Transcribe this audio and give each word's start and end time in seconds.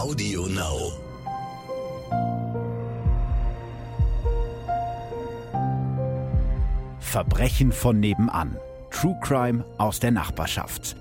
Audio 0.00 0.46
Now. 0.46 0.92
Verbrechen 7.00 7.70
von 7.70 8.00
nebenan. 8.00 8.56
True 8.90 9.14
Crime 9.20 9.62
aus 9.76 10.00
der 10.00 10.12
Nachbarschaft. 10.12 10.96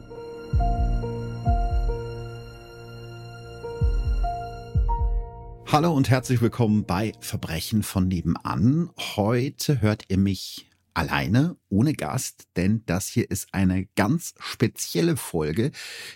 Hallo 5.72 5.94
und 5.94 6.10
herzlich 6.10 6.42
willkommen 6.42 6.84
bei 6.84 7.14
Verbrechen 7.22 7.84
von 7.84 8.10
nebenan. 8.10 8.90
Heute 9.16 9.80
hört 9.80 10.04
ihr 10.10 10.18
mich 10.18 10.69
alleine, 11.00 11.56
ohne 11.70 11.94
Gast, 11.94 12.50
denn 12.58 12.84
das 12.86 13.08
hier 13.08 13.32
ist 13.32 13.54
eine 13.54 13.86
ganz 13.96 14.34
spezielle 14.38 15.16
Folge, 15.16 15.72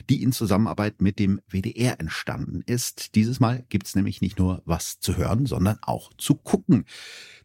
die 0.10 0.22
in 0.22 0.34
Zusammenarbeit 0.34 1.02
mit 1.02 1.20
dem 1.20 1.40
WDR 1.48 2.02
entstanden 2.02 2.62
ist. 2.66 3.16
Dieses 3.16 3.40
Mal 3.40 3.64
gibt's 3.70 3.96
nämlich 3.96 4.20
nicht 4.20 4.40
nur 4.40 4.62
was 4.66 5.00
zu 5.00 5.16
hören, 5.16 5.46
sondern 5.46 5.78
auch 5.84 6.12
zu 6.18 6.36
gucken. 6.36 6.84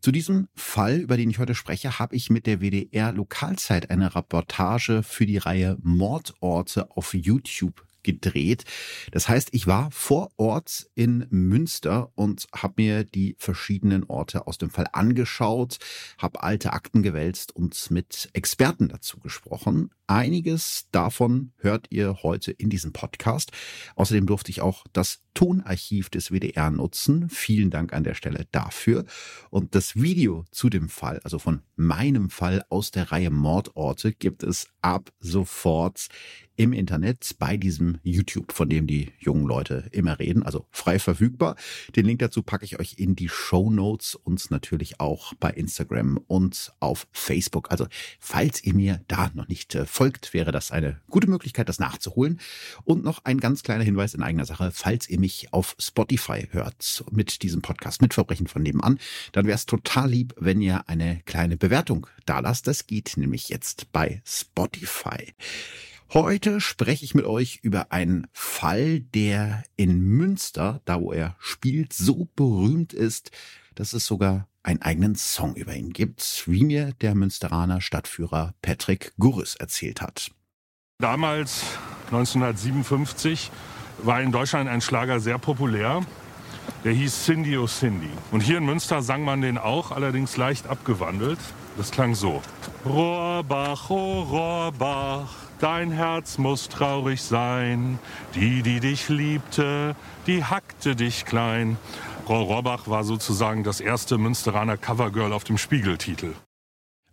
Zu 0.01 0.11
diesem 0.11 0.49
Fall, 0.57 0.97
über 0.97 1.17
den 1.17 1.31
ich 1.31 1.39
heute 1.39 1.55
spreche, 1.55 2.01
habe 2.01 2.17
ich 2.17 2.29
mit 2.29 2.45
der 2.45 2.61
WDR 2.61 3.13
Lokalzeit 3.13 3.89
eine 3.89 4.17
Reportage 4.17 5.05
für 5.05 5.25
die 5.25 5.39
Reihe 5.39 5.77
Mordorte 5.81 6.91
auf 6.91 7.15
YouTube 7.15 7.88
gedreht. 8.09 8.65
Das 9.13 9.29
heißt, 9.29 9.51
ich 9.53 9.67
war 9.67 9.91
vor 9.91 10.31
Ort 10.39 10.89
in 10.95 11.27
Münster 11.29 12.11
und 12.15 12.47
habe 12.55 12.75
mir 12.79 13.05
die 13.05 13.37
verschiedenen 13.39 14.05
Orte 14.05 14.47
aus 14.47 14.57
dem 14.57 14.71
Fall 14.71 14.87
angeschaut, 14.95 15.77
habe 16.17 16.43
alte 16.43 16.73
Akten 16.73 17.03
gewälzt 17.03 17.55
und 17.55 17.91
mit 17.91 18.31
Experten 18.33 18.89
dazu 18.89 19.21
gesprochen. 19.21 19.91
Einiges 20.07 20.87
davon 20.91 21.53
hört 21.59 21.89
ihr 21.91 22.23
heute 22.23 22.51
in 22.51 22.71
diesem 22.71 22.95
Podcast. 22.95 23.53
Außerdem 23.95 24.25
durfte 24.25 24.51
ich 24.51 24.63
auch 24.63 24.87
das 24.95 25.21
Tonarchiv 25.35 26.09
des 26.09 26.31
WDR 26.31 26.71
nutzen. 26.71 27.29
Vielen 27.29 27.69
Dank 27.69 27.93
an 27.93 28.05
der 28.05 28.15
Stelle 28.15 28.47
dafür. 28.51 29.05
Und 29.51 29.75
das 29.75 29.97
Video 29.97 30.47
zu 30.51 30.71
dem 30.71 30.89
Fall, 30.89 31.21
also 31.25 31.39
von 31.39 31.61
meinem 31.77 32.31
Fall 32.31 32.65
aus 32.71 32.91
der 32.91 33.13
Reihe 33.13 33.31
Mordorte, 33.31 34.15
gibt 34.15 34.43
es 34.43 34.67
ab 34.81 35.13
sofort 35.21 36.09
im 36.57 36.73
Internet 36.73 37.37
bei 37.39 37.57
diesem 37.57 37.98
YouTube, 38.03 38.53
von 38.53 38.69
dem 38.69 38.87
die 38.87 39.13
jungen 39.19 39.47
Leute 39.47 39.89
immer 39.93 40.19
reden, 40.19 40.43
also 40.43 40.67
frei 40.71 40.99
verfügbar. 40.99 41.57
Den 41.97 42.07
Link 42.07 42.21
dazu 42.21 42.43
packe 42.43 42.65
ich 42.65 42.79
euch 42.79 42.95
in 42.99 43.17
die 43.17 43.29
Show 43.29 43.71
Notes 43.71 44.15
und 44.15 44.51
natürlich 44.51 45.01
auch 45.01 45.35
bei 45.35 45.51
Instagram 45.51 46.19
und 46.27 46.73
auf 46.81 47.07
Facebook. 47.13 47.71
Also 47.71 47.87
falls 48.19 48.63
ihr 48.65 48.75
mir 48.75 49.01
da 49.09 49.31
noch 49.35 49.49
nicht 49.49 49.75
äh, 49.75 49.87
folgt, 49.87 50.35
wäre 50.35 50.53
das 50.53 50.71
eine 50.71 51.01
gute 51.09 51.29
Möglichkeit, 51.29 51.69
das 51.69 51.79
nachzuholen. 51.79 52.41
Und 52.85 53.05
noch 53.05 53.25
ein 53.25 53.41
ganz 53.41 53.63
kleiner 53.63 53.85
Hinweis 53.85 54.15
in 54.15 54.23
eigener 54.23 54.47
Sache, 54.47 54.71
falls 54.73 55.09
ihr 55.09 55.19
mich 55.19 55.53
auf 55.53 55.77
Spotify 55.79 56.49
hört 56.51 57.05
mit 57.11 57.43
diesem 57.43 57.63
Podcast 57.63 58.03
mit 58.03 58.15
Verbrechen 58.15 58.47
von 58.47 58.63
nebenan, 58.63 58.99
dann 59.33 59.47
wäre 59.47 59.57
es 59.57 59.67
total 59.67 60.11
lieb, 60.11 60.35
wenn 60.39 60.61
ihr 60.61 60.89
eine 60.89 61.21
kleine 61.25 61.57
Bewertung 61.57 62.07
da 62.27 62.41
lasst. 62.41 62.67
Das 62.67 62.87
geht 62.87 63.17
nämlich 63.17 63.49
jetzt 63.49 63.93
bei 63.93 64.23
Spotify. 64.25 65.33
Heute 66.15 66.63
spreche 66.63 67.05
ich 67.05 67.15
mit 67.15 67.27
euch 67.27 67.59
über 67.61 67.93
einen 67.93 68.29
Fall, 68.33 69.01
der 69.01 69.63
in 69.77 70.01
Münster, 70.01 70.81
da 70.87 71.03
wo 71.03 71.13
er 71.13 71.37
spielt, 71.39 71.93
so 71.93 72.29
berühmt 72.35 72.95
ist, 72.95 73.31
dass 73.75 73.93
es 73.93 74.07
sogar 74.07 74.49
einen 74.63 74.81
eigenen 74.81 75.17
Song 75.17 75.55
über 75.55 75.75
ihn 75.75 75.93
gibt, 75.93 76.45
wie 76.47 76.65
mir 76.65 76.95
der 77.03 77.15
Münsteraner 77.15 77.83
Stadtführer 77.83 78.55
Patrick 78.63 79.13
Gurris 79.19 79.55
erzählt 79.57 80.01
hat. 80.01 80.31
Damals, 80.99 81.63
1957, 82.07 83.51
war 84.03 84.23
in 84.23 84.33
Deutschland 84.33 84.67
ein 84.71 84.81
Schlager 84.81 85.21
sehr 85.21 85.37
populär. 85.37 86.01
Der 86.85 86.93
hieß 86.93 87.27
Cindy 87.27 87.59
oh 87.59 87.67
Cindy. 87.67 88.11
Und 88.31 88.41
hier 88.41 88.57
in 88.57 88.65
Münster 88.65 89.03
sang 89.03 89.25
man 89.25 89.43
den 89.43 89.59
auch, 89.59 89.93
allerdings 89.93 90.39
leicht 90.39 90.69
abgewandelt. 90.69 91.39
Das 91.77 91.91
klang 91.91 92.15
so. 92.15 92.43
Rohrbach, 92.87 93.91
oh 93.91 94.23
Rohrbach, 94.23 95.48
dein 95.61 95.91
Herz 95.91 96.39
muss 96.39 96.69
traurig 96.69 97.23
sein. 97.23 97.99
Die, 98.35 98.63
die 98.63 98.81
dich 98.81 99.09
liebte, 99.09 99.95
die 100.27 100.45
hackte 100.45 100.97
dich 100.97 101.25
klein. 101.25 101.77
Frau 102.27 102.43
Rohrbach 102.43 102.89
war 102.89 103.05
sozusagen 103.05 103.65
das 103.65 103.81
erste 103.81 104.19
Münsteraner 104.19 104.77
Covergirl 104.77 105.33
auf 105.33 105.45
dem 105.45 105.59
Spiegeltitel. 105.59 106.35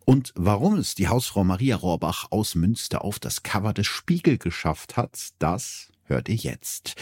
Und 0.06 0.34
warum 0.36 0.76
es 0.76 0.94
die 0.94 1.08
Hausfrau 1.08 1.44
Maria 1.44 1.78
Rohrbach 1.78 2.28
aus 2.30 2.54
Münster 2.54 3.04
auf 3.04 3.18
das 3.20 3.42
Cover 3.42 3.74
des 3.74 3.88
Spiegel 3.88 4.38
geschafft 4.38 4.98
hat, 4.98 5.30
das 5.40 5.92
hört 6.04 6.30
ihr 6.30 6.36
jetzt. 6.36 6.96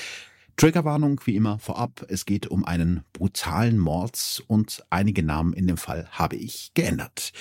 Triggerwarnung 0.56 1.20
wie 1.26 1.36
immer 1.36 1.60
vorab. 1.60 2.06
Es 2.08 2.26
geht 2.26 2.48
um 2.48 2.64
einen 2.64 3.04
brutalen 3.12 3.78
Mord 3.78 4.44
und 4.48 4.84
einige 4.90 5.24
Namen 5.24 5.54
in 5.54 5.68
dem 5.68 5.78
Fall 5.78 6.08
habe 6.12 6.36
ich 6.36 6.72
geändert. 6.76 7.34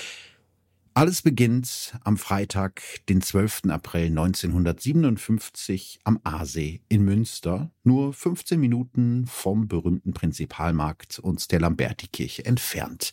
Alles 0.94 1.22
beginnt 1.22 1.94
am 2.04 2.18
Freitag, 2.18 2.82
den 3.08 3.22
12. 3.22 3.62
April 3.70 4.08
1957 4.08 6.00
am 6.04 6.20
Aasee 6.22 6.82
in 6.90 7.02
Münster, 7.02 7.70
nur 7.82 8.12
15 8.12 8.60
Minuten 8.60 9.24
vom 9.26 9.68
berühmten 9.68 10.12
Prinzipalmarkt 10.12 11.18
und 11.18 11.50
der 11.50 11.60
Lambertikirche 11.60 12.44
entfernt. 12.44 13.12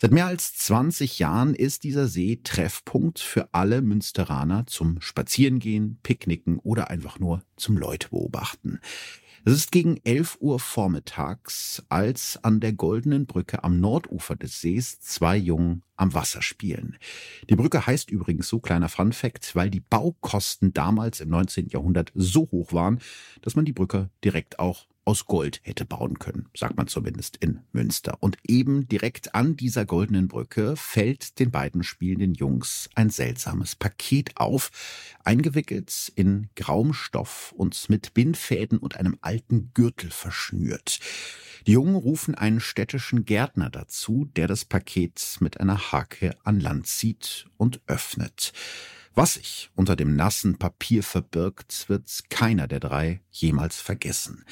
Seit 0.00 0.10
mehr 0.12 0.24
als 0.24 0.56
20 0.56 1.18
Jahren 1.18 1.54
ist 1.54 1.84
dieser 1.84 2.08
See 2.08 2.40
Treffpunkt 2.42 3.18
für 3.18 3.52
alle 3.52 3.82
Münsteraner 3.82 4.66
zum 4.66 4.98
Spazierengehen, 5.02 5.98
Picknicken 6.02 6.58
oder 6.60 6.88
einfach 6.88 7.18
nur 7.18 7.44
zum 7.56 7.76
Leute 7.76 8.08
beobachten. 8.08 8.80
Es 9.44 9.54
ist 9.54 9.72
gegen 9.72 9.96
11 10.04 10.36
Uhr 10.38 10.60
vormittags, 10.60 11.82
als 11.88 12.38
an 12.44 12.60
der 12.60 12.72
Goldenen 12.72 13.26
Brücke 13.26 13.64
am 13.64 13.80
Nordufer 13.80 14.36
des 14.36 14.60
Sees 14.60 15.00
zwei 15.00 15.36
Jungen 15.36 15.82
am 15.96 16.14
Wasser 16.14 16.42
spielen. 16.42 16.96
Die 17.50 17.56
Brücke 17.56 17.84
heißt 17.84 18.08
übrigens 18.08 18.46
so, 18.46 18.60
kleiner 18.60 18.88
Fun 18.88 19.12
Fact, 19.12 19.56
weil 19.56 19.68
die 19.68 19.80
Baukosten 19.80 20.72
damals 20.72 21.20
im 21.20 21.30
19. 21.30 21.70
Jahrhundert 21.70 22.12
so 22.14 22.48
hoch 22.52 22.72
waren, 22.72 23.00
dass 23.40 23.56
man 23.56 23.64
die 23.64 23.72
Brücke 23.72 24.10
direkt 24.22 24.60
auch 24.60 24.86
aus 25.04 25.26
Gold 25.26 25.60
hätte 25.64 25.84
bauen 25.84 26.18
können, 26.18 26.48
sagt 26.56 26.76
man 26.76 26.86
zumindest 26.86 27.36
in 27.38 27.60
Münster. 27.72 28.18
Und 28.20 28.38
eben 28.46 28.88
direkt 28.88 29.34
an 29.34 29.56
dieser 29.56 29.84
goldenen 29.84 30.28
Brücke 30.28 30.76
fällt 30.76 31.38
den 31.38 31.50
beiden 31.50 31.82
spielenden 31.82 32.34
Jungs 32.34 32.88
ein 32.94 33.10
seltsames 33.10 33.74
Paket 33.74 34.36
auf, 34.36 34.70
eingewickelt 35.24 36.12
in 36.14 36.48
grauem 36.54 36.94
Stoff 36.94 37.52
und 37.56 37.88
mit 37.88 38.14
Bindfäden 38.14 38.78
und 38.78 38.96
einem 38.96 39.18
alten 39.20 39.72
Gürtel 39.74 40.10
verschnürt. 40.10 41.00
Die 41.66 41.72
Jungen 41.72 41.94
rufen 41.94 42.34
einen 42.34 42.60
städtischen 42.60 43.24
Gärtner 43.24 43.70
dazu, 43.70 44.28
der 44.36 44.48
das 44.48 44.64
Paket 44.64 45.36
mit 45.40 45.60
einer 45.60 45.92
Hake 45.92 46.36
an 46.44 46.60
Land 46.60 46.86
zieht 46.86 47.46
und 47.56 47.80
öffnet. 47.86 48.52
Was 49.14 49.34
sich 49.34 49.70
unter 49.74 49.94
dem 49.94 50.16
nassen 50.16 50.58
Papier 50.58 51.02
verbirgt, 51.02 51.88
wird 51.88 52.30
keiner 52.30 52.66
der 52.66 52.80
drei 52.80 53.20
jemals 53.30 53.78
vergessen. 53.80 54.44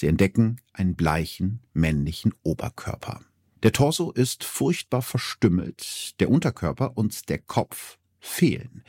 Sie 0.00 0.06
entdecken 0.06 0.62
einen 0.72 0.94
bleichen, 0.94 1.60
männlichen 1.74 2.32
Oberkörper. 2.42 3.20
Der 3.62 3.72
Torso 3.72 4.10
ist 4.10 4.44
furchtbar 4.44 5.02
verstümmelt, 5.02 6.18
der 6.20 6.30
Unterkörper 6.30 6.96
und 6.96 7.28
der 7.28 7.36
Kopf 7.36 7.98
fehlen. 8.18 8.82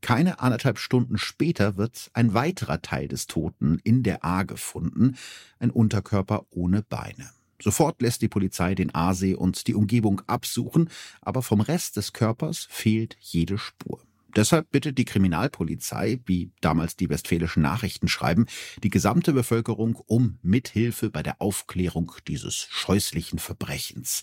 Keine 0.00 0.40
anderthalb 0.40 0.80
Stunden 0.80 1.16
später 1.16 1.76
wird 1.76 2.10
ein 2.12 2.34
weiterer 2.34 2.82
Teil 2.82 3.06
des 3.06 3.28
Toten 3.28 3.78
in 3.84 4.02
der 4.02 4.24
A 4.24 4.42
gefunden, 4.42 5.16
ein 5.60 5.70
Unterkörper 5.70 6.44
ohne 6.50 6.82
Beine. 6.82 7.30
Sofort 7.62 8.02
lässt 8.02 8.22
die 8.22 8.28
Polizei 8.28 8.74
den 8.74 8.92
Aasee 8.92 9.36
und 9.36 9.68
die 9.68 9.76
Umgebung 9.76 10.22
absuchen, 10.26 10.90
aber 11.20 11.42
vom 11.42 11.60
Rest 11.60 11.96
des 11.96 12.12
Körpers 12.12 12.66
fehlt 12.68 13.16
jede 13.20 13.58
Spur. 13.58 14.07
Deshalb 14.36 14.70
bittet 14.70 14.98
die 14.98 15.04
Kriminalpolizei, 15.04 16.20
wie 16.26 16.52
damals 16.60 16.96
die 16.96 17.08
westfälischen 17.08 17.62
Nachrichten 17.62 18.08
schreiben, 18.08 18.46
die 18.82 18.90
gesamte 18.90 19.32
Bevölkerung 19.32 19.96
um 20.06 20.38
Mithilfe 20.42 21.10
bei 21.10 21.22
der 21.22 21.40
Aufklärung 21.40 22.12
dieses 22.26 22.68
scheußlichen 22.70 23.38
Verbrechens. 23.38 24.22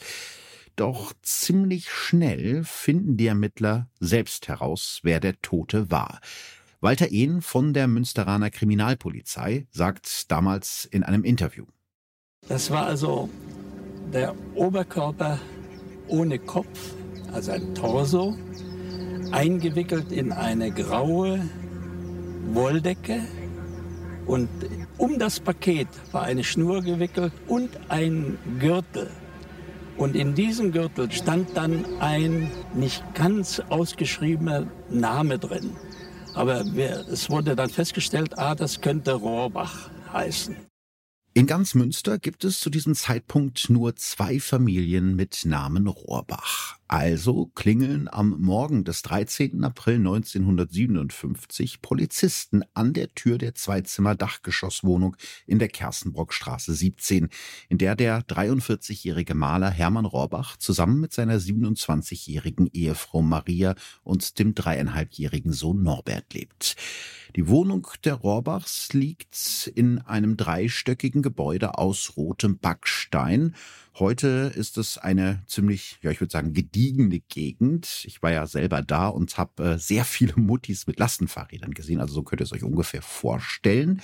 Doch 0.76 1.14
ziemlich 1.22 1.90
schnell 1.90 2.64
finden 2.64 3.18
die 3.18 3.28
Ermittler 3.28 3.90
selbst 4.00 4.48
heraus, 4.48 5.00
wer 5.04 5.20
der 5.20 5.42
Tote 5.42 5.90
war. 5.90 6.20
Walter 6.82 7.10
Ehn 7.10 7.42
von 7.42 7.74
der 7.74 7.88
Münsteraner 7.88 8.52
Kriminalpolizei 8.52 9.68
sagt 9.72 10.30
damals 10.30 10.86
in 10.86 11.04
einem 11.04 11.24
Interview. 11.24 11.66
Das 12.48 12.70
war 12.70 12.86
also 12.86 13.30
der 14.14 14.36
Oberkörper 14.54 15.40
ohne 16.08 16.38
Kopf, 16.38 16.94
also 17.32 17.54
ein 17.54 17.74
Torso, 17.74 18.38
eingewickelt 19.36 20.14
in 20.14 20.32
eine 20.32 20.72
graue 20.72 21.42
Wolldecke 22.54 23.22
und 24.26 24.50
um 24.98 25.20
das 25.20 25.42
Paket 25.42 25.90
war 26.14 26.24
eine 26.24 26.44
Schnur 26.44 26.82
gewickelt 26.82 27.34
und 27.48 27.70
ein 27.90 28.38
Gürtel. 28.60 29.12
Und 29.98 30.16
in 30.16 30.36
diesem 30.36 30.72
Gürtel 30.72 31.12
stand 31.12 31.56
dann 31.56 31.86
ein 32.00 32.50
nicht 32.74 33.04
ganz 33.14 33.62
ausgeschriebener 33.70 34.68
Name 34.90 35.38
drin. 35.38 35.72
Aber 36.34 36.66
es 37.12 37.30
wurde 37.30 37.56
dann 37.56 37.70
festgestellt, 37.70 38.38
ah, 38.38 38.56
das 38.56 38.82
könnte 38.82 39.14
Rohrbach 39.14 39.90
heißen. 40.12 40.56
In 41.34 41.48
ganz 41.48 41.76
Münster 41.76 42.18
gibt 42.18 42.46
es 42.46 42.62
zu 42.62 42.70
diesem 42.70 42.96
Zeitpunkt 42.96 43.70
nur 43.70 43.98
zwei 43.98 44.40
Familien 44.40 45.18
mit 45.18 45.44
Namen 45.44 45.88
Rohrbach. 45.88 46.78
Also 46.88 47.48
klingeln 47.56 48.08
am 48.08 48.40
Morgen 48.40 48.84
des 48.84 49.02
13. 49.02 49.64
April 49.64 49.96
1957 49.96 51.82
Polizisten 51.82 52.62
an 52.76 52.94
der 52.94 53.16
Tür 53.16 53.40
der 53.40 53.56
Zweizimmer-Dachgeschosswohnung 53.56 55.18
in 55.48 55.58
der 55.58 55.70
Kerstenbrockstraße 55.70 56.76
17, 56.76 57.30
in 57.70 57.80
der 57.80 57.96
der 57.96 58.22
43-jährige 58.22 59.34
Maler 59.34 59.72
Hermann 59.72 60.06
Rohrbach 60.06 60.58
zusammen 60.58 61.00
mit 61.00 61.12
seiner 61.12 61.40
27-jährigen 61.40 62.70
Ehefrau 62.72 63.24
Maria 63.24 63.74
und 64.04 64.38
dem 64.38 64.54
dreieinhalbjährigen 64.54 65.54
Sohn 65.54 65.82
Norbert 65.82 66.36
lebt. 66.36 66.76
Die 67.36 67.48
Wohnung 67.48 67.88
der 68.06 68.14
Rohrbachs 68.14 68.94
liegt 68.94 69.72
in 69.74 70.00
einem 70.00 70.38
dreistöckigen 70.38 71.24
Gebäude 71.24 71.80
aus 71.80 72.14
rotem 72.16 72.60
Backstein. 72.60 73.56
Heute 73.98 74.54
ist 74.56 74.78
es 74.78 74.98
eine 74.98 75.42
ziemlich, 75.48 75.98
ja, 76.02 76.12
ich 76.12 76.22
würde 76.22 76.32
sagen, 76.32 76.54
gediegene 76.76 77.22
Gegend. 77.22 78.04
Ich 78.04 78.22
war 78.22 78.34
ja 78.34 78.46
selber 78.48 78.82
da 78.82 79.08
und 79.08 79.38
habe 79.38 79.64
äh, 79.64 79.78
sehr 79.78 80.04
viele 80.04 80.34
Muttis 80.36 80.88
mit 80.88 81.00
Lastenfahrrädern 81.00 81.74
gesehen. 81.74 82.02
Also 82.02 82.16
so 82.16 82.24
könnt 82.24 82.42
ihr 82.42 82.44
es 82.44 82.52
euch 82.52 82.64
ungefähr 82.64 83.02
vorstellen. 83.02 84.02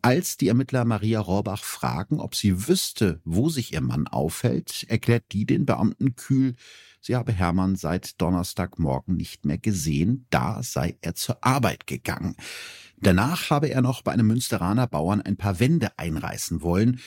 Als 0.00 0.36
die 0.36 0.46
Ermittler 0.46 0.84
Maria 0.84 1.18
Rohrbach 1.18 1.64
fragen, 1.64 2.20
ob 2.20 2.36
sie 2.36 2.68
wüsste, 2.68 3.20
wo 3.24 3.48
sich 3.48 3.72
ihr 3.72 3.80
Mann 3.80 4.06
aufhält, 4.06 4.86
erklärt 4.88 5.24
die 5.32 5.44
den 5.44 5.66
Beamten 5.66 6.14
kühl, 6.14 6.54
sie 7.00 7.16
habe 7.16 7.32
Hermann 7.32 7.74
seit 7.74 8.20
Donnerstagmorgen 8.20 9.16
nicht 9.16 9.44
mehr 9.44 9.58
gesehen, 9.58 10.26
da 10.30 10.62
sei 10.62 10.96
er 11.00 11.16
zur 11.16 11.44
Arbeit 11.44 11.88
gegangen. 11.88 12.36
Danach 12.98 13.50
habe 13.50 13.70
er 13.70 13.82
noch 13.82 14.02
bei 14.02 14.12
einem 14.12 14.28
Münsteraner 14.28 14.86
Bauern 14.86 15.20
ein 15.20 15.36
paar 15.36 15.58
Wände 15.58 15.90
einreißen 15.98 16.62
wollen. 16.62 17.00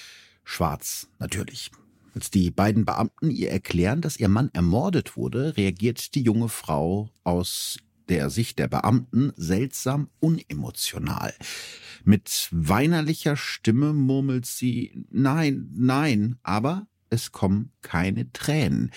Schwarz, 0.44 1.08
natürlich. 1.18 1.72
Als 2.14 2.30
die 2.30 2.52
beiden 2.52 2.86
Beamten 2.86 3.30
ihr 3.30 3.50
erklären, 3.50 4.02
dass 4.02 4.18
ihr 4.18 4.28
Mann 4.28 4.50
ermordet 4.54 5.16
wurde, 5.16 5.56
reagiert 5.56 6.14
die 6.16 6.24
junge 6.24 6.50
Frau 6.50 7.10
aus 7.24 7.78
der 8.10 8.30
Sicht 8.30 8.60
der 8.60 8.68
Beamten 8.68 9.32
seltsam 9.38 10.10
unemotional. 10.20 11.34
Mit 12.04 12.50
weinerlicher 12.52 13.38
Stimme 13.38 13.94
murmelt 13.94 14.46
sie 14.46 15.06
Nein, 15.10 15.70
nein, 15.74 16.36
aber 16.44 16.88
es 17.10 17.32
kommen 17.32 17.72
keine 17.82 18.32
Tränen. 18.34 18.92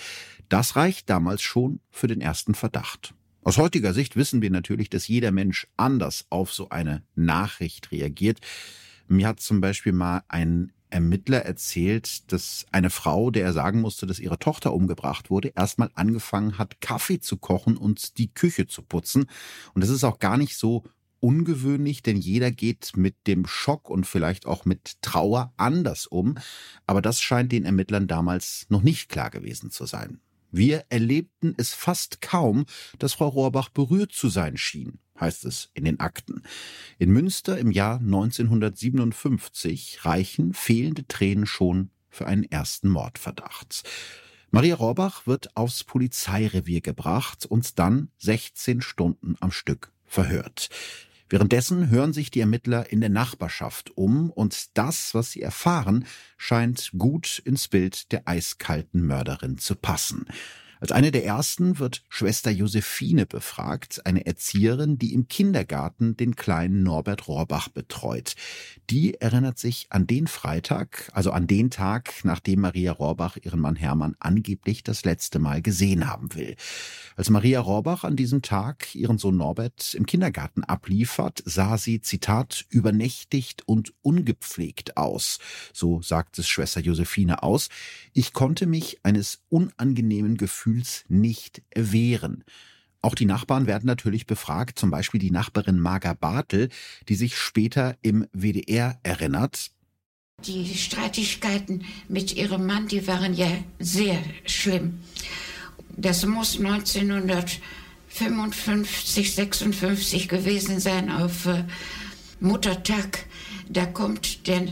Das 0.49 0.75
reicht 0.75 1.09
damals 1.09 1.41
schon 1.41 1.79
für 1.91 2.07
den 2.07 2.19
ersten 2.19 2.55
Verdacht. 2.55 3.13
Aus 3.41 3.57
heutiger 3.57 3.93
Sicht 3.93 4.15
wissen 4.15 4.41
wir 4.41 4.49
natürlich, 4.49 4.89
dass 4.89 5.07
jeder 5.07 5.31
Mensch 5.31 5.67
anders 5.77 6.25
auf 6.29 6.51
so 6.51 6.69
eine 6.69 7.03
Nachricht 7.13 7.91
reagiert. 7.91 8.39
Mir 9.07 9.27
hat 9.27 9.39
zum 9.39 9.61
Beispiel 9.61 9.93
mal 9.93 10.23
ein 10.27 10.71
Ermittler 10.95 11.39
erzählt, 11.39 12.31
dass 12.31 12.65
eine 12.71 12.89
Frau, 12.89 13.29
der 13.29 13.43
er 13.43 13.51
sagen 13.51 13.81
musste, 13.81 14.07
dass 14.07 14.17
ihre 14.17 14.39
Tochter 14.39 14.73
umgebracht 14.73 15.29
wurde, 15.29 15.51
erstmal 15.53 15.91
angefangen 15.93 16.57
hat, 16.57 16.79
Kaffee 16.79 17.19
zu 17.19 17.35
kochen 17.35 17.75
und 17.75 18.17
die 18.17 18.33
Küche 18.33 18.65
zu 18.65 18.81
putzen. 18.81 19.25
Und 19.73 19.81
das 19.83 19.89
ist 19.89 20.05
auch 20.05 20.19
gar 20.19 20.37
nicht 20.37 20.55
so 20.55 20.85
ungewöhnlich, 21.19 22.01
denn 22.01 22.15
jeder 22.15 22.49
geht 22.49 22.95
mit 22.95 23.27
dem 23.27 23.45
Schock 23.45 23.89
und 23.89 24.07
vielleicht 24.07 24.45
auch 24.45 24.63
mit 24.63 25.01
Trauer 25.01 25.53
anders 25.57 26.07
um. 26.07 26.37
Aber 26.87 27.01
das 27.01 27.19
scheint 27.19 27.51
den 27.51 27.65
Ermittlern 27.65 28.07
damals 28.07 28.65
noch 28.69 28.81
nicht 28.81 29.09
klar 29.09 29.29
gewesen 29.29 29.71
zu 29.71 29.85
sein. 29.85 30.21
Wir 30.49 30.85
erlebten 30.87 31.55
es 31.57 31.73
fast 31.73 32.21
kaum, 32.21 32.65
dass 32.99 33.15
Frau 33.15 33.27
Rohrbach 33.27 33.67
berührt 33.67 34.13
zu 34.13 34.29
sein 34.29 34.55
schien, 34.55 34.99
heißt 35.19 35.45
es 35.45 35.69
in 35.73 35.85
den 35.85 35.99
Akten. 35.99 36.43
In 36.97 37.11
Münster 37.11 37.57
im 37.57 37.71
Jahr 37.71 37.99
1957 37.99 40.05
reichen 40.05 40.53
fehlende 40.53 41.07
Tränen 41.07 41.45
schon 41.45 41.89
für 42.09 42.27
einen 42.27 42.43
ersten 42.43 42.89
Mordverdacht. 42.89 43.83
Maria 44.51 44.75
Rohrbach 44.75 45.27
wird 45.27 45.57
aufs 45.57 45.83
Polizeirevier 45.83 46.81
gebracht 46.81 47.45
und 47.45 47.77
dann 47.77 48.09
16 48.19 48.81
Stunden 48.81 49.35
am 49.41 49.51
Stück 49.51 49.91
verhört. 50.05 50.69
Währenddessen 51.27 51.89
hören 51.89 52.13
sich 52.13 52.29
die 52.29 52.39
Ermittler 52.39 52.91
in 52.91 53.01
der 53.01 53.09
Nachbarschaft 53.09 53.97
um 53.97 54.29
und 54.29 54.77
das, 54.77 55.15
was 55.15 55.31
sie 55.31 55.41
erfahren, 55.41 56.05
scheint 56.37 56.91
gut 56.97 57.41
ins 57.43 57.67
Bild 57.67 58.11
der 58.11 58.27
eiskalten 58.27 59.05
Mörderin 59.05 59.57
zu 59.57 59.75
passen. 59.75 60.27
Als 60.85 60.91
eine 60.91 61.09
der 61.09 61.25
ersten 61.25 61.79
wird 61.79 62.03
Schwester 62.09 62.51
Josephine 62.51 63.25
befragt, 63.25 64.05
eine 64.05 64.27
Erzieherin, 64.27 64.99
die 64.99 65.15
im 65.15 65.27
Kindergarten 65.27 66.15
den 66.15 66.35
kleinen 66.35 66.83
Norbert 66.83 67.27
Rohrbach 67.27 67.69
betreut. 67.69 68.35
Die 68.91 69.19
erinnert 69.19 69.57
sich 69.57 69.87
an 69.89 70.05
den 70.05 70.27
Freitag, 70.27 71.09
also 71.11 71.31
an 71.31 71.47
den 71.47 71.71
Tag, 71.71 72.23
nachdem 72.23 72.61
Maria 72.61 72.91
Rohrbach 72.91 73.35
ihren 73.41 73.61
Mann 73.61 73.75
Hermann 73.75 74.15
angeblich 74.19 74.83
das 74.83 75.05
letzte 75.05 75.39
Mal 75.39 75.63
gesehen 75.63 76.07
haben 76.07 76.35
will. 76.35 76.55
Als 77.15 77.31
Maria 77.31 77.61
Rohrbach 77.61 78.03
an 78.03 78.15
diesem 78.15 78.43
Tag 78.43 78.93
ihren 78.93 79.17
Sohn 79.17 79.37
Norbert 79.37 79.95
im 79.95 80.05
Kindergarten 80.05 80.63
abliefert, 80.63 81.41
sah 81.45 81.79
sie, 81.79 82.01
Zitat, 82.01 82.63
übernächtigt 82.69 83.63
und 83.65 83.91
ungepflegt 84.03 84.97
aus. 84.97 85.39
So 85.73 86.03
sagt 86.03 86.37
es 86.37 86.47
Schwester 86.47 86.81
Josephine 86.81 87.41
aus. 87.41 87.69
Ich 88.13 88.33
konnte 88.33 88.67
mich 88.67 88.99
eines 89.01 89.41
unangenehmen 89.49 90.37
Gefühls 90.37 90.74
Gefühls 90.75 91.05
nicht 91.07 91.61
erwehren. 91.69 92.43
Auch 93.01 93.15
die 93.15 93.25
Nachbarn 93.25 93.67
werden 93.67 93.85
natürlich 93.85 94.25
befragt, 94.25 94.77
zum 94.79 94.91
Beispiel 94.91 95.21
die 95.21 95.31
Nachbarin 95.31 95.79
Marga 95.79 96.13
Bartel, 96.13 96.67
die 97.07 97.15
sich 97.15 97.37
später 97.37 97.95
im 98.01 98.27
WDR 98.33 98.99
erinnert. 99.03 99.71
Die 100.45 100.75
Streitigkeiten 100.75 101.85
mit 102.09 102.35
ihrem 102.35 102.65
Mann, 102.65 102.87
die 102.87 103.07
waren 103.07 103.33
ja 103.33 103.47
sehr 103.79 104.19
schlimm. 104.45 104.99
Das 105.95 106.25
muss 106.25 106.59
1955, 106.59 109.33
56 109.33 110.27
gewesen 110.27 110.81
sein 110.81 111.09
auf 111.09 111.45
äh, 111.45 111.63
Muttertag. 112.41 113.27
Da 113.69 113.85
kommt 113.85 114.45
der 114.47 114.67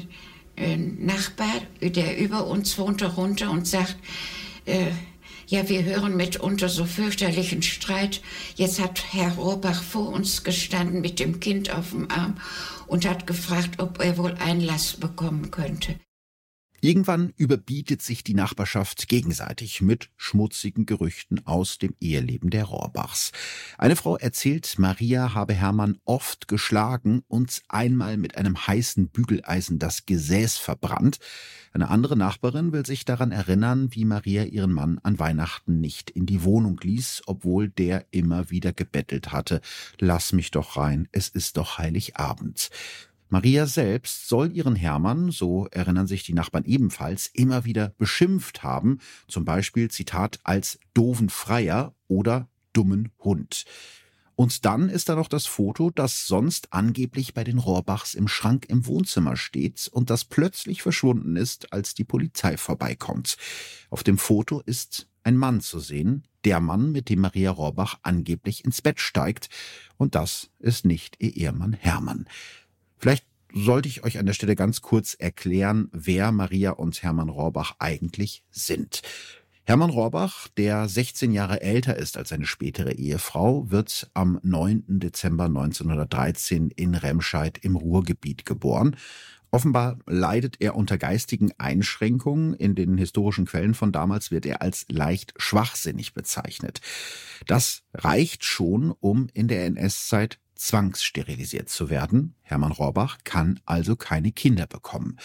äh, 0.58 0.76
Nachbar, 0.76 1.62
der 1.82 2.18
über 2.18 2.46
uns 2.48 2.78
wohnte, 2.78 3.14
runter 3.14 3.50
und 3.52 3.66
sagt, 3.68 3.96
äh, 4.66 4.92
ja, 5.48 5.68
wir 5.70 5.84
hören 5.84 6.16
mitunter 6.16 6.70
so 6.70 6.86
fürchterlichen 6.86 7.62
Streit. 7.62 8.22
Jetzt 8.56 8.80
hat 8.80 9.14
Herr 9.14 9.34
Rohrbach 9.34 9.84
vor 9.84 10.10
uns 10.10 10.44
gestanden 10.44 11.02
mit 11.02 11.20
dem 11.20 11.40
Kind 11.40 11.74
auf 11.74 11.92
dem 11.92 12.10
Arm 12.10 12.36
und 12.88 13.08
hat 13.08 13.28
gefragt, 13.28 13.80
ob 13.80 14.04
er 14.04 14.18
wohl 14.18 14.36
Einlass 14.40 14.94
bekommen 14.94 15.52
könnte. 15.52 15.96
Irgendwann 16.84 17.32
überbietet 17.38 18.02
sich 18.02 18.26
die 18.26 18.34
Nachbarschaft 18.34 19.08
gegenseitig 19.08 19.80
mit 19.80 20.10
schmutzigen 20.18 20.86
Gerüchten 20.86 21.48
aus 21.48 21.78
dem 21.78 21.96
Eheleben 22.02 22.50
der 22.50 22.66
Rohrbachs. 22.66 23.32
Eine 23.78 23.96
Frau 23.96 24.18
erzählt, 24.18 24.78
Maria 24.78 25.34
habe 25.34 25.54
Hermann 25.54 25.98
oft 26.04 26.50
geschlagen 26.50 27.24
und 27.30 27.62
einmal 27.70 28.18
mit 28.18 28.36
einem 28.36 28.68
heißen 28.68 29.08
Bügeleisen 29.08 29.80
das 29.80 30.06
Gesäß 30.06 30.58
verbrannt. 30.58 31.20
Eine 31.72 31.90
andere 31.90 32.18
Nachbarin 32.18 32.74
will 32.74 32.86
sich 32.86 33.06
daran 33.06 33.32
erinnern, 33.32 33.96
wie 33.96 34.04
Maria 34.04 34.44
ihren 34.44 34.74
Mann 34.74 35.00
an 35.04 35.20
Weihnachten 35.20 35.80
nicht 35.80 36.10
in 36.10 36.26
die 36.26 36.44
Wohnung 36.44 36.78
ließ, 36.84 37.22
obwohl 37.28 37.70
der 37.70 38.08
immer 38.12 38.50
wieder 38.50 38.74
gebettelt 38.74 39.32
hatte. 39.32 39.62
Lass 40.00 40.34
mich 40.34 40.52
doch 40.52 40.76
rein, 40.76 41.08
es 41.14 41.30
ist 41.30 41.56
doch 41.56 41.78
Heiligabend. 41.78 42.72
Maria 43.34 43.66
selbst 43.66 44.30
soll 44.30 44.56
ihren 44.56 44.76
Hermann, 44.76 45.32
so 45.32 45.66
erinnern 45.72 46.06
sich 46.06 46.22
die 46.22 46.36
Nachbarn 46.36 46.66
ebenfalls, 46.66 47.26
immer 47.26 47.66
wieder 47.66 47.96
beschimpft 47.98 48.62
haben, 48.62 49.00
zum 49.28 49.44
Beispiel, 49.44 49.90
Zitat, 49.90 50.40
als 50.44 50.78
doofen 50.94 51.30
Freier 51.30 51.96
oder 52.08 52.48
dummen 52.74 53.12
Hund. 53.18 53.66
Und 54.36 54.66
dann 54.66 54.88
ist 54.88 55.10
da 55.10 55.16
noch 55.16 55.30
das 55.30 55.48
Foto, 55.48 55.90
das 55.90 56.28
sonst 56.28 56.74
angeblich 56.74 57.34
bei 57.34 57.44
den 57.44 57.58
Rohrbachs 57.58 58.14
im 58.14 58.28
Schrank 58.28 58.68
im 58.70 58.86
Wohnzimmer 58.86 59.36
steht 59.36 59.90
und 59.92 60.12
das 60.12 60.26
plötzlich 60.26 60.84
verschwunden 60.84 61.36
ist, 61.36 61.74
als 61.74 61.96
die 61.96 62.04
Polizei 62.04 62.56
vorbeikommt. 62.56 63.38
Auf 63.90 64.04
dem 64.04 64.20
Foto 64.20 64.62
ist 64.64 65.08
ein 65.24 65.38
Mann 65.38 65.60
zu 65.60 65.80
sehen, 65.80 66.28
der 66.46 66.60
Mann, 66.60 66.92
mit 66.92 67.10
dem 67.10 67.22
Maria 67.22 67.50
Rohrbach 67.50 67.98
angeblich 68.04 68.64
ins 68.64 68.84
Bett 68.84 69.00
steigt, 69.00 69.50
und 69.98 70.14
das 70.14 70.52
ist 70.60 70.86
nicht 70.86 71.16
ihr 71.20 71.36
Ehemann 71.36 71.74
Hermann. 71.74 72.28
Vielleicht 73.04 73.26
sollte 73.54 73.90
ich 73.90 74.06
euch 74.06 74.18
an 74.18 74.26
der 74.26 74.32
Stelle 74.32 74.56
ganz 74.56 74.82
kurz 74.82 75.14
erklären, 75.14 75.90
wer 75.92 76.32
Maria 76.32 76.72
und 76.72 77.04
Hermann 77.04 77.28
Rohrbach 77.28 77.76
eigentlich 77.80 78.46
sind. 78.50 79.02
Hermann 79.66 79.90
Rohrbach, 79.90 80.48
der 80.56 80.88
16 80.88 81.34
Jahre 81.34 81.60
älter 81.62 81.98
ist 81.98 82.16
als 82.16 82.30
seine 82.30 82.46
spätere 82.46 82.94
Ehefrau, 82.94 83.70
wird 83.70 84.10
am 84.14 84.40
9. 84.42 84.86
Dezember 84.88 85.48
1913 85.48 86.70
in 86.70 86.96
Remscheid 86.96 87.58
im 87.58 87.76
Ruhrgebiet 87.76 88.46
geboren. 88.46 88.96
Offenbar 89.52 90.00
leidet 90.08 90.62
er 90.62 90.74
unter 90.76 90.98
geistigen 90.98 91.52
Einschränkungen. 91.58 92.54
In 92.54 92.74
den 92.74 92.98
historischen 92.98 93.48
Quellen 93.48 93.74
von 93.74 93.92
damals 93.92 94.32
wird 94.32 94.46
er 94.46 94.62
als 94.62 94.86
leicht 94.88 95.34
schwachsinnig 95.36 96.14
bezeichnet. 96.14 96.80
Das 97.48 97.84
reicht 97.94 98.46
schon, 98.46 98.92
um 98.92 99.28
in 99.34 99.50
der 99.50 99.66
NS-Zeit 99.66 100.40
zwangssterilisiert 100.64 101.70
zu 101.70 101.90
werden. 101.90 102.36
Hermann 102.42 102.72
Rohrbach 102.72 103.20
kann 103.24 103.60
also 103.66 103.96
keine 103.96 104.32
Kinder 104.32 104.66
bekommen. 104.66 105.18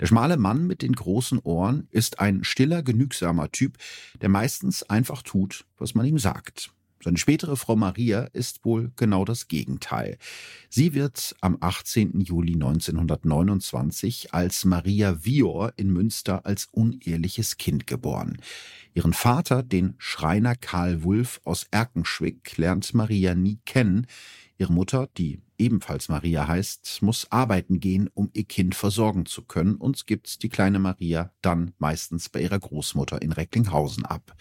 Der 0.00 0.06
schmale 0.06 0.36
Mann 0.36 0.66
mit 0.66 0.82
den 0.82 0.92
großen 0.92 1.38
Ohren 1.40 1.88
ist 1.90 2.20
ein 2.20 2.44
stiller, 2.44 2.82
genügsamer 2.82 3.50
Typ, 3.50 3.78
der 4.20 4.28
meistens 4.28 4.82
einfach 4.84 5.22
tut, 5.22 5.64
was 5.78 5.94
man 5.94 6.06
ihm 6.06 6.18
sagt. 6.18 6.70
Seine 7.02 7.18
spätere 7.18 7.56
Frau 7.56 7.76
Maria 7.76 8.22
ist 8.32 8.64
wohl 8.64 8.90
genau 8.96 9.24
das 9.24 9.48
Gegenteil. 9.48 10.18
Sie 10.68 10.92
wird 10.94 11.36
am 11.40 11.56
18. 11.60 12.20
Juli 12.20 12.54
1929 12.54 14.34
als 14.34 14.64
Maria 14.64 15.24
Vior 15.24 15.72
in 15.76 15.92
Münster 15.92 16.46
als 16.46 16.66
uneheliches 16.72 17.58
Kind 17.58 17.86
geboren. 17.86 18.38
Ihren 18.94 19.12
Vater, 19.12 19.62
den 19.62 19.94
Schreiner 19.98 20.56
Karl 20.56 21.04
Wulff 21.04 21.40
aus 21.44 21.66
Erkenschwick, 21.70 22.56
lernt 22.56 22.92
Maria 22.94 23.34
nie 23.34 23.58
kennen. 23.66 24.06
Ihre 24.58 24.72
Mutter, 24.72 25.08
die 25.18 25.42
ebenfalls 25.58 26.08
Maria 26.08 26.48
heißt, 26.48 27.02
muss 27.02 27.30
arbeiten 27.30 27.78
gehen, 27.78 28.08
um 28.14 28.30
ihr 28.32 28.44
Kind 28.44 28.74
versorgen 28.74 29.26
zu 29.26 29.42
können 29.42 29.76
und 29.76 30.06
gibt 30.06 30.42
die 30.42 30.48
kleine 30.48 30.78
Maria 30.78 31.30
dann 31.42 31.72
meistens 31.78 32.28
bei 32.28 32.40
ihrer 32.40 32.58
Großmutter 32.58 33.20
in 33.20 33.32
Recklinghausen 33.32 34.06
ab. 34.06 34.34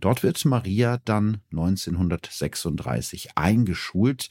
Dort 0.00 0.22
wird 0.22 0.44
Maria 0.44 0.98
dann 1.04 1.40
1936 1.50 3.36
eingeschult. 3.36 4.28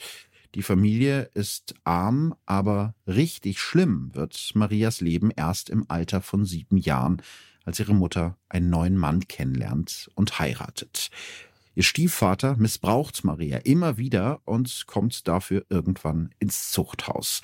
Die 0.55 0.63
Familie 0.63 1.29
ist 1.33 1.75
arm, 1.83 2.33
aber 2.45 2.95
richtig 3.05 3.59
schlimm 3.59 4.11
wird 4.15 4.51
Marias 4.55 5.01
Leben 5.01 5.31
erst 5.35 5.69
im 5.69 5.85
Alter 5.89 6.21
von 6.21 6.45
sieben 6.45 6.77
Jahren, 6.77 7.21
als 7.65 7.79
ihre 7.79 7.93
Mutter 7.93 8.37
einen 8.47 8.69
neuen 8.69 8.97
Mann 8.97 9.27
kennenlernt 9.27 10.09
und 10.15 10.39
heiratet. 10.39 11.11
Ihr 11.75 11.83
Stiefvater 11.83 12.55
missbraucht 12.57 13.23
Maria 13.23 13.59
immer 13.59 13.97
wieder 13.97 14.41
und 14.45 14.85
kommt 14.87 15.27
dafür 15.27 15.65
irgendwann 15.69 16.31
ins 16.39 16.71
Zuchthaus. 16.71 17.41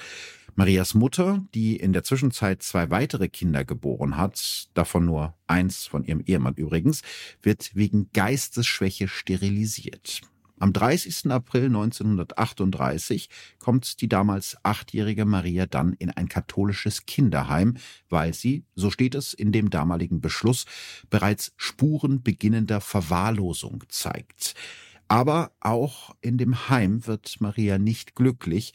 Marias 0.55 0.94
Mutter, 0.94 1.46
die 1.53 1.75
in 1.75 1.91
der 1.91 2.03
Zwischenzeit 2.03 2.63
zwei 2.63 2.89
weitere 2.89 3.27
Kinder 3.27 3.65
geboren 3.65 4.15
hat, 4.15 4.70
davon 4.74 5.05
nur 5.05 5.36
eins 5.48 5.86
von 5.86 6.05
ihrem 6.05 6.22
Ehemann 6.25 6.55
übrigens, 6.55 7.01
wird 7.41 7.75
wegen 7.75 8.10
Geistesschwäche 8.13 9.08
sterilisiert. 9.08 10.22
Am 10.57 10.71
30. 10.71 11.31
April 11.31 11.65
1938 11.65 13.29
kommt 13.59 14.00
die 14.01 14.07
damals 14.07 14.55
achtjährige 14.63 15.25
Maria 15.25 15.65
dann 15.65 15.93
in 15.93 16.09
ein 16.12 16.29
katholisches 16.29 17.05
Kinderheim, 17.05 17.75
weil 18.09 18.33
sie, 18.33 18.63
so 18.74 18.89
steht 18.89 19.15
es 19.15 19.33
in 19.33 19.51
dem 19.51 19.69
damaligen 19.69 20.21
Beschluss, 20.21 20.65
bereits 21.09 21.53
Spuren 21.57 22.24
beginnender 22.24 22.79
Verwahrlosung 22.79 23.83
zeigt. 23.89 24.55
Aber 25.07 25.51
auch 25.59 26.15
in 26.21 26.38
dem 26.38 26.69
Heim 26.69 27.05
wird 27.05 27.41
Maria 27.41 27.77
nicht 27.77 28.15
glücklich. 28.15 28.74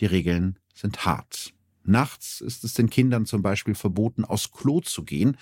Die 0.00 0.06
Regeln 0.06 0.58
sind 0.74 1.04
hart. 1.06 1.54
Nachts 1.84 2.40
ist 2.40 2.64
es 2.64 2.74
den 2.74 2.90
Kindern 2.90 3.24
zum 3.24 3.42
Beispiel 3.42 3.74
verboten, 3.74 4.24
aus 4.24 4.52
Klo 4.52 4.80
zu 4.80 5.04
gehen. 5.04 5.36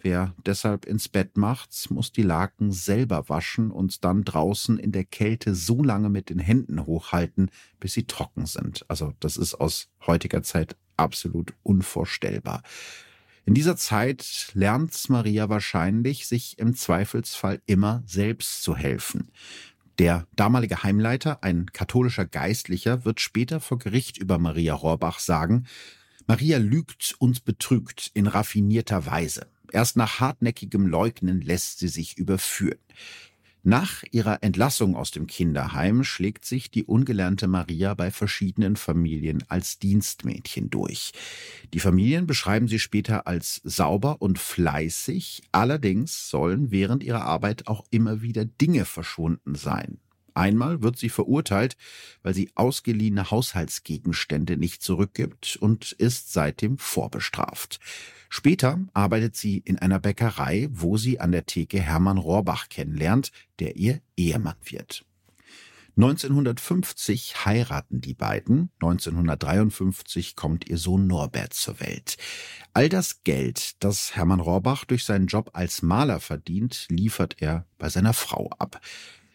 Wer 0.00 0.34
deshalb 0.46 0.84
ins 0.84 1.08
Bett 1.08 1.36
macht, 1.36 1.90
muss 1.90 2.12
die 2.12 2.22
Laken 2.22 2.70
selber 2.70 3.28
waschen 3.28 3.70
und 3.70 4.04
dann 4.04 4.24
draußen 4.24 4.78
in 4.78 4.92
der 4.92 5.04
Kälte 5.04 5.54
so 5.54 5.82
lange 5.82 6.08
mit 6.08 6.30
den 6.30 6.38
Händen 6.38 6.86
hochhalten, 6.86 7.50
bis 7.80 7.94
sie 7.94 8.04
trocken 8.04 8.46
sind. 8.46 8.84
Also 8.88 9.12
das 9.18 9.36
ist 9.36 9.54
aus 9.54 9.88
heutiger 10.06 10.42
Zeit 10.42 10.76
absolut 10.96 11.54
unvorstellbar. 11.64 12.62
In 13.44 13.54
dieser 13.54 13.76
Zeit 13.76 14.50
lernt 14.52 15.08
Maria 15.08 15.48
wahrscheinlich, 15.48 16.26
sich 16.26 16.58
im 16.58 16.74
Zweifelsfall 16.74 17.62
immer 17.66 18.02
selbst 18.06 18.62
zu 18.62 18.76
helfen. 18.76 19.32
Der 19.98 20.28
damalige 20.36 20.84
Heimleiter, 20.84 21.42
ein 21.42 21.66
katholischer 21.72 22.26
Geistlicher, 22.26 23.04
wird 23.04 23.20
später 23.20 23.58
vor 23.58 23.78
Gericht 23.78 24.16
über 24.18 24.38
Maria 24.38 24.74
Rohrbach 24.74 25.18
sagen, 25.18 25.66
Maria 26.28 26.58
lügt 26.58 27.16
und 27.18 27.44
betrügt 27.46 28.10
in 28.14 28.26
raffinierter 28.26 29.06
Weise. 29.06 29.46
Erst 29.72 29.96
nach 29.96 30.20
hartnäckigem 30.20 30.86
Leugnen 30.86 31.40
lässt 31.40 31.78
sie 31.78 31.88
sich 31.88 32.16
überführen. 32.18 32.78
Nach 33.64 34.02
ihrer 34.12 34.42
Entlassung 34.42 34.96
aus 34.96 35.10
dem 35.10 35.26
Kinderheim 35.26 36.04
schlägt 36.04 36.44
sich 36.44 36.70
die 36.70 36.84
ungelernte 36.84 37.48
Maria 37.48 37.92
bei 37.94 38.10
verschiedenen 38.10 38.76
Familien 38.76 39.44
als 39.48 39.78
Dienstmädchen 39.78 40.70
durch. 40.70 41.12
Die 41.74 41.80
Familien 41.80 42.26
beschreiben 42.26 42.68
sie 42.68 42.78
später 42.78 43.26
als 43.26 43.60
sauber 43.64 44.22
und 44.22 44.38
fleißig, 44.38 45.42
allerdings 45.52 46.30
sollen 46.30 46.70
während 46.70 47.02
ihrer 47.02 47.24
Arbeit 47.24 47.66
auch 47.66 47.84
immer 47.90 48.22
wieder 48.22 48.44
Dinge 48.44 48.84
verschwunden 48.84 49.54
sein. 49.54 49.98
Einmal 50.38 50.82
wird 50.82 50.96
sie 50.96 51.08
verurteilt, 51.08 51.76
weil 52.22 52.32
sie 52.32 52.52
ausgeliehene 52.54 53.30
Haushaltsgegenstände 53.30 54.56
nicht 54.56 54.82
zurückgibt 54.82 55.56
und 55.56 55.92
ist 55.92 56.32
seitdem 56.32 56.78
vorbestraft. 56.78 57.80
Später 58.28 58.78
arbeitet 58.92 59.34
sie 59.34 59.58
in 59.58 59.78
einer 59.78 59.98
Bäckerei, 59.98 60.68
wo 60.70 60.96
sie 60.96 61.18
an 61.18 61.32
der 61.32 61.46
Theke 61.46 61.80
Hermann 61.80 62.18
Rohrbach 62.18 62.68
kennenlernt, 62.68 63.32
der 63.58 63.76
ihr 63.76 64.00
Ehemann 64.16 64.56
wird. 64.64 65.04
1950 65.96 67.44
heiraten 67.44 68.00
die 68.00 68.14
beiden, 68.14 68.70
1953 68.80 70.36
kommt 70.36 70.68
ihr 70.68 70.78
Sohn 70.78 71.08
Norbert 71.08 71.52
zur 71.52 71.80
Welt. 71.80 72.16
All 72.72 72.88
das 72.88 73.24
Geld, 73.24 73.82
das 73.82 74.14
Hermann 74.14 74.38
Rohrbach 74.38 74.84
durch 74.84 75.04
seinen 75.04 75.26
Job 75.26 75.50
als 75.54 75.82
Maler 75.82 76.20
verdient, 76.20 76.86
liefert 76.88 77.42
er 77.42 77.66
bei 77.78 77.88
seiner 77.88 78.12
Frau 78.12 78.48
ab. 78.60 78.80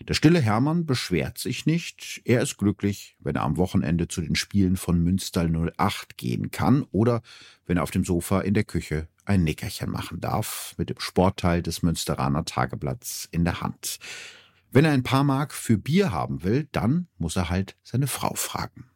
Der 0.07 0.15
stille 0.15 0.41
Hermann 0.41 0.85
beschwert 0.85 1.37
sich 1.37 1.65
nicht. 1.65 2.21
Er 2.25 2.41
ist 2.41 2.57
glücklich, 2.57 3.15
wenn 3.19 3.35
er 3.35 3.43
am 3.43 3.55
Wochenende 3.55 4.09
zu 4.09 4.19
den 4.19 4.35
Spielen 4.35 4.75
von 4.75 5.01
Münster 5.01 5.47
08 5.77 6.17
gehen 6.17 6.51
kann 6.51 6.83
oder 6.91 7.21
wenn 7.65 7.77
er 7.77 7.83
auf 7.83 7.91
dem 7.91 8.03
Sofa 8.03 8.41
in 8.41 8.53
der 8.53 8.65
Küche 8.65 9.07
ein 9.23 9.45
Nickerchen 9.45 9.89
machen 9.89 10.19
darf, 10.19 10.75
mit 10.77 10.89
dem 10.89 10.99
Sportteil 10.99 11.61
des 11.61 11.83
Münsteraner 11.83 12.43
Tageblatts 12.43 13.29
in 13.31 13.45
der 13.45 13.61
Hand. 13.61 13.99
Wenn 14.71 14.83
er 14.83 14.91
ein 14.91 15.03
paar 15.03 15.23
Mark 15.23 15.53
für 15.53 15.77
Bier 15.77 16.11
haben 16.11 16.43
will, 16.43 16.67
dann 16.73 17.07
muss 17.17 17.37
er 17.37 17.49
halt 17.49 17.77
seine 17.81 18.07
Frau 18.07 18.33
fragen. 18.33 18.89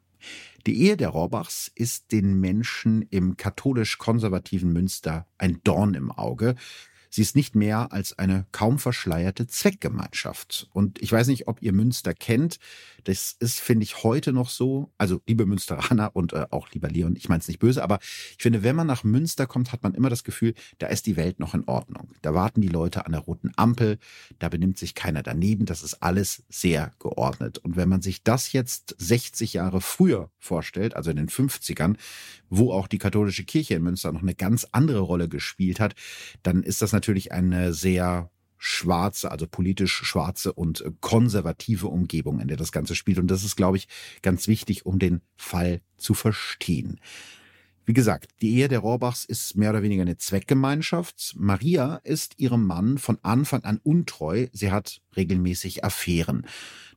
Die 0.65 0.81
Ehe 0.81 0.97
der 0.97 1.09
Rohrbachs 1.09 1.71
ist 1.73 2.11
den 2.11 2.41
Menschen 2.41 3.03
im 3.03 3.37
katholisch-konservativen 3.37 4.73
Münster 4.73 5.25
ein 5.37 5.61
Dorn 5.63 5.93
im 5.93 6.11
Auge. 6.11 6.55
Sie 7.09 7.21
ist 7.21 7.35
nicht 7.35 7.55
mehr 7.55 7.91
als 7.91 8.17
eine 8.17 8.45
kaum 8.51 8.79
verschleierte 8.79 9.47
Zweckgemeinschaft. 9.47 10.69
Und 10.73 11.01
ich 11.01 11.11
weiß 11.11 11.27
nicht, 11.27 11.47
ob 11.47 11.61
ihr 11.61 11.73
Münster 11.73 12.13
kennt. 12.13 12.57
Das 13.05 13.35
ist, 13.39 13.59
finde 13.59 13.83
ich, 13.83 14.03
heute 14.03 14.33
noch 14.33 14.49
so. 14.49 14.91
Also, 14.97 15.21
liebe 15.27 15.45
Münsteraner 15.45 16.15
und 16.15 16.33
äh, 16.33 16.45
auch 16.51 16.69
lieber 16.71 16.89
Leon, 16.89 17.15
ich 17.15 17.29
meine 17.29 17.39
es 17.39 17.47
nicht 17.47 17.59
böse, 17.59 17.81
aber 17.83 17.99
ich 18.01 18.41
finde, 18.41 18.63
wenn 18.63 18.75
man 18.75 18.87
nach 18.87 19.03
Münster 19.03 19.47
kommt, 19.47 19.71
hat 19.71 19.83
man 19.83 19.93
immer 19.93 20.09
das 20.09 20.23
Gefühl, 20.23 20.53
da 20.79 20.87
ist 20.87 21.05
die 21.05 21.15
Welt 21.15 21.39
noch 21.39 21.53
in 21.53 21.63
Ordnung. 21.65 22.13
Da 22.21 22.33
warten 22.33 22.61
die 22.61 22.67
Leute 22.67 23.05
an 23.05 23.13
der 23.13 23.21
roten 23.21 23.51
Ampel, 23.55 23.97
da 24.39 24.49
benimmt 24.49 24.77
sich 24.77 24.93
keiner 24.93 25.23
daneben. 25.23 25.65
Das 25.65 25.83
ist 25.83 26.03
alles 26.03 26.43
sehr 26.49 26.91
geordnet. 26.99 27.59
Und 27.59 27.77
wenn 27.77 27.89
man 27.89 28.01
sich 28.01 28.23
das 28.23 28.51
jetzt 28.51 28.95
60 28.97 29.53
Jahre 29.53 29.81
früher 29.81 30.29
vorstellt, 30.39 30.95
also 30.95 31.09
in 31.09 31.17
den 31.17 31.29
50ern, 31.29 31.95
wo 32.49 32.71
auch 32.71 32.87
die 32.87 32.97
katholische 32.97 33.43
Kirche 33.43 33.75
in 33.75 33.83
Münster 33.83 34.11
noch 34.11 34.21
eine 34.21 34.35
ganz 34.35 34.67
andere 34.71 34.99
Rolle 34.99 35.29
gespielt 35.29 35.79
hat, 35.79 35.95
dann 36.43 36.63
ist 36.63 36.81
das 36.81 36.93
natürlich 36.97 37.31
eine 37.31 37.73
sehr 37.73 38.29
schwarze, 38.57 39.31
also 39.31 39.45
politisch 39.47 39.93
schwarze 39.93 40.51
und 40.51 40.83
konservative 40.99 41.87
Umgebung, 41.87 42.39
in 42.39 42.47
der 42.47 42.57
das 42.57 42.71
Ganze 42.71 42.95
spielt. 42.95 43.19
Und 43.19 43.27
das 43.27 43.43
ist, 43.43 43.55
glaube 43.55 43.77
ich, 43.77 43.87
ganz 44.23 44.47
wichtig, 44.47 44.85
um 44.85 44.97
den 44.97 45.21
Fall 45.35 45.81
zu 45.97 46.13
verstehen. 46.13 46.99
Wie 47.88 47.94
gesagt, 47.94 48.27
die 48.41 48.53
Ehe 48.53 48.67
der 48.67 48.79
Rohrbachs 48.79 49.24
ist 49.24 49.56
mehr 49.56 49.70
oder 49.70 49.82
weniger 49.82 50.01
eine 50.01 50.17
Zweckgemeinschaft. 50.17 51.36
Maria 51.38 52.01
ist 52.03 52.38
ihrem 52.38 52.67
Mann 52.67 52.98
von 52.98 53.17
Anfang 53.22 53.63
an 53.63 53.79
untreu. 53.82 54.48
Sie 54.51 54.74
hat 54.74 55.00
regelmäßig 55.15 55.86
Affären. 55.86 56.46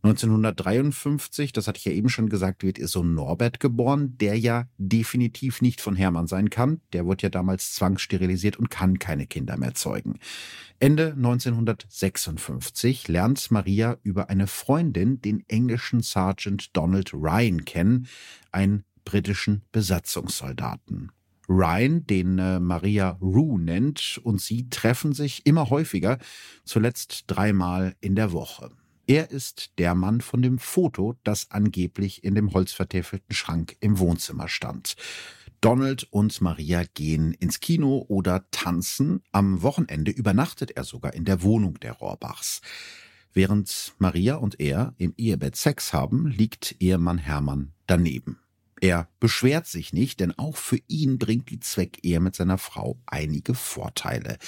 1953, 0.02 1.52
das 1.52 1.68
hatte 1.68 1.78
ich 1.78 1.84
ja 1.84 1.92
eben 1.92 2.08
schon 2.08 2.28
gesagt, 2.28 2.64
wird 2.64 2.78
ihr 2.78 2.88
Sohn 2.88 3.14
Norbert 3.14 3.60
geboren, 3.60 4.16
der 4.18 4.36
ja 4.36 4.66
definitiv 4.78 5.62
nicht 5.62 5.80
von 5.80 5.94
Hermann 5.94 6.26
sein 6.26 6.50
kann. 6.50 6.80
Der 6.92 7.06
wurde 7.06 7.22
ja 7.22 7.28
damals 7.28 7.72
zwangssterilisiert 7.74 8.56
und 8.56 8.68
kann 8.68 8.98
keine 8.98 9.28
Kinder 9.28 9.56
mehr 9.58 9.74
zeugen. 9.74 10.18
Ende 10.80 11.12
1956 11.12 13.06
lernt 13.06 13.48
Maria 13.52 13.98
über 14.02 14.28
eine 14.28 14.48
Freundin 14.48 15.20
den 15.20 15.44
englischen 15.46 16.00
Sergeant 16.00 16.74
Donald 16.76 17.14
Ryan 17.14 17.64
kennen, 17.64 18.08
ein 18.50 18.82
britischen 19.04 19.62
Besatzungssoldaten. 19.72 21.12
Ryan, 21.48 22.06
den 22.06 22.38
äh, 22.38 22.60
Maria 22.60 23.18
Rue 23.20 23.60
nennt, 23.60 24.20
und 24.22 24.40
sie 24.40 24.70
treffen 24.70 25.12
sich 25.12 25.46
immer 25.46 25.68
häufiger, 25.68 26.18
zuletzt 26.64 27.24
dreimal 27.26 27.96
in 28.00 28.14
der 28.14 28.32
Woche. 28.32 28.70
Er 29.08 29.32
ist 29.32 29.72
der 29.78 29.96
Mann 29.96 30.20
von 30.20 30.42
dem 30.42 30.60
Foto, 30.60 31.16
das 31.24 31.50
angeblich 31.50 32.22
in 32.22 32.36
dem 32.36 32.52
holzvertäfelten 32.52 33.34
Schrank 33.34 33.76
im 33.80 33.98
Wohnzimmer 33.98 34.46
stand. 34.46 34.94
Donald 35.60 36.06
und 36.10 36.40
Maria 36.40 36.84
gehen 36.94 37.34
ins 37.34 37.58
Kino 37.58 38.04
oder 38.08 38.48
tanzen. 38.52 39.22
Am 39.32 39.62
Wochenende 39.62 40.12
übernachtet 40.12 40.70
er 40.70 40.84
sogar 40.84 41.12
in 41.12 41.24
der 41.24 41.42
Wohnung 41.42 41.80
der 41.80 41.94
Rohrbachs. 41.94 42.60
Während 43.32 43.94
Maria 43.98 44.36
und 44.36 44.58
er 44.60 44.94
im 44.96 45.12
Ehebett 45.16 45.56
Sex 45.56 45.92
haben, 45.92 46.28
liegt 46.28 46.76
Ehemann 46.78 47.18
Hermann 47.18 47.72
daneben. 47.86 48.38
Er 48.80 49.08
beschwert 49.20 49.66
sich 49.66 49.92
nicht, 49.92 50.20
denn 50.20 50.36
auch 50.38 50.56
für 50.56 50.78
ihn 50.88 51.18
bringt 51.18 51.50
die 51.50 51.60
Zweckehe 51.60 52.18
mit 52.18 52.34
seiner 52.34 52.56
Frau 52.58 52.98
einige 53.06 53.54
Vorteile. 53.54 54.38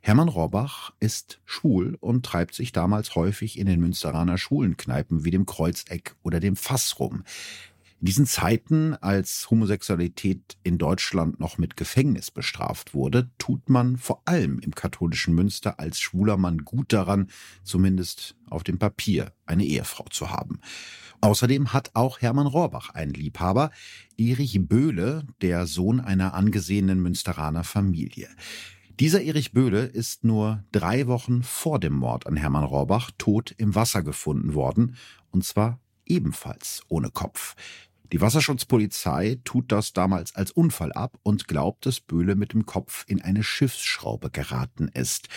Hermann 0.00 0.28
Rohrbach 0.28 0.92
ist 1.00 1.40
schwul 1.44 1.96
und 2.00 2.24
treibt 2.24 2.54
sich 2.54 2.72
damals 2.72 3.14
häufig 3.14 3.58
in 3.58 3.66
den 3.66 3.80
Münsteraner 3.80 4.36
Schwulenkneipen 4.36 5.24
wie 5.24 5.30
dem 5.30 5.46
Kreuzeck 5.46 6.14
oder 6.22 6.40
dem 6.40 6.56
Fass 6.56 6.98
rum. 6.98 7.24
In 8.00 8.06
diesen 8.06 8.26
Zeiten, 8.26 8.94
als 8.94 9.50
Homosexualität 9.50 10.58
in 10.62 10.78
Deutschland 10.78 11.40
noch 11.40 11.56
mit 11.56 11.76
Gefängnis 11.76 12.30
bestraft 12.30 12.92
wurde, 12.92 13.30
tut 13.38 13.70
man 13.70 13.96
vor 13.96 14.22
allem 14.26 14.58
im 14.58 14.74
katholischen 14.74 15.34
Münster 15.34 15.80
als 15.80 16.00
schwuler 16.00 16.36
Mann 16.36 16.58
gut 16.58 16.92
daran, 16.92 17.28
zumindest 17.62 18.36
auf 18.50 18.62
dem 18.62 18.78
Papier 18.78 19.32
eine 19.46 19.64
Ehefrau 19.64 20.04
zu 20.10 20.30
haben. 20.30 20.60
Außerdem 21.20 21.72
hat 21.72 21.92
auch 21.94 22.20
Hermann 22.20 22.46
Rohrbach 22.46 22.90
einen 22.90 23.14
Liebhaber, 23.14 23.70
Erich 24.18 24.58
Böhle, 24.60 25.26
der 25.40 25.66
Sohn 25.66 26.00
einer 26.00 26.34
angesehenen 26.34 27.00
Münsteraner 27.00 27.64
Familie. 27.64 28.28
Dieser 29.00 29.22
Erich 29.22 29.52
Böhle 29.52 29.86
ist 29.86 30.24
nur 30.24 30.62
drei 30.70 31.06
Wochen 31.06 31.42
vor 31.42 31.80
dem 31.80 31.94
Mord 31.94 32.26
an 32.26 32.36
Hermann 32.36 32.64
Rohrbach 32.64 33.10
tot 33.16 33.54
im 33.56 33.74
Wasser 33.74 34.02
gefunden 34.02 34.54
worden, 34.54 34.96
und 35.30 35.44
zwar 35.44 35.80
ebenfalls 36.06 36.82
ohne 36.88 37.10
Kopf. 37.10 37.54
Die 38.12 38.20
Wasserschutzpolizei 38.20 39.38
tut 39.44 39.72
das 39.72 39.92
damals 39.92 40.34
als 40.34 40.52
Unfall 40.52 40.92
ab 40.92 41.18
und 41.22 41.48
glaubt, 41.48 41.86
dass 41.86 42.00
Böhle 42.00 42.36
mit 42.36 42.52
dem 42.52 42.66
Kopf 42.66 43.04
in 43.08 43.22
eine 43.22 43.42
Schiffsschraube 43.42 44.30
geraten 44.30 44.88
ist. 44.88 45.28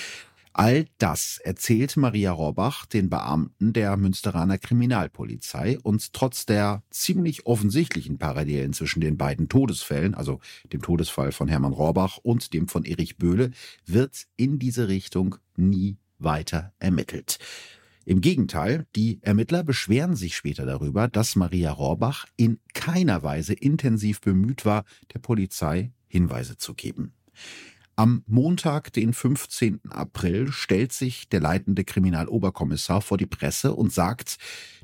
All 0.54 0.86
das 0.98 1.38
erzählt 1.38 1.98
Maria 1.98 2.32
Rohrbach 2.32 2.88
den 2.88 3.12
Beamten 3.12 3.74
der 3.74 3.96
Münsteraner 3.96 4.58
Kriminalpolizei 4.58 5.78
und 5.84 6.14
trotz 6.14 6.48
der 6.48 6.82
ziemlich 6.90 7.46
offensichtlichen 7.46 8.18
Parallelen 8.18 8.74
zwischen 8.74 9.00
den 9.00 9.18
beiden 9.18 9.50
Todesfällen, 9.50 10.16
also 10.16 10.40
dem 10.74 10.82
Todesfall 10.82 11.32
von 11.32 11.48
Hermann 11.48 11.74
Rohrbach 11.74 12.18
und 12.18 12.54
dem 12.54 12.68
von 12.68 12.86
Erich 12.86 13.18
Böhle, 13.18 13.52
wird 13.86 14.26
in 14.36 14.58
diese 14.58 14.88
Richtung 14.88 15.36
nie 15.56 15.98
weiter 16.18 16.74
ermittelt. 16.80 17.38
Im 18.08 18.22
Gegenteil, 18.22 18.88
die 18.96 19.20
Ermittler 19.22 19.66
beschweren 19.66 20.16
sich 20.16 20.38
später 20.38 20.66
darüber, 20.66 21.10
dass 21.10 21.36
Maria 21.36 21.74
Rohrbach 21.74 22.26
in 22.38 22.58
keiner 22.74 23.22
Weise 23.22 23.54
intensiv 23.54 24.22
bemüht 24.22 24.64
war, 24.64 24.86
der 25.14 25.20
Polizei 25.20 25.92
Hinweise 26.08 26.56
zu 26.56 26.74
geben. 26.74 27.12
Am 27.98 28.24
Montag, 28.26 28.94
den 28.94 29.12
15. 29.12 29.82
April, 29.90 30.54
stellt 30.54 30.94
sich 30.94 31.28
der 31.28 31.42
leitende 31.42 31.84
Kriminaloberkommissar 31.84 33.02
vor 33.02 33.18
die 33.18 33.26
Presse 33.26 33.74
und 33.74 33.92
sagt, 33.92 34.38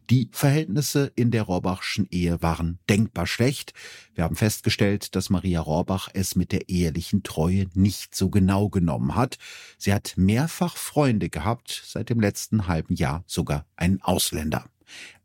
die 0.10 0.30
Verhältnisse 0.32 1.12
in 1.16 1.32
der 1.32 1.44
Rohrbachschen 1.44 2.08
Ehe 2.12 2.42
waren 2.42 2.80
denkbar 2.90 3.28
schlecht. 3.28 3.74
Wir 4.16 4.24
haben 4.24 4.36
festgestellt, 4.36 5.16
dass 5.16 5.30
Maria 5.30 5.62
Rohrbach 5.62 6.10
es 6.14 6.36
mit 6.36 6.52
der 6.52 6.70
ehelichen 6.70 7.24
Treue 7.24 7.68
nicht 7.74 8.16
so 8.16 8.30
genau 8.30 8.70
genommen 8.70 9.16
hat. 9.16 9.38
Sie 9.78 9.94
hat 9.94 10.14
mehrfach 10.18 10.78
Freunde 10.78 11.30
gehabt, 11.30 11.84
seit 11.86 12.10
dem 12.10 12.20
letzten 12.20 12.68
halben 12.68 12.96
Jahr 12.96 13.24
sogar 13.28 13.66
einen 13.76 14.02
Ausländer. 14.02 14.66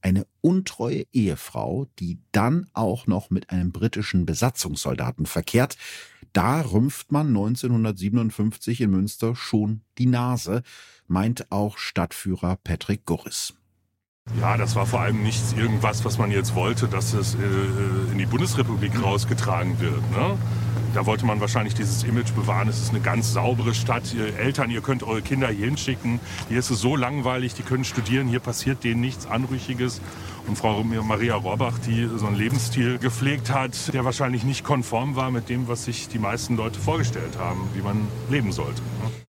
Eine 0.01 0.27
untreue 0.41 1.05
Ehefrau, 1.13 1.87
die 1.99 2.19
dann 2.33 2.69
auch 2.73 3.07
noch 3.07 3.31
mit 3.31 3.51
einem 3.51 3.73
britischen 3.73 4.27
Besatzungssoldaten 4.27 5.27
verkehrt, 5.27 5.77
da 6.33 6.61
rümpft 6.61 7.11
man 7.11 7.29
1957 7.29 8.83
in 8.83 8.91
Münster 8.91 9.35
schon 9.35 9.83
die 9.99 10.07
Nase, 10.07 10.63
meint 11.07 11.51
auch 11.51 11.79
Stadtführer 11.79 12.57
Patrick 12.63 13.07
Gurris. 13.07 13.55
Ja, 14.37 14.57
das 14.57 14.77
war 14.77 14.87
vor 14.87 15.01
allem 15.01 15.23
nicht 15.23 15.57
irgendwas, 15.57 16.05
was 16.05 16.19
man 16.19 16.31
jetzt 16.31 16.55
wollte, 16.55 16.87
dass 16.87 17.13
es 17.13 17.35
äh, 17.35 17.39
in 18.13 18.19
die 18.19 18.27
Bundesrepublik 18.27 19.03
rausgetragen 19.03 19.81
wird. 19.81 20.11
Ne? 20.13 20.37
Da 20.95 21.07
wollte 21.07 21.27
man 21.27 21.41
wahrscheinlich 21.41 21.75
dieses 21.75 22.03
Image 22.05 22.33
bewahren. 22.35 22.69
Es 22.69 22.81
ist 22.81 22.91
eine 22.91 23.01
ganz 23.01 23.33
saubere 23.33 23.75
Stadt. 23.75 24.15
Ihr 24.15 24.39
Eltern, 24.39 24.71
ihr 24.71 24.81
könnt 24.81 25.03
eure 25.03 25.23
Kinder 25.23 25.49
hier 25.49 25.67
hinschicken. 25.67 26.19
Hier 26.49 26.59
ist 26.59 26.71
es 26.71 26.81
so 26.81 26.97
langweilig, 26.97 27.55
die 27.55 27.63
können 27.63 27.85
studieren. 27.85 28.27
Hier 28.27 28.41
passiert 28.41 28.85
denen 28.85 29.01
nichts 29.01 29.27
Anrüchiges. 29.27 30.01
Und 30.47 30.57
Frau 30.57 30.83
Maria 30.83 31.35
Rohrbach, 31.35 31.79
die 31.79 32.09
so 32.17 32.27
einen 32.27 32.37
Lebensstil 32.37 32.99
gepflegt 32.99 33.53
hat, 33.53 33.93
der 33.93 34.05
wahrscheinlich 34.05 34.45
nicht 34.45 34.65
konform 34.65 35.15
war 35.15 35.31
mit 35.31 35.49
dem, 35.49 35.69
was 35.69 35.85
sich 35.85 36.09
die 36.09 36.19
meisten 36.19 36.57
Leute 36.57 36.81
vorgestellt 36.81 37.39
haben, 37.39 37.69
wie 37.75 37.83
man 37.83 38.09
leben 38.31 38.53
sollte. 38.53 38.81
Ne? 38.81 39.28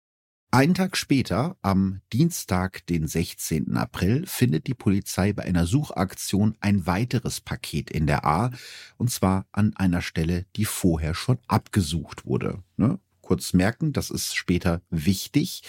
Einen 0.54 0.74
Tag 0.74 0.98
später, 0.98 1.56
am 1.62 2.02
Dienstag, 2.12 2.84
den 2.84 3.08
16. 3.08 3.74
April, 3.74 4.26
findet 4.26 4.66
die 4.66 4.74
Polizei 4.74 5.32
bei 5.32 5.44
einer 5.44 5.64
Suchaktion 5.64 6.58
ein 6.60 6.86
weiteres 6.86 7.40
Paket 7.40 7.90
in 7.90 8.06
der 8.06 8.26
A, 8.26 8.50
und 8.98 9.10
zwar 9.10 9.46
an 9.52 9.74
einer 9.76 10.02
Stelle, 10.02 10.44
die 10.56 10.66
vorher 10.66 11.14
schon 11.14 11.38
abgesucht 11.46 12.26
wurde. 12.26 12.62
Ne? 12.76 13.00
Kurz 13.22 13.54
merken, 13.54 13.94
das 13.94 14.10
ist 14.10 14.36
später 14.36 14.82
wichtig. 14.90 15.62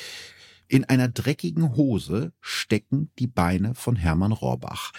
In 0.67 0.83
einer 0.83 1.07
dreckigen 1.07 1.77
Hose 1.77 2.33
stecken 2.41 3.09
die 3.19 3.27
Beine 3.27 3.75
von 3.75 3.95
Hermann 3.95 4.33
Rohrbach. 4.33 4.91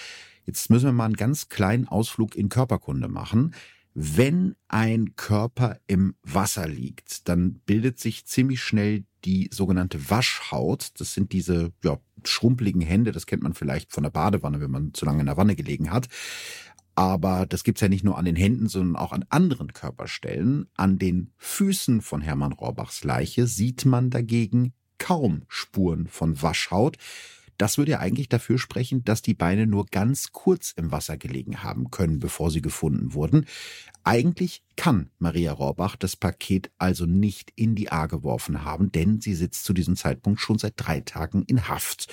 Jetzt 0.46 0.70
müssen 0.70 0.86
wir 0.86 0.92
mal 0.92 1.04
einen 1.04 1.16
ganz 1.16 1.50
kleinen 1.50 1.88
Ausflug 1.88 2.36
in 2.36 2.48
Körperkunde 2.48 3.08
machen. 3.08 3.54
Wenn 3.92 4.56
ein 4.66 5.14
Körper 5.14 5.78
im 5.86 6.14
Wasser 6.22 6.66
liegt, 6.66 7.28
dann 7.28 7.60
bildet 7.66 8.00
sich 8.00 8.24
ziemlich 8.24 8.62
schnell 8.62 9.04
die 9.24 9.48
sogenannte 9.52 10.10
Waschhaut. 10.10 10.90
Das 10.98 11.14
sind 11.14 11.32
diese 11.32 11.72
ja, 11.82 11.98
schrumpeligen 12.24 12.82
Hände, 12.82 13.12
das 13.12 13.26
kennt 13.26 13.42
man 13.42 13.54
vielleicht 13.54 13.92
von 13.92 14.02
der 14.02 14.10
Badewanne, 14.10 14.60
wenn 14.60 14.70
man 14.70 14.94
zu 14.94 15.04
lange 15.04 15.20
in 15.20 15.26
der 15.26 15.37
Wanne 15.37 15.56
gelegen 15.56 15.90
hat. 15.90 16.08
Aber 16.96 17.44
das 17.46 17.64
gibt's 17.64 17.80
ja 17.80 17.88
nicht 17.88 18.04
nur 18.04 18.18
an 18.18 18.24
den 18.24 18.37
Händen, 18.37 18.68
sondern 18.68 18.96
auch 18.96 19.12
an 19.12 19.24
anderen 19.28 19.72
Körperstellen. 19.72 20.68
An 20.76 20.98
den 20.98 21.32
Füßen 21.38 22.02
von 22.02 22.20
Hermann 22.20 22.52
Rohrbachs 22.52 23.02
Leiche 23.02 23.46
sieht 23.46 23.84
man 23.84 24.10
dagegen 24.10 24.74
kaum 24.98 25.42
Spuren 25.48 26.06
von 26.06 26.40
Waschhaut. 26.40 26.96
Das 27.58 27.78
würde 27.78 27.92
ja 27.92 27.98
eigentlich 28.00 28.28
dafür 28.28 28.58
sprechen, 28.58 29.04
dass 29.04 29.22
die 29.22 29.34
Beine 29.34 29.66
nur 29.66 29.86
ganz 29.86 30.32
kurz 30.32 30.72
im 30.72 30.92
Wasser 30.92 31.16
gelegen 31.16 31.62
haben 31.62 31.90
können, 31.90 32.18
bevor 32.18 32.50
sie 32.50 32.62
gefunden 32.62 33.14
wurden. 33.14 33.46
Eigentlich 34.02 34.62
kann 34.76 35.10
Maria 35.18 35.52
Rohrbach 35.52 35.96
das 35.96 36.16
Paket 36.16 36.70
also 36.78 37.06
nicht 37.06 37.52
in 37.56 37.74
die 37.74 37.90
A 37.90 38.06
geworfen 38.06 38.64
haben, 38.64 38.92
denn 38.92 39.20
sie 39.20 39.34
sitzt 39.34 39.64
zu 39.64 39.72
diesem 39.72 39.96
Zeitpunkt 39.96 40.40
schon 40.40 40.58
seit 40.58 40.74
drei 40.76 41.00
Tagen 41.00 41.44
in 41.44 41.68
Haft. 41.68 42.12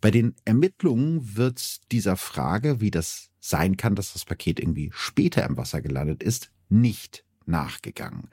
Bei 0.00 0.10
den 0.10 0.34
Ermittlungen 0.44 1.36
wird 1.36 1.92
dieser 1.92 2.16
Frage, 2.16 2.80
wie 2.80 2.90
das 2.90 3.30
sein 3.38 3.76
kann, 3.76 3.94
dass 3.94 4.12
das 4.12 4.24
Paket 4.24 4.60
irgendwie 4.60 4.90
später 4.92 5.44
im 5.44 5.56
Wasser 5.56 5.80
gelandet 5.82 6.22
ist, 6.22 6.50
nicht 6.68 7.24
nachgegangen. 7.46 8.28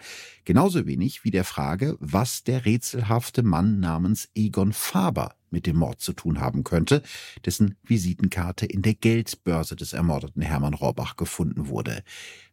Genauso 0.46 0.86
wenig 0.86 1.24
wie 1.24 1.32
der 1.32 1.44
Frage, 1.44 1.98
was 2.00 2.44
der 2.44 2.66
rätselhafte 2.66 3.44
Mann 3.44 3.80
namens 3.80 4.30
Egon 4.36 4.74
Faber 4.74 5.36
mit 5.50 5.66
dem 5.66 5.78
Mord 5.78 6.02
zu 6.02 6.14
tun 6.14 6.40
haben 6.40 6.64
könnte, 6.64 7.02
dessen 7.46 7.76
Visitenkarte 7.84 8.66
in 8.66 8.82
der 8.82 8.94
Geldbörse 8.94 9.76
des 9.76 9.94
ermordeten 9.94 10.42
Hermann 10.42 10.74
Rohrbach 10.74 11.16
gefunden 11.16 11.68
wurde. 11.68 12.04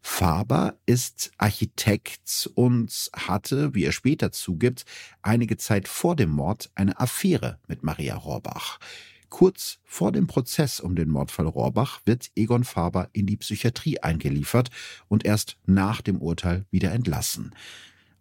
Faber 0.01 0.79
ist 0.87 1.33
Architekt 1.39 2.51
und 2.55 3.11
hatte, 3.15 3.75
wie 3.75 3.85
er 3.85 3.93
später 3.93 4.33
zugibt, 4.33 4.85
einige 5.23 5.57
Zeit 5.57 5.89
vor 5.89 6.17
dem 6.17 6.31
Mord 6.31 6.71
eine 6.75 6.99
Affäre 7.01 7.59
mit 7.67 7.83
Maria 7.83 8.17
Rohrbach. 8.17 8.79
Kurz 9.35 9.81
vor 9.83 10.13
dem 10.13 10.29
Prozess 10.29 10.79
um 10.79 10.95
den 10.95 11.09
Mordfall 11.09 11.49
Rohrbach 11.49 12.01
wird 12.05 12.31
Egon 12.37 12.63
Faber 12.63 13.09
in 13.13 13.27
die 13.27 13.37
Psychiatrie 13.37 13.99
eingeliefert 13.99 14.71
und 15.09 15.25
erst 15.25 15.57
nach 15.67 16.03
dem 16.03 16.23
Urteil 16.23 16.67
wieder 16.71 16.93
entlassen. 16.93 17.53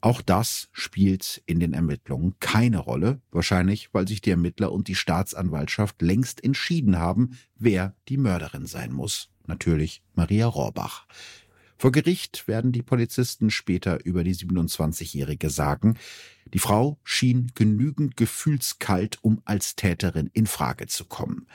Auch 0.04 0.22
das 0.22 0.68
spielt 0.74 1.42
in 1.46 1.62
den 1.62 1.72
Ermittlungen 1.72 2.36
keine 2.42 2.80
Rolle, 2.80 3.22
wahrscheinlich 3.32 3.94
weil 3.94 4.06
sich 4.06 4.20
die 4.20 4.32
Ermittler 4.32 4.74
und 4.74 4.90
die 4.90 4.96
Staatsanwaltschaft 4.96 6.02
längst 6.02 6.44
entschieden 6.44 7.00
haben, 7.00 7.38
wer 7.56 7.96
die 8.10 8.18
Mörderin 8.18 8.66
sein 8.66 8.92
muss. 8.92 9.30
Natürlich 9.48 10.04
Maria 10.14 10.46
Rohrbach. 10.48 11.08
Vor 11.78 11.94
Gericht 11.94 12.50
werden 12.50 12.74
die 12.74 12.82
Polizisten 12.82 13.50
später 13.50 14.04
über 14.04 14.26
die 14.26 14.36
27-Jährige 14.36 15.50
sagen, 15.50 15.98
die 16.54 16.60
Frau 16.60 17.00
schien 17.06 17.54
genügend 17.56 18.18
gefühlskalt, 18.18 19.20
um 19.22 19.42
als 19.46 19.78
Täterin 19.78 20.30
in 20.34 20.48
Frage 20.48 20.88
zu 20.88 21.06
kommen. 21.06 21.48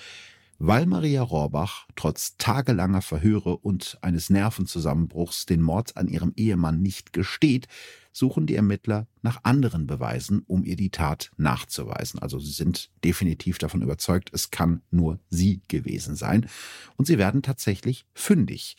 Weil 0.60 0.86
Maria 0.86 1.22
Rohrbach 1.22 1.86
trotz 1.94 2.36
tagelanger 2.36 3.00
Verhöre 3.00 3.56
und 3.56 3.96
eines 4.02 4.28
Nervenzusammenbruchs 4.28 5.46
den 5.46 5.62
Mord 5.62 5.96
an 5.96 6.08
ihrem 6.08 6.32
Ehemann 6.34 6.82
nicht 6.82 7.12
gesteht, 7.12 7.68
suchen 8.12 8.46
die 8.46 8.56
Ermittler 8.56 9.06
nach 9.22 9.44
anderen 9.44 9.86
Beweisen, 9.86 10.42
um 10.48 10.64
ihr 10.64 10.74
die 10.74 10.90
Tat 10.90 11.30
nachzuweisen. 11.36 12.18
Also 12.18 12.40
sie 12.40 12.50
sind 12.50 12.90
definitiv 13.04 13.58
davon 13.58 13.82
überzeugt, 13.82 14.30
es 14.32 14.50
kann 14.50 14.82
nur 14.90 15.20
sie 15.30 15.62
gewesen 15.68 16.16
sein. 16.16 16.48
Und 16.96 17.06
sie 17.06 17.18
werden 17.18 17.42
tatsächlich 17.42 18.06
fündig. 18.12 18.76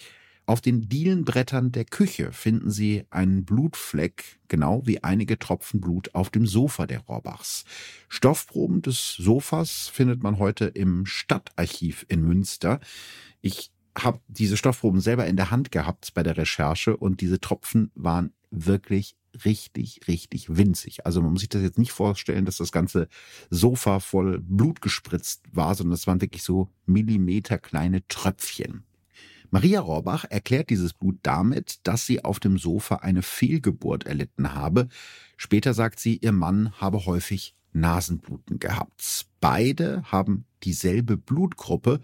Auf 0.50 0.62
den 0.62 0.90
Dielenbrettern 0.90 1.72
der 1.72 1.86
Küche 1.86 2.32
finden 2.32 2.72
Sie 2.72 3.06
einen 3.12 3.46
Blutfleck, 3.46 4.40
genau 4.48 4.82
wie 4.84 5.04
einige 5.04 5.38
Tropfen 5.38 5.80
Blut 5.80 6.16
auf 6.16 6.32
dem 6.32 6.48
Sofa 6.48 6.88
der 6.88 7.02
Rohrbachs. 7.02 7.66
Stoffproben 8.08 8.82
des 8.82 9.14
Sofas 9.14 9.90
findet 9.90 10.24
man 10.24 10.40
heute 10.40 10.66
im 10.66 11.06
Stadtarchiv 11.06 12.04
in 12.10 12.24
Münster. 12.24 12.80
Ich 13.42 13.72
habe 13.96 14.22
diese 14.28 14.58
Stoffproben 14.58 15.02
selber 15.02 15.28
in 15.28 15.36
der 15.36 15.52
Hand 15.52 15.72
gehabt 15.72 16.16
bei 16.16 16.24
der 16.24 16.36
Recherche 16.36 16.98
und 16.98 17.22
diese 17.22 17.40
Tropfen 17.40 17.92
waren 17.94 18.34
wirklich 18.50 19.16
richtig, 19.46 20.02
richtig 20.08 20.58
winzig. 20.58 21.06
Also 21.06 21.22
man 21.22 21.32
muss 21.32 21.42
sich 21.42 21.50
das 21.50 21.62
jetzt 21.62 21.78
nicht 21.78 21.92
vorstellen, 21.92 22.46
dass 22.46 22.58
das 22.58 22.72
ganze 22.72 23.08
Sofa 23.52 24.00
voll 24.00 24.40
Blut 24.40 24.82
gespritzt 24.82 25.44
war, 25.52 25.76
sondern 25.76 25.94
es 25.94 26.08
waren 26.08 26.22
wirklich 26.22 26.42
so 26.42 26.70
Millimeter 26.88 27.60
kleine 27.60 28.08
Tröpfchen. 28.08 28.84
Maria 29.52 29.82
Rohrbach 29.82 30.26
erklärt 30.30 30.70
dieses 30.70 30.94
Blut 30.94 31.18
damit, 31.24 31.80
dass 31.88 32.06
sie 32.06 32.24
auf 32.24 32.40
dem 32.40 32.58
Sofa 32.58 32.98
eine 32.98 33.22
Fehlgeburt 33.22 34.06
erlitten 34.06 34.54
habe. 34.54 34.88
Später 35.38 35.74
sagt 35.74 36.00
sie, 36.00 36.18
ihr 36.18 36.32
Mann 36.32 36.72
habe 36.80 37.06
häufig 37.06 37.56
Nasenbluten 37.72 38.60
gehabt. 38.60 39.29
Beide 39.39 40.04
haben 40.04 40.45
dieselbe 40.63 41.17
Blutgruppe 41.17 42.02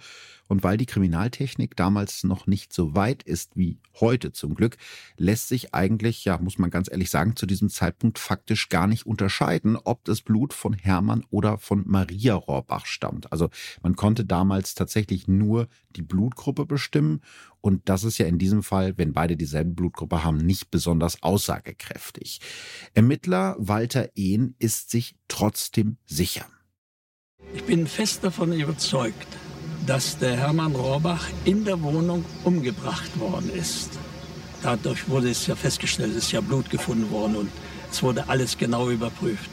und 0.48 0.64
weil 0.64 0.78
die 0.78 0.86
Kriminaltechnik 0.86 1.76
damals 1.76 2.24
noch 2.24 2.48
nicht 2.48 2.72
so 2.72 2.96
weit 2.96 3.24
ist 3.24 3.56
wie 3.56 3.80
heute 4.00 4.32
zum 4.32 4.56
Glück, 4.56 4.78
lässt 5.18 5.48
sich 5.48 5.74
eigentlich, 5.74 6.24
ja, 6.26 6.38
muss 6.38 6.58
man 6.58 6.70
ganz 6.70 6.90
ehrlich 6.90 7.10
sagen, 7.10 7.36
zu 7.36 7.46
diesem 7.46 7.70
Zeitpunkt 7.70 8.20
faktisch 8.20 8.70
gar 8.70 8.88
nicht 8.88 9.06
unterscheiden, 9.06 9.76
ob 9.76 10.04
das 10.06 10.22
Blut 10.22 10.54
von 10.54 10.74
Hermann 10.74 11.24
oder 11.32 11.58
von 11.58 11.84
Maria 11.86 12.36
Rohrbach 12.36 12.86
stammt. 12.86 13.32
Also 13.32 13.50
man 13.82 13.96
konnte 13.96 14.26
damals 14.26 14.76
tatsächlich 14.76 15.28
nur 15.28 15.68
die 15.96 16.04
Blutgruppe 16.04 16.66
bestimmen 16.66 17.22
und 17.62 17.90
das 17.90 18.04
ist 18.04 18.20
ja 18.20 18.28
in 18.28 18.38
diesem 18.38 18.62
Fall, 18.64 18.98
wenn 18.98 19.14
beide 19.14 19.36
dieselbe 19.36 19.72
Blutgruppe 19.72 20.24
haben, 20.24 20.38
nicht 20.38 20.70
besonders 20.70 21.24
aussagekräftig. 21.24 22.40
Ermittler 22.94 23.56
Walter 23.58 24.10
Ehn 24.16 24.56
ist 24.60 24.92
sich 24.92 25.16
trotzdem 25.28 25.98
sicher. 26.06 26.46
Ich 27.54 27.64
bin 27.64 27.88
fest 27.88 28.24
davon 28.24 28.54
überzeugt, 28.54 29.28
dass 29.86 30.18
der 30.18 30.36
Hermann 30.36 30.76
Rohrbach 30.76 31.30
in 31.46 31.64
der 31.66 31.82
Wohnung 31.82 32.26
umgebracht 32.44 33.20
worden 33.20 33.50
ist. 33.50 33.92
Dadurch 34.62 35.08
wurde 35.08 35.30
es 35.30 35.46
ja 35.48 35.56
festgestellt, 35.56 36.12
es 36.12 36.26
ist 36.26 36.32
ja 36.32 36.42
Blut 36.42 36.70
gefunden 36.70 37.10
worden 37.12 37.36
und 37.36 37.52
es 37.92 38.02
wurde 38.02 38.28
alles 38.30 38.58
genau 38.58 38.90
überprüft. 38.90 39.50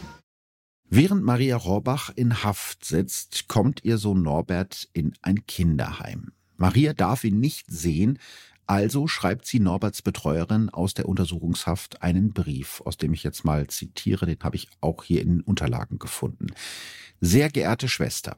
Während 0.88 1.22
Maria 1.24 1.56
Rohrbach 1.56 2.10
in 2.14 2.42
Haft 2.42 2.84
sitzt, 2.84 3.48
kommt 3.48 3.84
ihr 3.84 3.98
Sohn 3.98 4.22
Norbert 4.22 4.88
in 4.92 5.14
ein 5.22 5.46
Kinderheim. 5.46 6.32
Maria 6.56 6.92
darf 6.92 7.24
ihn 7.24 7.40
nicht 7.40 7.66
sehen, 7.70 8.18
also 8.66 9.08
schreibt 9.08 9.46
sie 9.46 9.58
Norberts 9.58 10.02
Betreuerin 10.02 10.70
aus 10.70 10.94
der 10.94 11.08
Untersuchungshaft 11.08 12.02
einen 12.02 12.32
Brief, 12.32 12.80
aus 12.84 12.96
dem 12.96 13.12
ich 13.12 13.22
jetzt 13.22 13.44
mal 13.44 13.66
zitiere, 13.66 14.26
den 14.26 14.38
habe 14.42 14.56
ich 14.56 14.68
auch 14.80 15.02
hier 15.02 15.20
in 15.22 15.28
den 15.28 15.40
Unterlagen 15.40 15.98
gefunden. 15.98 16.46
Sehr 17.24 17.50
geehrte 17.50 17.86
Schwester, 17.86 18.36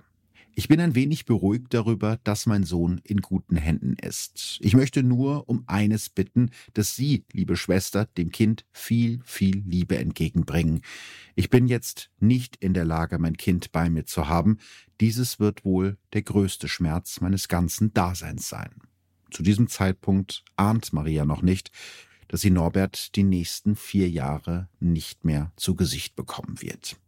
ich 0.54 0.68
bin 0.68 0.78
ein 0.78 0.94
wenig 0.94 1.24
beruhigt 1.24 1.72
darüber, 1.72 2.18
dass 2.22 2.44
mein 2.44 2.64
Sohn 2.64 3.00
in 3.02 3.22
guten 3.22 3.56
Händen 3.56 3.94
ist. 3.94 4.58
Ich 4.60 4.74
möchte 4.74 5.02
nur 5.02 5.48
um 5.48 5.64
eines 5.66 6.10
bitten, 6.10 6.50
dass 6.74 6.94
Sie, 6.94 7.24
liebe 7.32 7.56
Schwester, 7.56 8.04
dem 8.18 8.30
Kind 8.30 8.66
viel, 8.72 9.22
viel 9.24 9.62
Liebe 9.66 9.96
entgegenbringen. 9.96 10.82
Ich 11.34 11.48
bin 11.48 11.66
jetzt 11.66 12.10
nicht 12.20 12.56
in 12.56 12.74
der 12.74 12.84
Lage, 12.84 13.18
mein 13.18 13.38
Kind 13.38 13.72
bei 13.72 13.88
mir 13.88 14.04
zu 14.04 14.28
haben. 14.28 14.58
Dieses 15.00 15.40
wird 15.40 15.64
wohl 15.64 15.96
der 16.12 16.20
größte 16.20 16.68
Schmerz 16.68 17.22
meines 17.22 17.48
ganzen 17.48 17.94
Daseins 17.94 18.50
sein. 18.50 18.82
Zu 19.30 19.42
diesem 19.42 19.68
Zeitpunkt 19.68 20.44
ahnt 20.56 20.92
Maria 20.92 21.24
noch 21.24 21.40
nicht, 21.40 21.70
dass 22.28 22.42
sie 22.42 22.50
Norbert 22.50 23.16
die 23.16 23.24
nächsten 23.24 23.76
vier 23.76 24.10
Jahre 24.10 24.68
nicht 24.78 25.24
mehr 25.24 25.52
zu 25.56 25.74
Gesicht 25.74 26.16
bekommen 26.16 26.60
wird. 26.60 26.98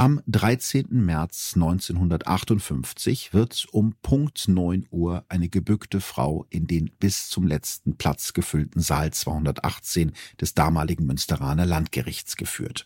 Am 0.00 0.22
13. 0.28 0.86
März 0.88 1.52
1958 1.56 3.34
wird 3.34 3.66
um 3.70 3.96
Punkt 4.00 4.48
9 4.48 4.86
Uhr 4.90 5.26
eine 5.28 5.50
gebückte 5.50 6.00
Frau 6.00 6.46
in 6.48 6.66
den 6.66 6.90
bis 6.98 7.28
zum 7.28 7.46
letzten 7.46 7.98
Platz 7.98 8.32
gefüllten 8.32 8.80
Saal 8.80 9.12
218 9.12 10.12
des 10.40 10.54
damaligen 10.54 11.04
Münsteraner 11.04 11.66
Landgerichts 11.66 12.36
geführt. 12.36 12.84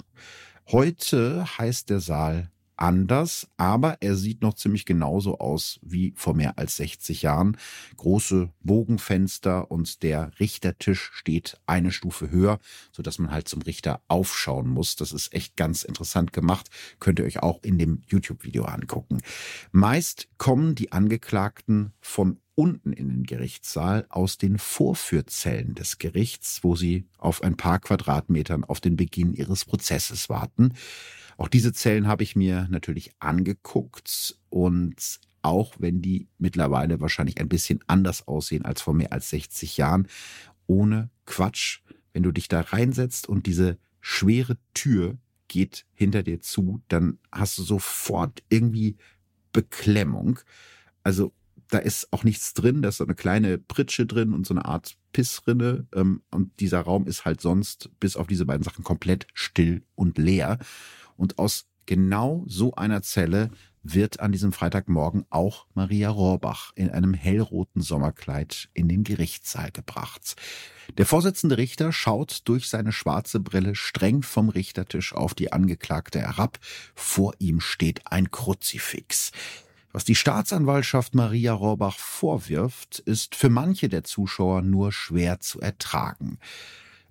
Heute 0.72 1.46
heißt 1.57 1.88
der 1.88 2.00
Saal 2.00 2.50
anders, 2.77 3.49
aber 3.57 3.99
er 4.01 4.17
sieht 4.17 4.43
noch 4.43 4.55
ziemlich 4.55 4.85
genauso 4.85 5.39
aus 5.39 5.79
wie 5.83 6.13
vor 6.17 6.35
mehr 6.35 6.59
als 6.59 6.77
60 6.77 7.23
Jahren. 7.23 7.57
Große 7.97 8.51
Bogenfenster 8.61 9.71
und 9.71 10.03
der 10.03 10.31
Richtertisch 10.41 11.11
steht 11.15 11.59
eine 11.67 11.93
Stufe 11.93 12.31
höher, 12.31 12.59
so 12.93 13.03
dass 13.03 13.19
man 13.19 13.31
halt 13.31 13.49
zum 13.49 13.63
Richter 13.63 14.03
aufschauen 14.09 14.69
muss. 14.69 14.97
Das 14.97 15.13
ist 15.13 15.33
echt 15.33 15.57
ganz 15.57 15.83
interessant 15.83 16.33
gemacht. 16.33 16.69
Könnt 17.01 17.19
ihr 17.19 17.25
euch 17.25 17.43
auch 17.43 17.63
in 17.63 17.79
dem 17.79 18.03
YouTube-Video 18.07 18.65
angucken. 18.65 19.21
Meist 19.73 20.29
kommen 20.39 20.75
die 20.75 20.93
Angeklagten 20.93 21.93
von 22.01 22.39
unten 22.55 22.93
in 22.93 23.09
den 23.09 23.25
Gerichtssaal 23.25 24.07
aus 24.09 24.39
den 24.39 24.59
Vorführzellen 24.59 25.75
des 25.75 25.99
Gerichts, 25.99 26.61
wo 26.63 26.77
sie 26.77 27.07
auf 27.19 27.43
ein 27.43 27.57
paar 27.57 27.81
Quadratmetern 27.81 28.65
auf 28.65 28.81
den 28.81 28.97
Beginn 28.97 29.35
ihres 29.35 29.65
Prozesses 29.65 30.29
warten. 30.29 30.75
Auch 31.37 31.49
diese 31.49 31.73
Zellen 31.73 32.07
habe 32.07 32.23
ich 32.23 32.37
mir 32.37 32.68
natürlich 32.70 33.12
angeguckt 33.18 34.38
und 34.49 35.20
auch 35.42 35.75
wenn 35.79 36.01
die 36.01 36.29
mittlerweile 36.38 37.01
wahrscheinlich 37.01 37.38
ein 37.38 37.49
bisschen 37.49 37.81
anders 37.87 38.27
aussehen 38.27 38.64
als 38.64 38.81
vor 38.81 38.94
mehr 38.94 39.12
als 39.12 39.31
60 39.31 39.77
Jahren, 39.77 40.09
ohne 40.66 41.11
Quatsch, 41.27 41.81
wenn 42.12 42.23
du 42.23 42.33
dich 42.33 42.49
da 42.49 42.61
reinsetzt 42.61 43.29
und 43.29 43.47
diese 43.47 43.79
schwere 44.01 44.57
Tür 44.73 45.18
geht 45.49 45.85
hinter 45.94 46.23
dir 46.23 46.40
zu, 46.40 46.83
dann 46.88 47.18
hast 47.31 47.59
du 47.59 47.62
sofort 47.62 48.42
irgendwie 48.49 48.97
Beklemmung. 49.53 50.38
Also 51.03 51.33
da 51.68 51.79
ist 51.79 52.12
auch 52.12 52.25
nichts 52.25 52.55
drin, 52.55 52.83
da 52.83 52.90
ist 52.90 52.99
so 52.99 53.05
eine 53.05 53.14
kleine 53.14 53.59
Pritsche 53.59 54.07
drin 54.07 54.33
und 54.33 54.47
so 54.47 54.55
eine 54.55 54.64
Art 54.64 54.97
Pissrinne. 55.12 55.87
Ähm, 55.94 56.23
und 56.31 56.59
dieser 56.61 56.81
Raum 56.81 57.07
ist 57.07 57.25
halt 57.25 57.40
sonst 57.40 57.90
bis 58.01 58.16
auf 58.16 58.27
diese 58.27 58.47
beiden 58.47 58.62
Sachen 58.62 58.85
komplett 58.85 59.27
still 59.35 59.83
und 59.94 60.18
leer. 60.18 60.59
Und 61.16 61.38
aus 61.38 61.66
genau 61.87 62.44
so 62.46 62.74
einer 62.74 63.03
Zelle 63.03 63.50
wird 63.85 64.20
an 64.20 64.33
diesem 64.33 64.53
Freitagmorgen 64.53 65.27
auch 65.29 65.66
Maria 65.74 66.09
Rohrbach 66.09 66.72
in 66.74 66.90
einem 66.90 67.12
hellroten 67.12 67.83
Sommerkleid 67.83 68.70
in 68.72 68.88
den 68.88 69.05
Gerichtssaal 69.05 69.70
gebracht. 69.70 70.37
Der 70.96 71.07
Vorsitzende 71.07 71.59
Richter 71.59 71.92
schaut 71.92 72.40
durch 72.46 72.68
seine 72.68 72.92
schwarze 72.92 73.40
Brille 73.40 73.74
streng 73.74 74.22
vom 74.22 74.48
Richtertisch 74.48 75.14
auf 75.14 75.35
die 75.35 75.53
Angeklagte 75.53 76.20
herab. 76.20 76.59
Vor 76.94 77.35
ihm 77.38 77.61
steht 77.61 78.11
ein 78.11 78.31
Kruzifix. 78.31 79.33
Was 79.92 80.05
die 80.05 80.16
Staatsanwaltschaft 80.16 81.14
Maria 81.14 81.53
Rohrbach 81.53 81.98
vorwirft, 81.98 82.98
ist 83.00 83.37
für 83.37 83.50
manche 83.50 83.88
der 83.88 84.03
Zuschauer 84.03 84.62
nur 84.62 84.90
schwer 84.92 85.40
zu 85.40 85.61
ertragen. 85.61 86.38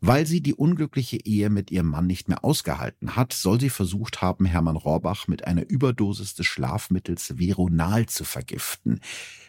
Weil 0.05 0.25
sie 0.25 0.41
die 0.41 0.53
unglückliche 0.53 1.15
Ehe 1.15 1.49
mit 1.49 1.71
ihrem 1.71 1.87
Mann 1.87 2.07
nicht 2.07 2.27
mehr 2.27 2.43
ausgehalten 2.43 3.15
hat, 3.15 3.31
soll 3.31 3.61
sie 3.61 3.69
versucht 3.69 4.21
haben, 4.21 4.43
Hermann 4.43 4.75
Rohrbach 4.75 5.29
mit 5.29 5.47
einer 5.47 5.69
Überdosis 5.69 6.35
des 6.35 6.45
Schlafmittels 6.45 7.37
Veronal 7.37 8.07
zu 8.07 8.25
vergiften. 8.25 8.99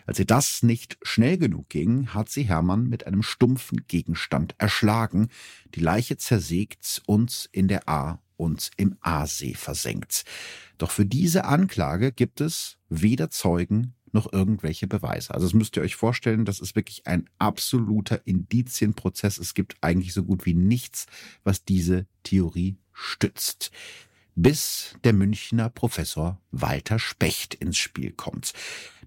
Als 0.06 0.20
ihr 0.20 0.26
das 0.26 0.62
nicht 0.62 0.96
schnell 1.02 1.38
genug 1.38 1.70
ging, 1.70 2.14
hat 2.14 2.28
sie 2.28 2.44
Hermann 2.44 2.88
mit 2.88 3.04
einem 3.04 3.24
stumpfen 3.24 3.88
Gegenstand 3.88 4.54
erschlagen, 4.58 5.26
die 5.74 5.80
Leiche 5.80 6.18
zersägt 6.18 7.02
und 7.04 7.48
in 7.50 7.66
der 7.66 7.88
A 7.88 8.20
und 8.36 8.70
im 8.76 8.96
Aasee 9.00 9.54
versenkt. 9.54 10.24
Doch 10.78 10.92
für 10.92 11.04
diese 11.04 11.46
Anklage 11.46 12.12
gibt 12.12 12.40
es 12.40 12.78
weder 12.88 13.28
Zeugen 13.28 13.94
noch 14.14 14.32
irgendwelche 14.32 14.86
Beweise. 14.86 15.34
Also 15.34 15.46
das 15.46 15.54
müsst 15.54 15.76
ihr 15.76 15.82
euch 15.82 15.96
vorstellen, 15.96 16.44
das 16.44 16.60
ist 16.60 16.76
wirklich 16.76 17.06
ein 17.06 17.28
absoluter 17.38 18.26
Indizienprozess. 18.26 19.38
Es 19.38 19.54
gibt 19.54 19.76
eigentlich 19.80 20.14
so 20.14 20.22
gut 20.22 20.46
wie 20.46 20.54
nichts, 20.54 21.06
was 21.42 21.64
diese 21.64 22.06
Theorie 22.22 22.76
stützt 22.92 23.70
bis 24.36 24.96
der 25.04 25.12
Münchner 25.12 25.70
Professor 25.70 26.40
Walter 26.50 26.98
Specht 26.98 27.54
ins 27.54 27.76
Spiel 27.76 28.12
kommt. 28.12 28.52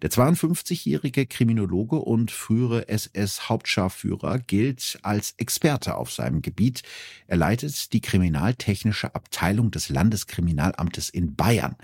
Der 0.02 0.10
52-jährige 0.10 1.26
Kriminologe 1.26 1.98
und 1.98 2.32
frühere 2.32 2.88
SS-Hauptscharführer 2.88 4.39
gilt 4.39 5.00
als 5.02 5.34
Experte 5.38 5.96
auf 5.96 6.12
seinem 6.12 6.41
Gebiet. 6.41 6.84
Er 7.26 7.38
leitet 7.38 7.93
die 7.93 8.02
kriminaltechnische 8.02 9.15
Abteilung 9.15 9.72
des 9.72 9.89
Landeskriminalamtes 9.89 11.10
in 11.10 11.36
Bayern. 11.36 11.76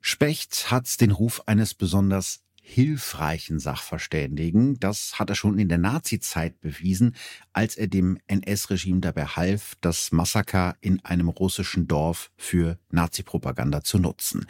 Specht 0.00 0.70
hat 0.70 1.00
den 1.00 1.10
Ruf 1.10 1.42
eines 1.46 1.74
besonders 1.74 2.40
hilfreichen 2.68 3.58
Sachverständigen. 3.58 4.78
Das 4.78 5.18
hat 5.18 5.30
er 5.30 5.34
schon 5.34 5.58
in 5.58 5.70
der 5.70 5.78
Nazizeit 5.78 6.60
bewiesen, 6.60 7.16
als 7.54 7.76
er 7.76 7.86
dem 7.86 8.18
NS-Regime 8.26 9.00
dabei 9.00 9.24
half, 9.24 9.74
das 9.80 10.12
Massaker 10.12 10.76
in 10.82 11.02
einem 11.02 11.30
russischen 11.30 11.88
Dorf 11.88 12.30
für 12.36 12.78
Nazipropaganda 12.90 13.82
zu 13.82 13.98
nutzen. 13.98 14.46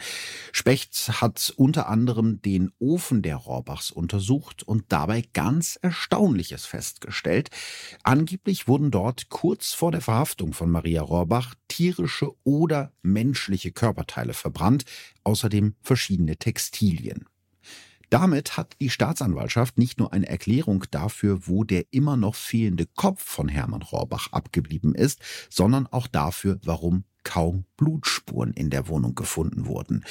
Specht 0.51 1.21
hat 1.21 1.53
unter 1.55 1.87
anderem 1.87 2.41
den 2.41 2.71
Ofen 2.77 3.21
der 3.21 3.37
Rohrbachs 3.37 3.89
untersucht 3.89 4.63
und 4.63 4.83
dabei 4.89 5.23
ganz 5.33 5.79
Erstaunliches 5.81 6.65
festgestellt. 6.65 7.49
Angeblich 8.03 8.67
wurden 8.67 8.91
dort 8.91 9.29
kurz 9.29 9.71
vor 9.71 9.93
der 9.93 10.01
Verhaftung 10.01 10.51
von 10.51 10.69
Maria 10.69 11.01
Rohrbach 11.01 11.55
tierische 11.69 12.31
oder 12.43 12.91
menschliche 13.01 13.71
Körperteile 13.71 14.33
verbrannt, 14.33 14.83
außerdem 15.23 15.75
verschiedene 15.81 16.35
Textilien. 16.35 17.25
Damit 18.09 18.57
hat 18.57 18.75
die 18.79 18.89
Staatsanwaltschaft 18.89 19.77
nicht 19.77 19.99
nur 19.99 20.13
eine 20.13 20.27
Erklärung 20.27 20.85
dafür, 20.89 21.47
wo 21.47 21.63
der 21.63 21.85
immer 21.91 22.17
noch 22.17 22.35
fehlende 22.35 22.87
Kopf 22.95 23.23
von 23.23 23.47
Hermann 23.47 23.83
Rohrbach 23.83 24.31
abgeblieben 24.31 24.95
ist, 24.95 25.19
sondern 25.49 25.85
auch 25.87 26.07
dafür, 26.07 26.59
warum 26.63 27.03
kaum 27.23 27.65
Blutspuren 27.77 28.53
in 28.53 28.69
der 28.69 28.87
Wohnung 28.87 29.13
gefunden 29.13 29.67
wurden. 29.67 30.03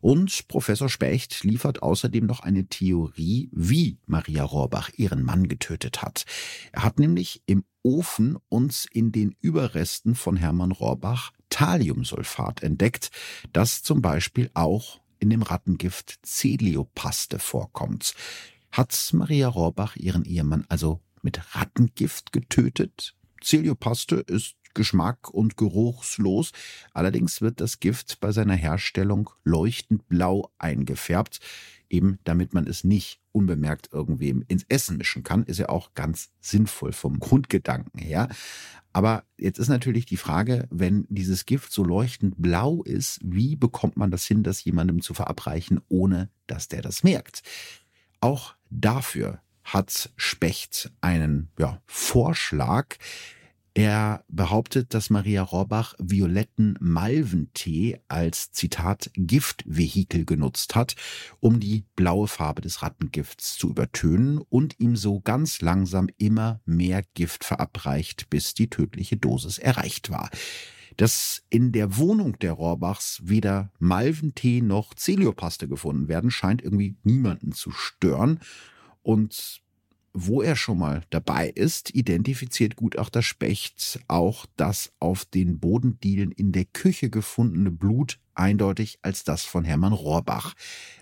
Und 0.00 0.48
Professor 0.48 0.88
Specht 0.88 1.44
liefert 1.44 1.82
außerdem 1.82 2.24
noch 2.24 2.40
eine 2.40 2.66
Theorie, 2.66 3.50
wie 3.52 3.98
Maria 4.06 4.44
Rohrbach 4.44 4.90
ihren 4.96 5.22
Mann 5.22 5.46
getötet 5.48 6.00
hat. 6.00 6.24
Er 6.72 6.84
hat 6.84 6.98
nämlich 6.98 7.42
im 7.46 7.64
Ofen 7.82 8.38
uns 8.48 8.86
in 8.90 9.12
den 9.12 9.34
Überresten 9.40 10.14
von 10.14 10.36
Hermann 10.36 10.72
Rohrbach 10.72 11.32
Thalliumsulfat 11.50 12.62
entdeckt, 12.62 13.10
das 13.52 13.82
zum 13.82 14.00
Beispiel 14.00 14.50
auch 14.54 15.00
in 15.20 15.30
dem 15.30 15.42
Rattengift 15.42 16.18
Celiopaste 16.24 17.38
vorkommt. 17.38 18.14
Hat 18.72 19.10
Maria 19.12 19.48
Rohrbach 19.48 19.96
ihren 19.96 20.24
Ehemann 20.24 20.64
also 20.68 21.00
mit 21.22 21.54
Rattengift 21.54 22.32
getötet? 22.32 23.14
Celiopaste 23.42 24.16
ist 24.16 24.56
geschmack- 24.74 25.30
und 25.30 25.56
geruchslos. 25.56 26.52
Allerdings 26.92 27.40
wird 27.40 27.60
das 27.60 27.80
Gift 27.80 28.20
bei 28.20 28.32
seiner 28.32 28.54
Herstellung 28.54 29.30
leuchtend 29.44 30.08
blau 30.08 30.50
eingefärbt, 30.58 31.40
eben 31.90 32.18
damit 32.24 32.54
man 32.54 32.66
es 32.66 32.84
nicht 32.84 33.20
unbemerkt 33.32 33.92
irgendwem 33.92 34.44
ins 34.48 34.64
Essen 34.68 34.96
mischen 34.96 35.22
kann. 35.22 35.44
Ist 35.44 35.58
ja 35.58 35.68
auch 35.68 35.94
ganz 35.94 36.30
sinnvoll 36.40 36.92
vom 36.92 37.18
Grundgedanken 37.18 38.00
her. 38.00 38.28
Aber 38.92 39.24
jetzt 39.38 39.58
ist 39.58 39.68
natürlich 39.68 40.06
die 40.06 40.16
Frage, 40.16 40.66
wenn 40.70 41.06
dieses 41.08 41.46
Gift 41.46 41.72
so 41.72 41.84
leuchtend 41.84 42.34
blau 42.38 42.82
ist, 42.82 43.20
wie 43.22 43.54
bekommt 43.54 43.96
man 43.96 44.10
das 44.10 44.24
hin, 44.24 44.42
das 44.42 44.64
jemandem 44.64 45.00
zu 45.00 45.14
verabreichen, 45.14 45.80
ohne 45.88 46.28
dass 46.46 46.68
der 46.68 46.82
das 46.82 47.04
merkt? 47.04 47.42
Auch 48.20 48.54
dafür 48.68 49.40
hat 49.62 50.10
Specht 50.16 50.90
einen 51.00 51.50
ja, 51.58 51.80
Vorschlag. 51.86 52.96
Er 53.74 54.24
behauptet, 54.28 54.94
dass 54.94 55.10
Maria 55.10 55.42
Rohrbach 55.42 55.94
violetten 55.98 56.76
Malventee 56.80 58.00
als 58.08 58.50
Zitat 58.50 59.10
Giftvehikel 59.14 60.24
genutzt 60.24 60.74
hat, 60.74 60.96
um 61.38 61.60
die 61.60 61.84
blaue 61.94 62.26
Farbe 62.26 62.62
des 62.62 62.82
Rattengifts 62.82 63.56
zu 63.56 63.70
übertönen 63.70 64.38
und 64.38 64.80
ihm 64.80 64.96
so 64.96 65.20
ganz 65.20 65.60
langsam 65.60 66.08
immer 66.18 66.60
mehr 66.64 67.04
Gift 67.14 67.44
verabreicht, 67.44 68.28
bis 68.28 68.54
die 68.54 68.70
tödliche 68.70 69.16
Dosis 69.16 69.58
erreicht 69.58 70.10
war. 70.10 70.30
Dass 70.96 71.44
in 71.48 71.70
der 71.70 71.96
Wohnung 71.96 72.38
der 72.40 72.52
Rohrbachs 72.52 73.20
weder 73.22 73.72
Malventee 73.78 74.62
noch 74.62 74.94
Celiopaste 74.94 75.68
gefunden 75.68 76.08
werden, 76.08 76.32
scheint 76.32 76.60
irgendwie 76.60 76.96
niemanden 77.04 77.52
zu 77.52 77.70
stören. 77.70 78.40
Und 79.02 79.62
wo 80.12 80.42
er 80.42 80.56
schon 80.56 80.78
mal 80.78 81.02
dabei 81.10 81.48
ist, 81.48 81.94
identifiziert 81.94 82.76
Gutachter 82.76 83.22
Specht 83.22 84.00
auch 84.08 84.46
das 84.56 84.92
auf 84.98 85.24
den 85.24 85.60
Bodendielen 85.60 86.32
in 86.32 86.52
der 86.52 86.64
Küche 86.64 87.10
gefundene 87.10 87.70
Blut 87.70 88.18
eindeutig 88.34 88.98
als 89.02 89.24
das 89.24 89.44
von 89.44 89.64
Hermann 89.64 89.92
Rohrbach. 89.92 90.54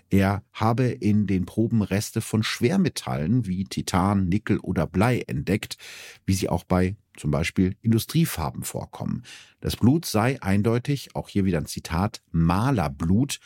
Er 0.09 0.43
habe 0.51 0.85
in 0.85 1.27
den 1.27 1.45
Proben 1.45 1.81
Reste 1.81 2.21
von 2.21 2.43
Schwermetallen 2.43 3.45
wie 3.45 3.63
Titan, 3.63 4.27
Nickel 4.27 4.59
oder 4.59 4.87
Blei 4.87 5.21
entdeckt, 5.27 5.77
wie 6.25 6.33
sie 6.33 6.49
auch 6.49 6.63
bei 6.63 6.95
zum 7.15 7.31
Beispiel 7.31 7.75
Industriefarben 7.81 8.63
vorkommen. 8.63 9.23
Das 9.59 9.75
Blut 9.75 10.05
sei 10.05 10.41
eindeutig, 10.41 11.15
auch 11.15 11.29
hier 11.29 11.45
wieder 11.45 11.59
ein 11.59 11.65
Zitat, 11.65 12.21
Malerblut 12.31 13.39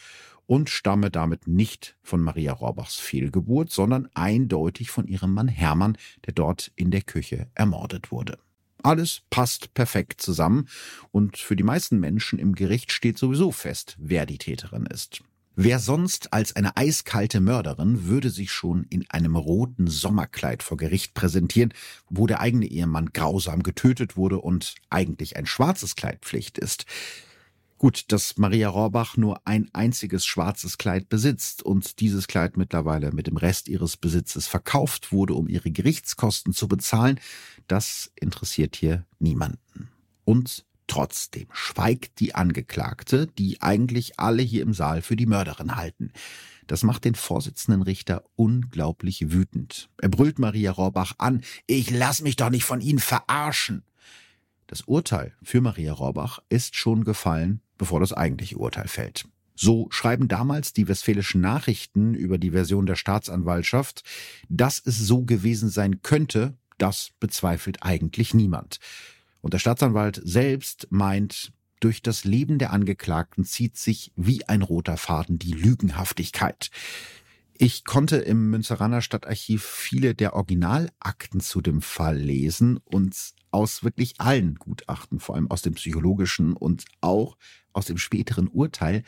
und 0.45 0.69
stamme 0.69 1.09
damit 1.09 1.47
nicht 1.47 1.95
von 2.01 2.21
Maria 2.21 2.53
Rohrbachs 2.53 2.95
Fehlgeburt, 2.95 3.71
sondern 3.71 4.09
eindeutig 4.13 4.91
von 4.91 5.07
ihrem 5.07 5.33
Mann 5.33 5.47
Hermann, 5.47 5.97
der 6.25 6.33
dort 6.33 6.71
in 6.75 6.91
der 6.91 7.01
Küche 7.01 7.47
ermordet 7.55 8.11
wurde. 8.11 8.39
Alles 8.83 9.21
passt 9.29 9.73
perfekt 9.73 10.21
zusammen 10.21 10.67
und 11.11 11.37
für 11.37 11.55
die 11.55 11.63
meisten 11.63 11.99
Menschen 11.99 12.37
im 12.37 12.53
Gericht 12.53 12.91
steht 12.91 13.17
sowieso 13.17 13.51
fest, 13.51 13.95
wer 13.97 14.25
die 14.25 14.37
Täterin 14.37 14.85
ist. 14.85 15.23
Wer 15.55 15.77
sonst 15.77 16.33
als 16.33 16.55
eine 16.55 16.75
eiskalte 16.77 17.39
Mörderin 17.39 18.07
würde 18.07 18.31
sich 18.31 18.51
schon 18.51 18.85
in 18.89 19.07
einem 19.11 19.35
roten 19.35 19.87
Sommerkleid 19.87 20.63
vor 20.63 20.77
Gericht 20.77 21.13
präsentieren, 21.13 21.75
wo 22.09 22.25
der 22.25 22.39
eigene 22.41 22.65
Ehemann 22.65 23.11
grausam 23.13 23.61
getötet 23.61 24.17
wurde 24.17 24.39
und 24.39 24.73
eigentlich 24.89 25.37
ein 25.37 25.45
schwarzes 25.45 25.95
Kleid 25.95 26.25
Pflicht 26.25 26.57
ist. 26.57 26.87
Gut, 27.83 28.13
dass 28.13 28.37
Maria 28.37 28.69
Rohrbach 28.69 29.17
nur 29.17 29.45
ein 29.45 29.69
einziges 29.73 30.25
schwarzes 30.25 30.77
Kleid 30.77 31.09
besitzt 31.09 31.63
und 31.63 31.99
dieses 31.99 32.27
Kleid 32.27 32.55
mittlerweile 32.55 33.11
mit 33.11 33.27
dem 33.27 33.35
Rest 33.35 33.67
ihres 33.67 33.97
Besitzes 33.97 34.47
verkauft 34.47 35.11
wurde, 35.11 35.33
um 35.33 35.49
ihre 35.49 35.69
Gerichtskosten 35.69 36.53
zu 36.53 36.69
bezahlen, 36.69 37.19
das 37.67 38.09
interessiert 38.15 38.77
hier 38.77 39.05
niemanden. 39.19 39.89
Und 40.23 40.65
trotzdem 40.87 41.47
schweigt 41.51 42.21
die 42.21 42.35
Angeklagte, 42.35 43.27
die 43.27 43.61
eigentlich 43.61 44.17
alle 44.17 44.43
hier 44.43 44.61
im 44.61 44.73
Saal 44.73 45.01
für 45.01 45.17
die 45.17 45.25
Mörderin 45.25 45.75
halten. 45.75 46.13
Das 46.67 46.83
macht 46.83 47.03
den 47.03 47.15
Vorsitzenden 47.15 47.81
Richter 47.81 48.23
unglaublich 48.37 49.33
wütend. 49.33 49.89
Er 49.97 50.07
brüllt 50.07 50.39
Maria 50.39 50.71
Rohrbach 50.71 51.15
an, 51.17 51.43
ich 51.67 51.89
lass 51.91 52.21
mich 52.21 52.37
doch 52.37 52.49
nicht 52.49 52.63
von 52.63 52.79
Ihnen 52.79 52.99
verarschen. 52.99 53.83
Das 54.67 54.83
Urteil 54.83 55.35
für 55.43 55.59
Maria 55.59 55.91
Rohrbach 55.91 56.39
ist 56.47 56.77
schon 56.77 57.03
gefallen 57.03 57.59
bevor 57.83 57.99
das 57.99 58.13
eigentliche 58.13 58.55
Urteil 58.55 58.87
fällt. 58.87 59.25
So 59.55 59.87
schreiben 59.89 60.29
damals 60.29 60.71
die 60.71 60.87
westfälischen 60.87 61.41
Nachrichten 61.41 62.13
über 62.13 62.37
die 62.37 62.51
Version 62.51 62.85
der 62.85 62.95
Staatsanwaltschaft, 62.95 64.03
dass 64.47 64.81
es 64.85 64.97
so 64.99 65.23
gewesen 65.25 65.67
sein 65.67 66.01
könnte, 66.01 66.53
das 66.77 67.09
bezweifelt 67.19 67.83
eigentlich 67.83 68.33
niemand. 68.33 68.79
Und 69.41 69.53
der 69.53 69.59
Staatsanwalt 69.59 70.21
selbst 70.23 70.87
meint, 70.91 71.51
durch 71.81 72.01
das 72.01 72.23
Leben 72.23 72.57
der 72.57 72.71
Angeklagten 72.71 73.43
zieht 73.43 73.75
sich 73.75 74.13
wie 74.15 74.47
ein 74.47 74.61
roter 74.61 74.95
Faden 74.95 75.37
die 75.37 75.51
Lügenhaftigkeit. 75.51 76.69
Ich 77.55 77.85
konnte 77.85 78.17
im 78.17 78.49
Münzeraner 78.49 79.01
Stadtarchiv 79.01 79.63
viele 79.63 80.15
der 80.15 80.33
Originalakten 80.33 81.39
zu 81.39 81.61
dem 81.61 81.81
Fall 81.81 82.17
lesen 82.17 82.77
und 82.83 83.15
aus 83.51 83.83
wirklich 83.83 84.19
allen 84.19 84.55
Gutachten, 84.55 85.19
vor 85.19 85.35
allem 85.35 85.51
aus 85.51 85.61
dem 85.61 85.75
psychologischen 85.75 86.53
und 86.53 86.85
auch 87.01 87.37
aus 87.71 87.85
dem 87.85 87.97
späteren 87.97 88.47
Urteil, 88.47 89.03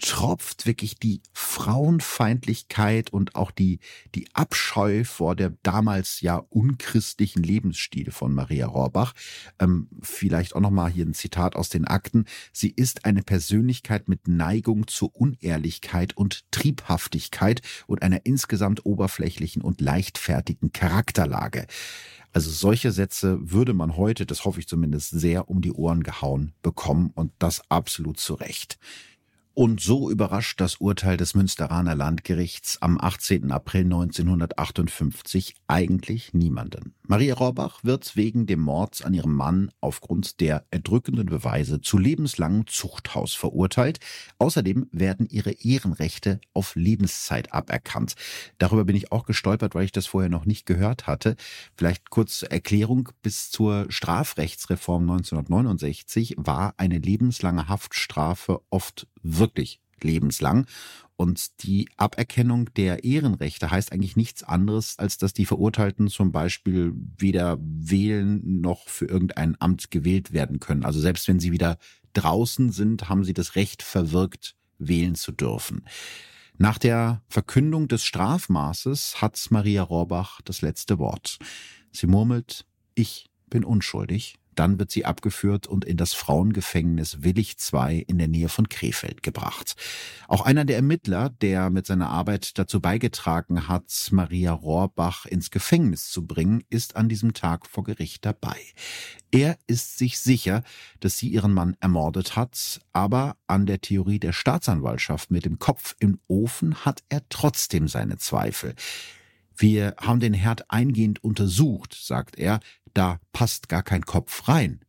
tropft 0.00 0.66
wirklich 0.66 0.98
die 0.98 1.20
Frauenfeindlichkeit 1.32 3.10
und 3.10 3.34
auch 3.36 3.50
die, 3.50 3.78
die 4.14 4.26
Abscheu 4.34 5.04
vor 5.04 5.36
der 5.36 5.52
damals 5.62 6.20
ja 6.20 6.36
unchristlichen 6.48 7.42
Lebensstil 7.42 8.10
von 8.10 8.34
Maria 8.34 8.66
Rohrbach. 8.66 9.12
Ähm, 9.58 9.88
vielleicht 10.02 10.56
auch 10.56 10.60
nochmal 10.60 10.90
hier 10.90 11.04
ein 11.04 11.14
Zitat 11.14 11.54
aus 11.54 11.68
den 11.68 11.86
Akten. 11.86 12.24
Sie 12.52 12.70
ist 12.70 13.04
eine 13.04 13.22
Persönlichkeit 13.22 14.08
mit 14.08 14.26
Neigung 14.26 14.86
zur 14.88 15.14
Unehrlichkeit 15.14 16.16
und 16.16 16.50
Triebhaftigkeit 16.50 17.62
und 17.86 18.02
einer 18.02 18.24
insgesamt 18.24 18.86
oberflächlichen 18.86 19.62
und 19.62 19.80
leichtfertigen 19.80 20.72
Charakterlage. 20.72 21.66
Also 22.32 22.50
solche 22.50 22.92
Sätze 22.92 23.38
würde 23.40 23.74
man 23.74 23.96
heute, 23.96 24.24
das 24.24 24.44
hoffe 24.44 24.60
ich 24.60 24.68
zumindest, 24.68 25.10
sehr 25.10 25.50
um 25.50 25.60
die 25.60 25.72
Ohren 25.72 26.04
gehauen 26.04 26.52
bekommen 26.62 27.10
und 27.14 27.32
das 27.40 27.62
absolut 27.70 28.20
zu 28.20 28.34
Recht. 28.34 28.78
Und 29.52 29.80
so 29.80 30.08
überrascht 30.10 30.60
das 30.60 30.76
Urteil 30.76 31.16
des 31.16 31.34
Münsteraner 31.34 31.96
Landgerichts 31.96 32.80
am 32.80 33.00
18. 33.00 33.50
April 33.50 33.82
1958 33.82 35.56
eigentlich 35.66 36.32
niemanden. 36.32 36.94
Maria 37.08 37.34
Rohrbach 37.34 37.82
wird 37.82 38.14
wegen 38.14 38.46
dem 38.46 38.60
Mords 38.60 39.02
an 39.02 39.12
ihrem 39.12 39.34
Mann 39.34 39.72
aufgrund 39.80 40.38
der 40.40 40.64
erdrückenden 40.70 41.26
Beweise 41.26 41.80
zu 41.80 41.98
lebenslangem 41.98 42.68
Zuchthaus 42.68 43.34
verurteilt. 43.34 43.98
Außerdem 44.38 44.86
werden 44.92 45.26
ihre 45.28 45.50
Ehrenrechte 45.50 46.40
auf 46.54 46.76
Lebenszeit 46.76 47.52
aberkannt. 47.52 48.14
Darüber 48.58 48.84
bin 48.84 48.94
ich 48.94 49.10
auch 49.10 49.26
gestolpert, 49.26 49.74
weil 49.74 49.84
ich 49.84 49.92
das 49.92 50.06
vorher 50.06 50.30
noch 50.30 50.46
nicht 50.46 50.66
gehört 50.66 51.08
hatte. 51.08 51.34
Vielleicht 51.76 52.10
kurz 52.10 52.38
zur 52.38 52.52
Erklärung. 52.52 53.08
Bis 53.22 53.50
zur 53.50 53.86
Strafrechtsreform 53.88 55.10
1969 55.10 56.36
war 56.38 56.74
eine 56.76 56.98
lebenslange 56.98 57.68
Haftstrafe 57.68 58.60
oft 58.70 59.08
wirklich 59.22 59.80
lebenslang. 60.02 60.66
Und 61.16 61.62
die 61.62 61.88
Aberkennung 61.98 62.72
der 62.74 63.04
Ehrenrechte 63.04 63.70
heißt 63.70 63.92
eigentlich 63.92 64.16
nichts 64.16 64.42
anderes, 64.42 64.98
als 64.98 65.18
dass 65.18 65.34
die 65.34 65.44
Verurteilten 65.44 66.08
zum 66.08 66.32
Beispiel 66.32 66.94
weder 67.18 67.58
wählen 67.60 68.60
noch 68.62 68.88
für 68.88 69.04
irgendein 69.04 69.54
Amt 69.60 69.90
gewählt 69.90 70.32
werden 70.32 70.60
können. 70.60 70.84
Also 70.84 70.98
selbst 70.98 71.28
wenn 71.28 71.38
sie 71.38 71.52
wieder 71.52 71.76
draußen 72.14 72.72
sind, 72.72 73.10
haben 73.10 73.24
sie 73.24 73.34
das 73.34 73.54
Recht 73.54 73.82
verwirkt, 73.82 74.56
wählen 74.78 75.14
zu 75.14 75.32
dürfen. 75.32 75.84
Nach 76.56 76.78
der 76.78 77.22
Verkündung 77.28 77.88
des 77.88 78.04
Strafmaßes 78.04 79.20
hat 79.20 79.38
Maria 79.50 79.82
Rohrbach 79.82 80.40
das 80.42 80.62
letzte 80.62 80.98
Wort. 80.98 81.38
Sie 81.92 82.06
murmelt, 82.06 82.66
ich 82.94 83.30
bin 83.50 83.64
unschuldig 83.64 84.39
dann 84.54 84.78
wird 84.78 84.90
sie 84.90 85.04
abgeführt 85.04 85.66
und 85.66 85.84
in 85.84 85.96
das 85.96 86.12
Frauengefängnis 86.12 87.22
Willig 87.22 87.56
II 87.72 88.00
in 88.00 88.18
der 88.18 88.28
Nähe 88.28 88.48
von 88.48 88.68
Krefeld 88.68 89.22
gebracht. 89.22 89.76
Auch 90.28 90.42
einer 90.42 90.64
der 90.64 90.76
Ermittler, 90.76 91.30
der 91.30 91.70
mit 91.70 91.86
seiner 91.86 92.10
Arbeit 92.10 92.58
dazu 92.58 92.80
beigetragen 92.80 93.68
hat, 93.68 94.08
Maria 94.10 94.52
Rohrbach 94.52 95.26
ins 95.26 95.50
Gefängnis 95.50 96.10
zu 96.10 96.26
bringen, 96.26 96.62
ist 96.68 96.96
an 96.96 97.08
diesem 97.08 97.34
Tag 97.34 97.66
vor 97.66 97.84
Gericht 97.84 98.24
dabei. 98.24 98.58
Er 99.32 99.58
ist 99.66 99.98
sich 99.98 100.18
sicher, 100.18 100.62
dass 100.98 101.16
sie 101.16 101.28
ihren 101.28 101.52
Mann 101.52 101.76
ermordet 101.80 102.36
hat, 102.36 102.80
aber 102.92 103.36
an 103.46 103.66
der 103.66 103.80
Theorie 103.80 104.18
der 104.18 104.32
Staatsanwaltschaft 104.32 105.30
mit 105.30 105.44
dem 105.44 105.58
Kopf 105.58 105.94
im 106.00 106.18
Ofen 106.26 106.84
hat 106.84 107.02
er 107.08 107.22
trotzdem 107.28 107.86
seine 107.86 108.18
Zweifel. 108.18 108.74
Wir 109.60 109.94
haben 110.00 110.20
den 110.20 110.32
Herd 110.32 110.70
eingehend 110.70 111.22
untersucht, 111.22 111.94
sagt 111.94 112.38
er, 112.38 112.60
da 112.94 113.20
passt 113.32 113.68
gar 113.68 113.82
kein 113.82 114.02
Kopf 114.02 114.48
rein. 114.48 114.80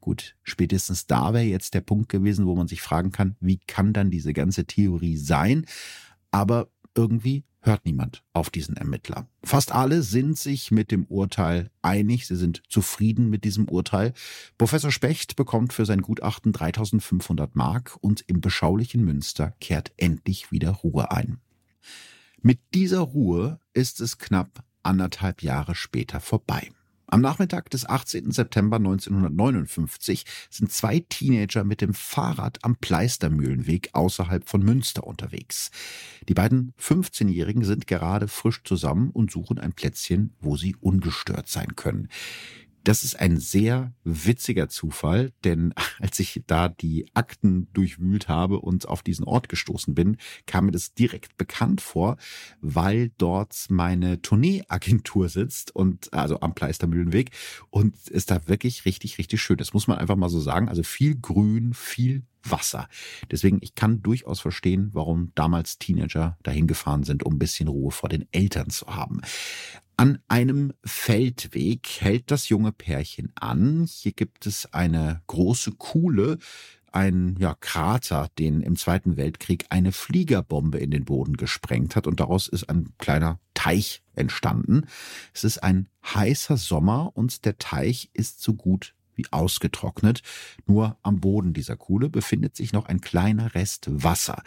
Gut, 0.00 0.36
spätestens 0.42 1.06
da 1.06 1.34
wäre 1.34 1.44
jetzt 1.44 1.74
der 1.74 1.82
Punkt 1.82 2.08
gewesen, 2.08 2.46
wo 2.46 2.54
man 2.54 2.68
sich 2.68 2.80
fragen 2.80 3.12
kann, 3.12 3.36
wie 3.40 3.58
kann 3.58 3.92
dann 3.92 4.10
diese 4.10 4.32
ganze 4.32 4.64
Theorie 4.64 5.16
sein? 5.16 5.66
Aber 6.30 6.68
irgendwie 6.94 7.44
hört 7.62 7.84
niemand 7.84 8.24
auf 8.32 8.48
diesen 8.48 8.76
Ermittler. 8.76 9.28
Fast 9.44 9.72
alle 9.72 10.02
sind 10.02 10.38
sich 10.38 10.70
mit 10.70 10.90
dem 10.90 11.04
Urteil 11.04 11.70
einig, 11.82 12.26
sie 12.26 12.36
sind 12.36 12.62
zufrieden 12.68 13.28
mit 13.28 13.44
diesem 13.44 13.68
Urteil. 13.68 14.14
Professor 14.56 14.90
Specht 14.90 15.36
bekommt 15.36 15.72
für 15.72 15.84
sein 15.84 16.00
Gutachten 16.00 16.52
3500 16.52 17.54
Mark 17.54 17.98
und 18.00 18.24
im 18.26 18.40
beschaulichen 18.40 19.04
Münster 19.04 19.54
kehrt 19.60 19.92
endlich 19.98 20.50
wieder 20.50 20.70
Ruhe 20.70 21.10
ein. 21.10 21.38
Mit 22.40 22.60
dieser 22.72 23.00
Ruhe 23.00 23.60
ist 23.74 24.00
es 24.00 24.16
knapp 24.16 24.64
anderthalb 24.82 25.42
Jahre 25.42 25.74
später 25.74 26.20
vorbei. 26.20 26.70
Am 27.12 27.22
Nachmittag 27.22 27.70
des 27.70 27.88
18. 27.88 28.30
September 28.30 28.76
1959 28.76 30.24
sind 30.48 30.70
zwei 30.70 31.00
Teenager 31.00 31.64
mit 31.64 31.80
dem 31.80 31.92
Fahrrad 31.92 32.58
am 32.62 32.76
Pleistermühlenweg 32.76 33.90
außerhalb 33.94 34.48
von 34.48 34.62
Münster 34.62 35.04
unterwegs. 35.04 35.72
Die 36.28 36.34
beiden 36.34 36.72
15-Jährigen 36.80 37.64
sind 37.64 37.88
gerade 37.88 38.28
frisch 38.28 38.62
zusammen 38.62 39.10
und 39.10 39.32
suchen 39.32 39.58
ein 39.58 39.72
Plätzchen, 39.72 40.34
wo 40.40 40.56
sie 40.56 40.76
ungestört 40.76 41.48
sein 41.48 41.74
können. 41.74 42.08
Das 42.82 43.04
ist 43.04 43.18
ein 43.20 43.38
sehr 43.38 43.92
witziger 44.04 44.68
Zufall, 44.68 45.32
denn 45.44 45.74
als 45.98 46.18
ich 46.18 46.42
da 46.46 46.68
die 46.68 47.06
Akten 47.14 47.68
durchwühlt 47.72 48.28
habe 48.28 48.60
und 48.60 48.88
auf 48.88 49.02
diesen 49.02 49.24
Ort 49.24 49.48
gestoßen 49.48 49.94
bin, 49.94 50.16
kam 50.46 50.66
mir 50.66 50.72
das 50.72 50.94
direkt 50.94 51.36
bekannt 51.36 51.80
vor, 51.80 52.16
weil 52.60 53.10
dort 53.18 53.66
meine 53.68 54.22
Tourneeagentur 54.22 55.28
sitzt 55.28 55.74
und 55.74 56.12
also 56.12 56.40
am 56.40 56.54
Pleistermühlenweg 56.54 57.30
und 57.70 57.96
ist 58.08 58.30
da 58.30 58.48
wirklich 58.48 58.84
richtig, 58.84 59.18
richtig 59.18 59.42
schön. 59.42 59.58
Das 59.58 59.74
muss 59.74 59.86
man 59.86 59.98
einfach 59.98 60.16
mal 60.16 60.28
so 60.28 60.40
sagen. 60.40 60.68
Also 60.68 60.82
viel 60.82 61.16
Grün, 61.20 61.74
viel 61.74 62.22
Wasser. 62.42 62.88
Deswegen, 63.30 63.58
ich 63.60 63.74
kann 63.74 64.02
durchaus 64.02 64.40
verstehen, 64.40 64.90
warum 64.92 65.32
damals 65.34 65.78
Teenager 65.78 66.38
dahin 66.42 66.66
gefahren 66.66 67.04
sind, 67.04 67.22
um 67.22 67.34
ein 67.34 67.38
bisschen 67.38 67.68
Ruhe 67.68 67.90
vor 67.90 68.08
den 68.08 68.26
Eltern 68.32 68.70
zu 68.70 68.86
haben. 68.86 69.20
An 69.96 70.18
einem 70.28 70.72
Feldweg 70.82 71.86
hält 72.00 72.30
das 72.30 72.48
junge 72.48 72.72
Pärchen 72.72 73.32
an. 73.34 73.86
Hier 73.86 74.12
gibt 74.12 74.46
es 74.46 74.72
eine 74.72 75.20
große 75.26 75.72
Kuhle, 75.72 76.38
ein 76.92 77.36
ja, 77.38 77.54
Krater, 77.54 78.28
den 78.38 78.62
im 78.62 78.76
Zweiten 78.76 79.16
Weltkrieg 79.16 79.66
eine 79.68 79.92
Fliegerbombe 79.92 80.78
in 80.78 80.90
den 80.90 81.04
Boden 81.04 81.36
gesprengt 81.36 81.96
hat 81.96 82.06
und 82.06 82.20
daraus 82.20 82.48
ist 82.48 82.68
ein 82.68 82.94
kleiner 82.98 83.38
Teich 83.54 84.02
entstanden. 84.14 84.86
Es 85.34 85.44
ist 85.44 85.62
ein 85.62 85.88
heißer 86.02 86.56
Sommer 86.56 87.12
und 87.14 87.44
der 87.44 87.58
Teich 87.58 88.10
ist 88.14 88.42
so 88.42 88.54
gut 88.54 88.94
wie 89.20 89.26
ausgetrocknet. 89.30 90.22
Nur 90.66 90.96
am 91.02 91.20
Boden 91.20 91.52
dieser 91.52 91.76
Kuhle 91.76 92.08
befindet 92.08 92.56
sich 92.56 92.72
noch 92.72 92.86
ein 92.86 93.00
kleiner 93.00 93.54
Rest 93.54 93.86
Wasser. 93.90 94.42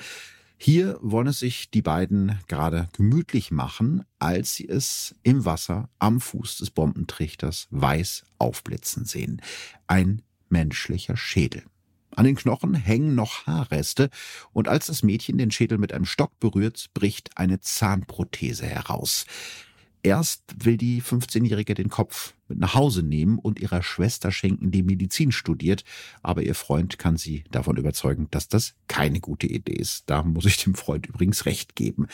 Hier 0.58 0.98
wollen 1.02 1.28
es 1.28 1.40
sich 1.40 1.72
die 1.72 1.82
beiden 1.82 2.40
gerade 2.48 2.88
gemütlich 2.94 3.52
machen, 3.52 4.06
als 4.20 4.56
sie 4.56 4.68
es 4.68 5.16
im 5.22 5.46
Wasser 5.46 5.90
am 6.00 6.22
Fuß 6.22 6.58
des 6.58 6.72
Bombentrichters 6.72 7.68
weiß 7.72 8.24
aufblitzen 8.40 9.06
sehen. 9.06 9.42
Ein 9.88 10.22
menschlicher 10.50 11.18
Schädel. 11.18 11.64
An 12.16 12.26
den 12.26 12.36
Knochen 12.36 12.76
hängen 12.76 13.16
noch 13.16 13.48
Haarreste, 13.48 14.10
und 14.54 14.68
als 14.68 14.86
das 14.86 15.04
Mädchen 15.04 15.38
den 15.38 15.52
Schädel 15.52 15.80
mit 15.80 15.92
einem 15.94 16.06
Stock 16.06 16.40
berührt, 16.40 16.92
bricht 16.94 17.38
eine 17.38 17.60
Zahnprothese 17.60 18.68
heraus. 18.68 19.26
Erst 20.06 20.44
will 20.66 20.76
die 20.76 21.02
15-Jährige 21.02 21.76
den 21.76 21.88
Kopf 21.88 22.34
mit 22.50 22.60
nach 22.60 22.74
Hause 22.74 23.04
nehmen 23.04 23.40
und 23.40 23.58
ihrer 23.58 23.82
Schwester 23.82 24.34
schenken, 24.34 24.70
die 24.70 24.84
Medizin 24.84 25.32
studiert, 25.32 25.86
aber 26.22 26.44
ihr 26.44 26.56
Freund 26.56 27.00
kann 27.00 27.16
sie 27.16 27.46
davon 27.52 27.78
überzeugen, 27.78 28.28
dass 28.30 28.50
das 28.50 28.76
keine 28.90 29.22
gute 29.22 29.48
Idee 29.48 29.72
ist. 29.72 30.10
Da 30.10 30.22
muss 30.24 30.44
ich 30.44 30.62
dem 30.62 30.76
Freund 30.76 31.08
übrigens 31.08 31.46
recht 31.46 31.76
geben. 31.76 32.08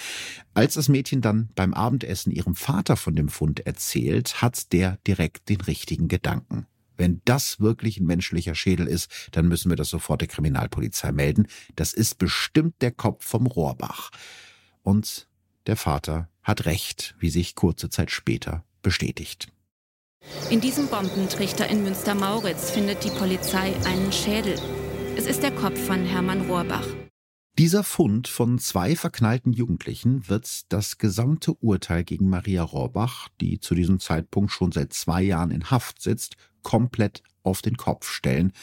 Als 0.54 0.76
das 0.76 0.88
Mädchen 0.88 1.22
dann 1.22 1.50
beim 1.56 1.74
Abendessen 1.74 2.32
ihrem 2.32 2.54
Vater 2.54 2.96
von 2.96 3.16
dem 3.16 3.28
Fund 3.28 3.66
erzählt, 3.66 4.40
hat 4.40 4.72
der 4.72 5.00
direkt 5.08 5.50
den 5.50 5.62
richtigen 5.62 6.08
Gedanken. 6.08 6.68
Wenn 6.96 7.22
das 7.26 7.60
wirklich 7.60 7.98
ein 8.00 8.06
menschlicher 8.06 8.54
Schädel 8.54 8.86
ist, 8.86 9.10
dann 9.32 9.48
müssen 9.48 9.72
wir 9.72 9.78
das 9.78 9.90
sofort 9.90 10.22
der 10.22 10.28
Kriminalpolizei 10.28 11.12
melden. 11.12 11.48
Das 11.76 11.94
ist 11.94 12.20
bestimmt 12.20 12.76
der 12.82 12.92
Kopf 12.92 13.26
vom 13.26 13.48
Rohrbach. 13.48 14.12
Und 14.84 15.29
der 15.68 15.76
Vater 15.76 16.30
hat 16.44 16.66
recht, 16.66 17.16
wie 17.20 17.30
sich 17.30 17.56
kurze 17.56 17.90
Zeit 17.90 18.12
später 18.12 18.64
bestätigt. 18.82 19.48
In 20.50 20.62
diesem 20.62 20.88
Bombentrichter 20.88 21.68
in 21.68 21.84
Münster-Mauritz 21.84 22.72
findet 22.72 23.04
die 23.04 23.10
Polizei 23.10 23.74
einen 23.86 24.12
Schädel. 24.12 24.56
Es 25.16 25.26
ist 25.26 25.44
der 25.44 25.52
Kopf 25.52 25.80
von 25.80 26.06
Hermann 26.06 26.42
Rohrbach. 26.42 26.88
Dieser 27.58 27.84
Fund 27.84 28.28
von 28.28 28.58
zwei 28.58 28.96
verknallten 28.96 29.52
Jugendlichen 29.52 30.30
wird 30.30 30.72
das 30.72 30.98
gesamte 30.98 31.54
Urteil 31.56 32.06
gegen 32.06 32.30
Maria 32.30 32.64
Rohrbach, 32.64 33.28
die 33.42 33.60
zu 33.60 33.76
diesem 33.76 34.00
Zeitpunkt 34.00 34.52
schon 34.52 34.72
seit 34.72 34.94
zwei 34.94 35.22
Jahren 35.22 35.52
in 35.52 35.70
Haft 35.70 36.02
sitzt, 36.02 36.38
komplett 36.64 37.22
auf 37.44 37.62
den 37.62 37.76
Kopf 37.76 38.10
stellen. 38.10 38.54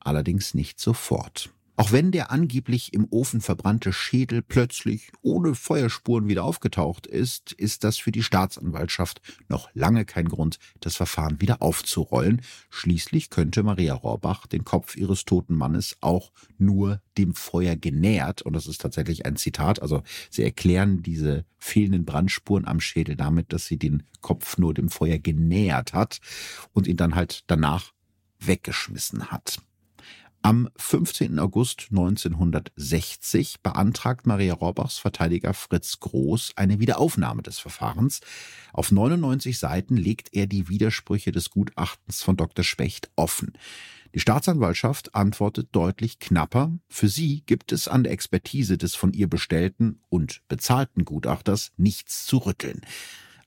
Allerdings 0.00 0.54
nicht 0.54 0.80
sofort. 0.80 1.50
Auch 1.80 1.92
wenn 1.92 2.10
der 2.10 2.32
angeblich 2.32 2.92
im 2.92 3.06
Ofen 3.08 3.40
verbrannte 3.40 3.92
Schädel 3.92 4.42
plötzlich 4.42 5.12
ohne 5.22 5.54
Feuerspuren 5.54 6.26
wieder 6.26 6.42
aufgetaucht 6.42 7.06
ist, 7.06 7.52
ist 7.52 7.84
das 7.84 7.98
für 7.98 8.10
die 8.10 8.24
Staatsanwaltschaft 8.24 9.20
noch 9.48 9.70
lange 9.74 10.04
kein 10.04 10.28
Grund, 10.28 10.58
das 10.80 10.96
Verfahren 10.96 11.40
wieder 11.40 11.62
aufzurollen. 11.62 12.42
Schließlich 12.68 13.30
könnte 13.30 13.62
Maria 13.62 13.94
Rohrbach 13.94 14.48
den 14.48 14.64
Kopf 14.64 14.96
ihres 14.96 15.24
toten 15.24 15.54
Mannes 15.54 15.96
auch 16.00 16.32
nur 16.58 17.00
dem 17.16 17.32
Feuer 17.32 17.76
genähert, 17.76 18.42
und 18.42 18.54
das 18.54 18.66
ist 18.66 18.80
tatsächlich 18.80 19.24
ein 19.24 19.36
Zitat, 19.36 19.80
also 19.80 20.02
sie 20.30 20.42
erklären 20.42 21.04
diese 21.04 21.44
fehlenden 21.58 22.04
Brandspuren 22.04 22.66
am 22.66 22.80
Schädel 22.80 23.14
damit, 23.14 23.52
dass 23.52 23.66
sie 23.66 23.78
den 23.78 24.02
Kopf 24.20 24.58
nur 24.58 24.74
dem 24.74 24.88
Feuer 24.88 25.18
genähert 25.18 25.92
hat 25.92 26.18
und 26.72 26.88
ihn 26.88 26.96
dann 26.96 27.14
halt 27.14 27.44
danach 27.46 27.92
weggeschmissen 28.40 29.30
hat. 29.30 29.60
Am 30.42 30.68
15. 30.76 31.38
August 31.40 31.88
1960 31.90 33.60
beantragt 33.60 34.26
Maria 34.26 34.54
Rohrbachs 34.54 34.98
Verteidiger 34.98 35.52
Fritz 35.52 35.98
Groß 35.98 36.52
eine 36.54 36.78
Wiederaufnahme 36.78 37.42
des 37.42 37.58
Verfahrens. 37.58 38.20
Auf 38.72 38.92
99 38.92 39.58
Seiten 39.58 39.96
legt 39.96 40.28
er 40.32 40.46
die 40.46 40.68
Widersprüche 40.68 41.32
des 41.32 41.50
Gutachtens 41.50 42.22
von 42.22 42.36
Dr. 42.36 42.64
Specht 42.64 43.10
offen. 43.16 43.52
Die 44.14 44.20
Staatsanwaltschaft 44.20 45.14
antwortet 45.14 45.68
deutlich 45.72 46.20
knapper. 46.20 46.72
Für 46.88 47.08
sie 47.08 47.42
gibt 47.44 47.72
es 47.72 47.88
an 47.88 48.04
der 48.04 48.12
Expertise 48.12 48.78
des 48.78 48.94
von 48.94 49.12
ihr 49.12 49.28
bestellten 49.28 50.00
und 50.08 50.42
bezahlten 50.48 51.04
Gutachters 51.04 51.72
nichts 51.76 52.24
zu 52.26 52.38
rütteln. 52.38 52.80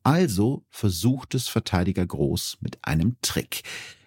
Also 0.03 0.65
versucht 0.69 1.35
es 1.35 1.47
Verteidiger 1.47 2.05
Groß 2.05 2.57
mit 2.59 2.79
einem 2.83 3.15
Trick. 3.21 3.63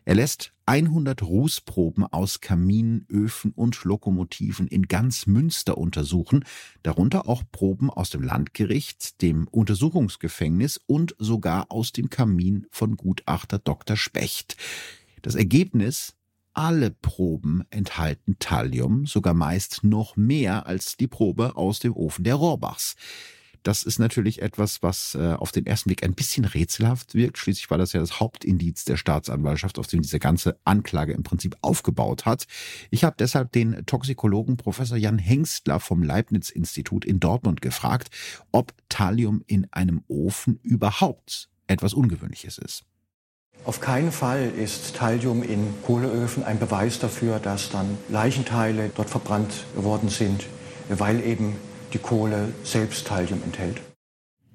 Er 0.07 0.15
lässt 0.15 0.53
100 0.67 1.23
Rußproben 1.23 2.05
aus 2.05 2.41
Kaminen, 2.41 3.07
Öfen 3.11 3.53
und 3.53 3.85
Lokomotiven 3.85 4.67
in 4.69 4.83
ganz 4.83 5.27
Münster 5.27 5.79
untersuchen, 5.79 6.45
darunter 6.83 7.27
auch 7.27 7.43
Proben 7.51 7.91
aus 7.91 8.11
dem 8.11 8.23
Landgericht, 8.23 9.23
dem 9.23 9.49
Untersuchungsgefängnis 9.49 10.79
und 10.87 11.15
sogar 11.19 11.71
aus 11.71 11.93
dem 11.93 12.11
Kamin 12.11 12.67
von 12.71 12.97
Gutachter 12.97 13.59
Dr. 13.59 13.97
Specht. 13.97 14.57
Das 15.23 15.35
Ergebnis 15.35 16.15
alle 16.53 16.91
Proben 16.91 17.65
enthalten 17.71 18.37
Thallium, 18.39 19.07
sogar 19.07 19.35
meist 19.35 19.85
noch 19.85 20.17
mehr 20.17 20.67
als 20.67 20.97
die 20.97 21.09
Probe 21.09 21.57
aus 21.57 21.81
dem 21.81 21.95
Ofen 21.95 22.25
der 22.25 22.37
Rohrbachs. 22.37 22.95
Das 23.65 23.83
ist 23.83 23.99
natürlich 23.99 24.43
etwas, 24.43 24.83
was 24.83 25.15
äh, 25.15 25.33
auf 25.33 25.51
den 25.51 25.65
ersten 25.65 25.89
Blick 25.89 26.05
ein 26.05 26.13
bisschen 26.13 26.45
rätselhaft 26.45 27.15
wirkt. 27.15 27.39
Schließlich 27.39 27.71
war 27.71 27.79
das 27.79 27.95
ja 27.95 28.01
das 28.01 28.21
Hauptindiz 28.21 28.85
der 28.85 28.99
Staatsanwaltschaft, 28.99 29.79
auf 29.79 29.87
dem 29.87 30.03
diese 30.03 30.19
ganze 30.19 30.59
Anklage 30.65 31.15
im 31.15 31.23
Prinzip 31.23 31.57
aufgebaut 31.63 32.27
hat. 32.27 32.45
Ich 32.91 33.05
habe 33.05 33.17
deshalb 33.19 33.53
den 33.53 33.87
Toxikologen 33.87 34.59
Professor 34.59 34.99
Jan 34.99 35.19
Hengstler 35.19 35.81
vom 35.81 36.03
Leibniz-Institut 36.03 37.07
in 37.07 37.21
Dortmund 37.21 37.63
gefragt, 37.63 38.11
ob 38.53 38.75
Thallium 38.91 39.43
in 39.47 39.67
einem 39.73 40.05
Ofen 40.09 40.61
überhaupt 40.63 41.49
etwas 41.67 41.95
Ungewöhnliches 41.95 42.59
ist. 42.59 42.85
Auf 43.65 43.81
keinen 43.81 44.13
Fall 44.13 44.51
ist 44.51 44.95
Thallium 44.97 45.43
in 45.43 45.73
Kohleöfen 45.87 46.45
ein 46.45 46.59
Beweis 46.59 46.99
dafür, 46.99 47.39
dass 47.39 47.71
dann 47.71 47.97
Leichenteile 48.11 48.91
dort 48.95 49.09
verbrannt 49.09 49.65
worden 49.75 50.11
sind, 50.11 50.45
weil 50.91 51.25
eben 51.25 51.57
die 51.95 51.99
Kohle 51.99 52.53
selbst 52.65 53.07
Thallium 53.07 53.43
enthält. 53.43 53.81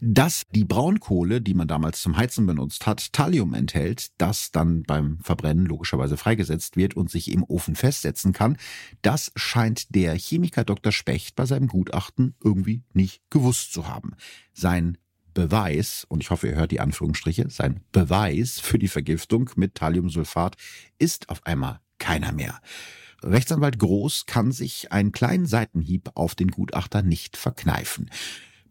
Dass 0.02 0.44
die 0.56 0.64
Braunkohle, 0.64 1.42
die 1.42 1.54
man 1.54 1.68
damals 1.68 2.02
zum 2.02 2.16
Heizen 2.16 2.46
benutzt 2.46 2.86
hat, 2.86 3.12
Thallium 3.12 3.54
enthält, 3.54 4.12
das 4.18 4.52
dann 4.52 4.84
beim 4.84 5.20
Verbrennen 5.20 5.66
logischerweise 5.66 6.16
freigesetzt 6.16 6.78
wird 6.78 6.96
und 6.96 7.10
sich 7.10 7.32
im 7.32 7.44
Ofen 7.44 7.76
festsetzen 7.76 8.32
kann, 8.32 8.58
das 9.02 9.32
scheint 9.36 9.94
der 9.94 10.16
Chemiker 10.16 10.64
Dr. 10.64 10.94
Specht 10.94 11.36
bei 11.36 11.46
seinem 11.46 11.68
Gutachten 11.68 12.36
irgendwie 12.42 12.84
nicht 12.94 13.22
gewusst 13.30 13.74
zu 13.74 13.88
haben. 13.88 14.12
Sein 14.54 14.98
Beweis, 15.34 16.06
und 16.08 16.24
ich 16.24 16.30
hoffe, 16.30 16.48
ihr 16.48 16.56
hört 16.56 16.72
die 16.72 16.80
Anführungsstriche, 16.80 17.50
sein 17.50 17.82
Beweis 17.92 18.60
für 18.60 18.80
die 18.80 18.88
Vergiftung 18.88 19.50
mit 19.56 19.76
Thalliumsulfat 19.76 20.56
ist 20.98 21.30
auf 21.30 21.46
einmal 21.46 21.82
keiner 21.98 22.32
mehr. 22.32 22.60
Rechtsanwalt 23.24 23.80
Groß 23.80 24.26
kann 24.26 24.52
sich 24.52 24.92
einen 24.92 25.12
kleinen 25.12 25.46
Seitenhieb 25.46 26.12
auf 26.16 26.36
den 26.36 26.50
Gutachter 26.50 27.02
nicht 27.02 27.38
verkneifen. 27.38 28.10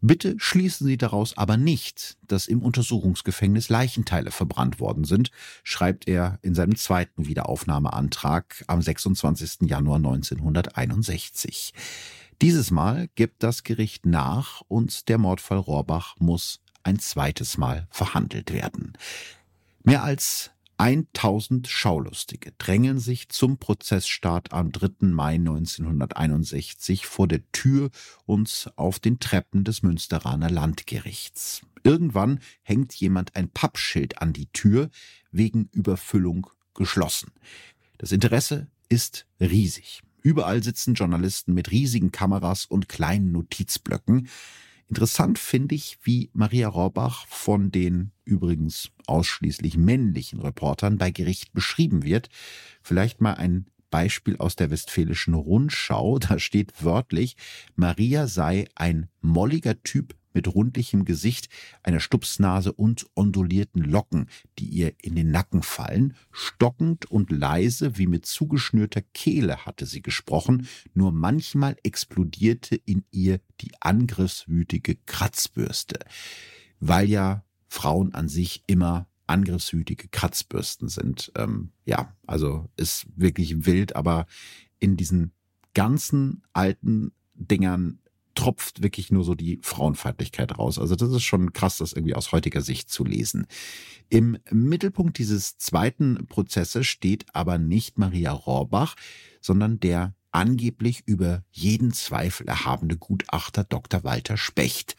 Bitte 0.01 0.35
schließen 0.37 0.87
Sie 0.87 0.97
daraus 0.97 1.37
aber 1.37 1.57
nicht, 1.57 2.17
dass 2.25 2.47
im 2.47 2.61
Untersuchungsgefängnis 2.61 3.67
Leichenteile 3.67 4.31
verbrannt 4.31 4.79
worden 4.79 5.03
sind, 5.03 5.29
schreibt 5.63 6.07
er 6.07 6.39
in 6.41 6.55
seinem 6.55 6.77
zweiten 6.77 7.27
Wiederaufnahmeantrag 7.27 8.63
am 8.67 8.81
26. 8.81 9.69
Januar 9.69 9.97
1961. 9.97 11.73
Dieses 12.41 12.71
Mal 12.71 13.09
gibt 13.15 13.43
das 13.43 13.63
Gericht 13.63 14.05
nach 14.05 14.61
und 14.69 15.09
der 15.09 15.17
Mordfall 15.17 15.57
Rohrbach 15.57 16.15
muss 16.19 16.61
ein 16.83 16.97
zweites 16.99 17.57
Mal 17.57 17.87
verhandelt 17.91 18.53
werden. 18.53 18.93
Mehr 19.83 20.03
als 20.03 20.51
1000 20.79 21.67
Schaulustige 21.67 22.53
drängen 22.57 22.99
sich 22.99 23.27
zum 23.27 23.57
Prozessstart 23.57 24.53
am 24.53 24.71
3. 24.71 25.07
Mai 25.07 25.33
1961 25.33 27.05
vor 27.05 27.27
der 27.27 27.41
Tür 27.51 27.89
und 28.25 28.71
auf 28.77 28.99
den 28.99 29.19
Treppen 29.19 29.65
des 29.65 29.83
Münsteraner 29.83 30.49
Landgerichts. 30.49 31.63
Irgendwann 31.83 32.39
hängt 32.61 32.93
jemand 32.95 33.35
ein 33.35 33.49
Pappschild 33.49 34.21
an 34.21 34.31
die 34.31 34.45
Tür, 34.53 34.89
wegen 35.31 35.67
Überfüllung 35.73 36.47
geschlossen. 36.73 37.33
Das 37.97 38.13
Interesse 38.13 38.67
ist 38.87 39.25
riesig. 39.41 40.01
Überall 40.21 40.63
sitzen 40.63 40.93
Journalisten 40.93 41.53
mit 41.53 41.71
riesigen 41.71 42.13
Kameras 42.13 42.65
und 42.65 42.87
kleinen 42.87 43.33
Notizblöcken. 43.33 44.29
Interessant 44.89 45.37
finde 45.37 45.75
ich, 45.75 45.99
wie 46.01 46.31
Maria 46.33 46.67
Rohrbach 46.67 47.27
von 47.27 47.71
den 47.71 48.11
übrigens 48.25 48.89
ausschließlich 49.05 49.77
männlichen 49.77 50.39
Reportern 50.39 50.97
bei 50.97 51.11
Gericht 51.11 51.53
beschrieben 51.53 52.03
wird. 52.03 52.29
Vielleicht 52.81 53.21
mal 53.21 53.33
ein 53.35 53.67
Beispiel 53.91 54.37
aus 54.37 54.55
der 54.55 54.71
Westfälischen 54.71 55.35
Rundschau. 55.35 56.17
Da 56.17 56.39
steht 56.39 56.83
wörtlich, 56.83 57.35
Maria 57.75 58.25
sei 58.25 58.67
ein 58.73 59.09
molliger 59.21 59.81
Typ 59.83 60.15
mit 60.39 60.55
rundlichem 60.55 61.03
Gesicht, 61.03 61.49
einer 61.83 61.99
Stupsnase 61.99 62.71
und 62.71 63.05
ondulierten 63.13 63.83
Locken, 63.83 64.29
die 64.57 64.69
ihr 64.69 64.93
in 65.01 65.15
den 65.15 65.31
Nacken 65.31 65.63
fallen. 65.63 66.15
Stockend 66.31 67.11
und 67.11 67.29
leise 67.29 67.97
wie 67.97 68.07
mit 68.07 68.25
zugeschnürter 68.25 69.01
Kehle 69.13 69.65
hatte 69.65 69.85
sie 69.85 70.01
gesprochen, 70.01 70.65
nur 70.93 71.11
manchmal 71.11 71.75
explodierte 71.83 72.77
in 72.77 73.03
ihr 73.11 73.41
die 73.59 73.73
angriffswütige 73.81 74.95
Kratzbürste. 75.05 75.99
Weil 76.79 77.09
ja 77.09 77.43
Frauen 77.67 78.13
an 78.13 78.29
sich 78.29 78.63
immer 78.65 79.09
angriffswütige 79.27 80.07
Kratzbürsten 80.07 80.87
sind. 80.87 81.33
Ähm, 81.35 81.73
ja, 81.83 82.15
also 82.27 82.69
ist 82.77 83.07
wirklich 83.13 83.65
wild, 83.65 83.93
aber 83.97 84.25
in 84.79 84.95
diesen 84.95 85.33
ganzen 85.73 86.43
alten 86.53 87.11
Dingern 87.33 87.99
tropft 88.39 88.81
wirklich 88.81 89.11
nur 89.11 89.25
so 89.25 89.35
die 89.35 89.59
Frauenfeindlichkeit 89.61 90.57
raus. 90.57 90.79
Also 90.79 90.95
das 90.95 91.09
ist 91.11 91.23
schon 91.23 91.51
krass, 91.51 91.79
das 91.79 91.91
irgendwie 91.91 92.15
aus 92.15 92.31
heutiger 92.31 92.61
Sicht 92.61 92.89
zu 92.89 93.03
lesen. 93.03 93.47
Im 94.07 94.37
Mittelpunkt 94.49 95.17
dieses 95.17 95.57
zweiten 95.57 96.25
Prozesses 96.25 96.87
steht 96.87 97.25
aber 97.33 97.57
nicht 97.57 97.97
Maria 97.97 98.31
Rohrbach, 98.31 98.95
sondern 99.41 99.81
der 99.81 100.15
angeblich 100.31 101.03
über 101.05 101.43
jeden 101.51 101.91
Zweifel 101.91 102.47
erhabene 102.47 102.95
Gutachter 102.95 103.65
Dr. 103.65 104.05
Walter 104.05 104.37
Specht 104.37 104.95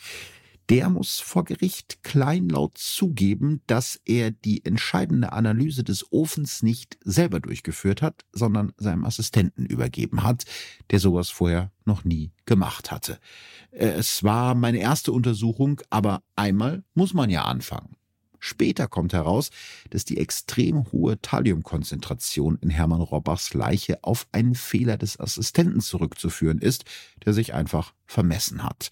der 0.70 0.88
muss 0.88 1.18
vor 1.18 1.44
Gericht 1.44 2.04
kleinlaut 2.04 2.78
zugeben, 2.78 3.60
dass 3.66 4.00
er 4.04 4.30
die 4.30 4.64
entscheidende 4.64 5.32
Analyse 5.32 5.82
des 5.82 6.12
Ofens 6.12 6.62
nicht 6.62 6.96
selber 7.04 7.40
durchgeführt 7.40 8.02
hat, 8.02 8.24
sondern 8.32 8.72
seinem 8.76 9.04
Assistenten 9.04 9.66
übergeben 9.66 10.22
hat, 10.22 10.44
der 10.90 11.00
sowas 11.00 11.28
vorher 11.28 11.72
noch 11.84 12.04
nie 12.04 12.30
gemacht 12.46 12.92
hatte. 12.92 13.18
Äh, 13.72 13.88
es 13.88 14.22
war 14.22 14.54
meine 14.54 14.78
erste 14.78 15.10
Untersuchung, 15.10 15.80
aber 15.90 16.22
einmal 16.36 16.84
muss 16.94 17.14
man 17.14 17.30
ja 17.30 17.44
anfangen. 17.44 17.96
Später 18.38 18.86
kommt 18.86 19.12
heraus, 19.12 19.50
dass 19.90 20.04
die 20.04 20.18
extrem 20.18 20.90
hohe 20.92 21.20
Thalliumkonzentration 21.20 22.58
in 22.62 22.70
Hermann 22.70 23.02
Robbachs 23.02 23.54
Leiche 23.54 24.02
auf 24.02 24.28
einen 24.30 24.54
Fehler 24.54 24.96
des 24.96 25.18
Assistenten 25.18 25.80
zurückzuführen 25.80 26.58
ist, 26.58 26.84
der 27.26 27.34
sich 27.34 27.54
einfach 27.54 27.92
vermessen 28.06 28.62
hat. 28.62 28.90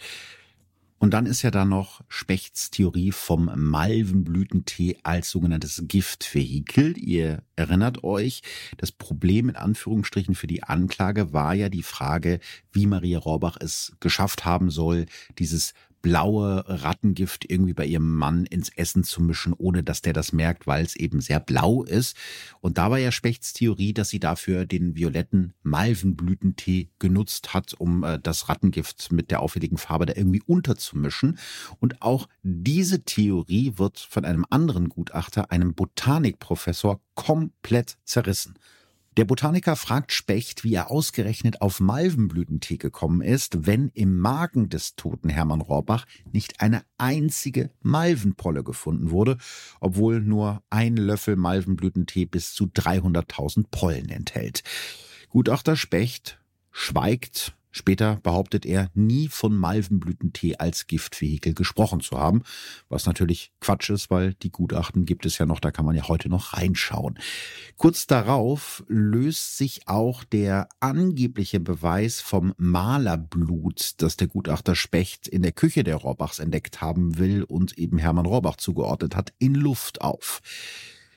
Und 0.98 1.14
dann 1.14 1.26
ist 1.26 1.42
ja 1.42 1.52
da 1.52 1.64
noch 1.64 2.00
Spechts 2.08 2.70
Theorie 2.70 3.12
vom 3.12 3.50
Malvenblütentee 3.54 4.98
als 5.04 5.30
sogenanntes 5.30 5.84
Giftvehikel. 5.86 6.98
Ihr 6.98 7.44
erinnert 7.54 8.02
euch, 8.02 8.42
das 8.78 8.90
Problem 8.90 9.48
in 9.48 9.56
Anführungsstrichen 9.56 10.34
für 10.34 10.48
die 10.48 10.64
Anklage 10.64 11.32
war 11.32 11.54
ja 11.54 11.68
die 11.68 11.84
Frage, 11.84 12.40
wie 12.72 12.86
Maria 12.86 13.20
Rohrbach 13.20 13.56
es 13.60 13.92
geschafft 14.00 14.44
haben 14.44 14.70
soll, 14.70 15.06
dieses 15.38 15.72
blaue 16.02 16.64
Rattengift 16.66 17.50
irgendwie 17.50 17.74
bei 17.74 17.86
ihrem 17.86 18.14
Mann 18.14 18.44
ins 18.46 18.68
Essen 18.70 19.04
zu 19.04 19.22
mischen, 19.22 19.52
ohne 19.52 19.82
dass 19.82 20.02
der 20.02 20.12
das 20.12 20.32
merkt, 20.32 20.66
weil 20.66 20.84
es 20.84 20.96
eben 20.96 21.20
sehr 21.20 21.40
blau 21.40 21.82
ist. 21.84 22.16
Und 22.60 22.78
da 22.78 22.90
war 22.90 22.98
ja 22.98 23.12
Spechts 23.12 23.52
Theorie, 23.52 23.92
dass 23.92 24.08
sie 24.08 24.20
dafür 24.20 24.66
den 24.66 24.96
violetten 24.96 25.54
Malvenblütentee 25.62 26.88
genutzt 26.98 27.54
hat, 27.54 27.74
um 27.78 28.04
äh, 28.04 28.18
das 28.18 28.48
Rattengift 28.48 29.12
mit 29.12 29.30
der 29.30 29.40
auffälligen 29.40 29.78
Farbe 29.78 30.06
da 30.06 30.14
irgendwie 30.14 30.42
unterzumischen. 30.46 31.38
Und 31.80 32.02
auch 32.02 32.28
diese 32.42 33.02
Theorie 33.04 33.74
wird 33.76 33.98
von 33.98 34.24
einem 34.24 34.44
anderen 34.50 34.88
Gutachter, 34.88 35.50
einem 35.50 35.74
Botanikprofessor, 35.74 37.00
komplett 37.14 37.98
zerrissen. 38.04 38.54
Der 39.18 39.24
Botaniker 39.24 39.74
fragt 39.74 40.12
Specht, 40.12 40.62
wie 40.62 40.74
er 40.74 40.92
ausgerechnet 40.92 41.60
auf 41.60 41.80
Malvenblütentee 41.80 42.76
gekommen 42.76 43.20
ist, 43.20 43.66
wenn 43.66 43.88
im 43.88 44.20
Magen 44.20 44.68
des 44.68 44.94
toten 44.94 45.28
Hermann 45.28 45.60
Rohrbach 45.60 46.06
nicht 46.30 46.60
eine 46.60 46.84
einzige 46.98 47.72
Malvenpolle 47.82 48.62
gefunden 48.62 49.10
wurde, 49.10 49.36
obwohl 49.80 50.20
nur 50.20 50.62
ein 50.70 50.96
Löffel 50.96 51.34
Malvenblütentee 51.34 52.26
bis 52.26 52.54
zu 52.54 52.66
300.000 52.66 53.64
Pollen 53.72 54.08
enthält. 54.08 54.62
Gutachter 55.30 55.74
Specht 55.74 56.38
schweigt 56.70 57.57
Später 57.78 58.16
behauptet 58.16 58.66
er, 58.66 58.90
nie 58.94 59.28
von 59.28 59.56
Malvenblütentee 59.56 60.56
als 60.56 60.88
Giftvehikel 60.88 61.54
gesprochen 61.54 62.00
zu 62.00 62.18
haben, 62.18 62.42
was 62.88 63.06
natürlich 63.06 63.52
Quatsch 63.60 63.90
ist, 63.90 64.10
weil 64.10 64.34
die 64.34 64.50
Gutachten 64.50 65.04
gibt 65.04 65.24
es 65.24 65.38
ja 65.38 65.46
noch, 65.46 65.60
da 65.60 65.70
kann 65.70 65.84
man 65.84 65.94
ja 65.94 66.08
heute 66.08 66.28
noch 66.28 66.54
reinschauen. 66.54 67.20
Kurz 67.76 68.08
darauf 68.08 68.82
löst 68.88 69.56
sich 69.56 69.86
auch 69.86 70.24
der 70.24 70.68
angebliche 70.80 71.60
Beweis 71.60 72.20
vom 72.20 72.52
Malerblut, 72.58 73.92
das 73.98 74.16
der 74.16 74.26
Gutachter 74.26 74.74
Specht 74.74 75.28
in 75.28 75.42
der 75.42 75.52
Küche 75.52 75.84
der 75.84 75.96
Rohrbachs 75.96 76.40
entdeckt 76.40 76.80
haben 76.80 77.16
will 77.16 77.44
und 77.44 77.78
eben 77.78 77.98
Hermann 77.98 78.26
Rohrbach 78.26 78.56
zugeordnet 78.56 79.14
hat, 79.14 79.32
in 79.38 79.54
Luft 79.54 80.00
auf. 80.00 80.40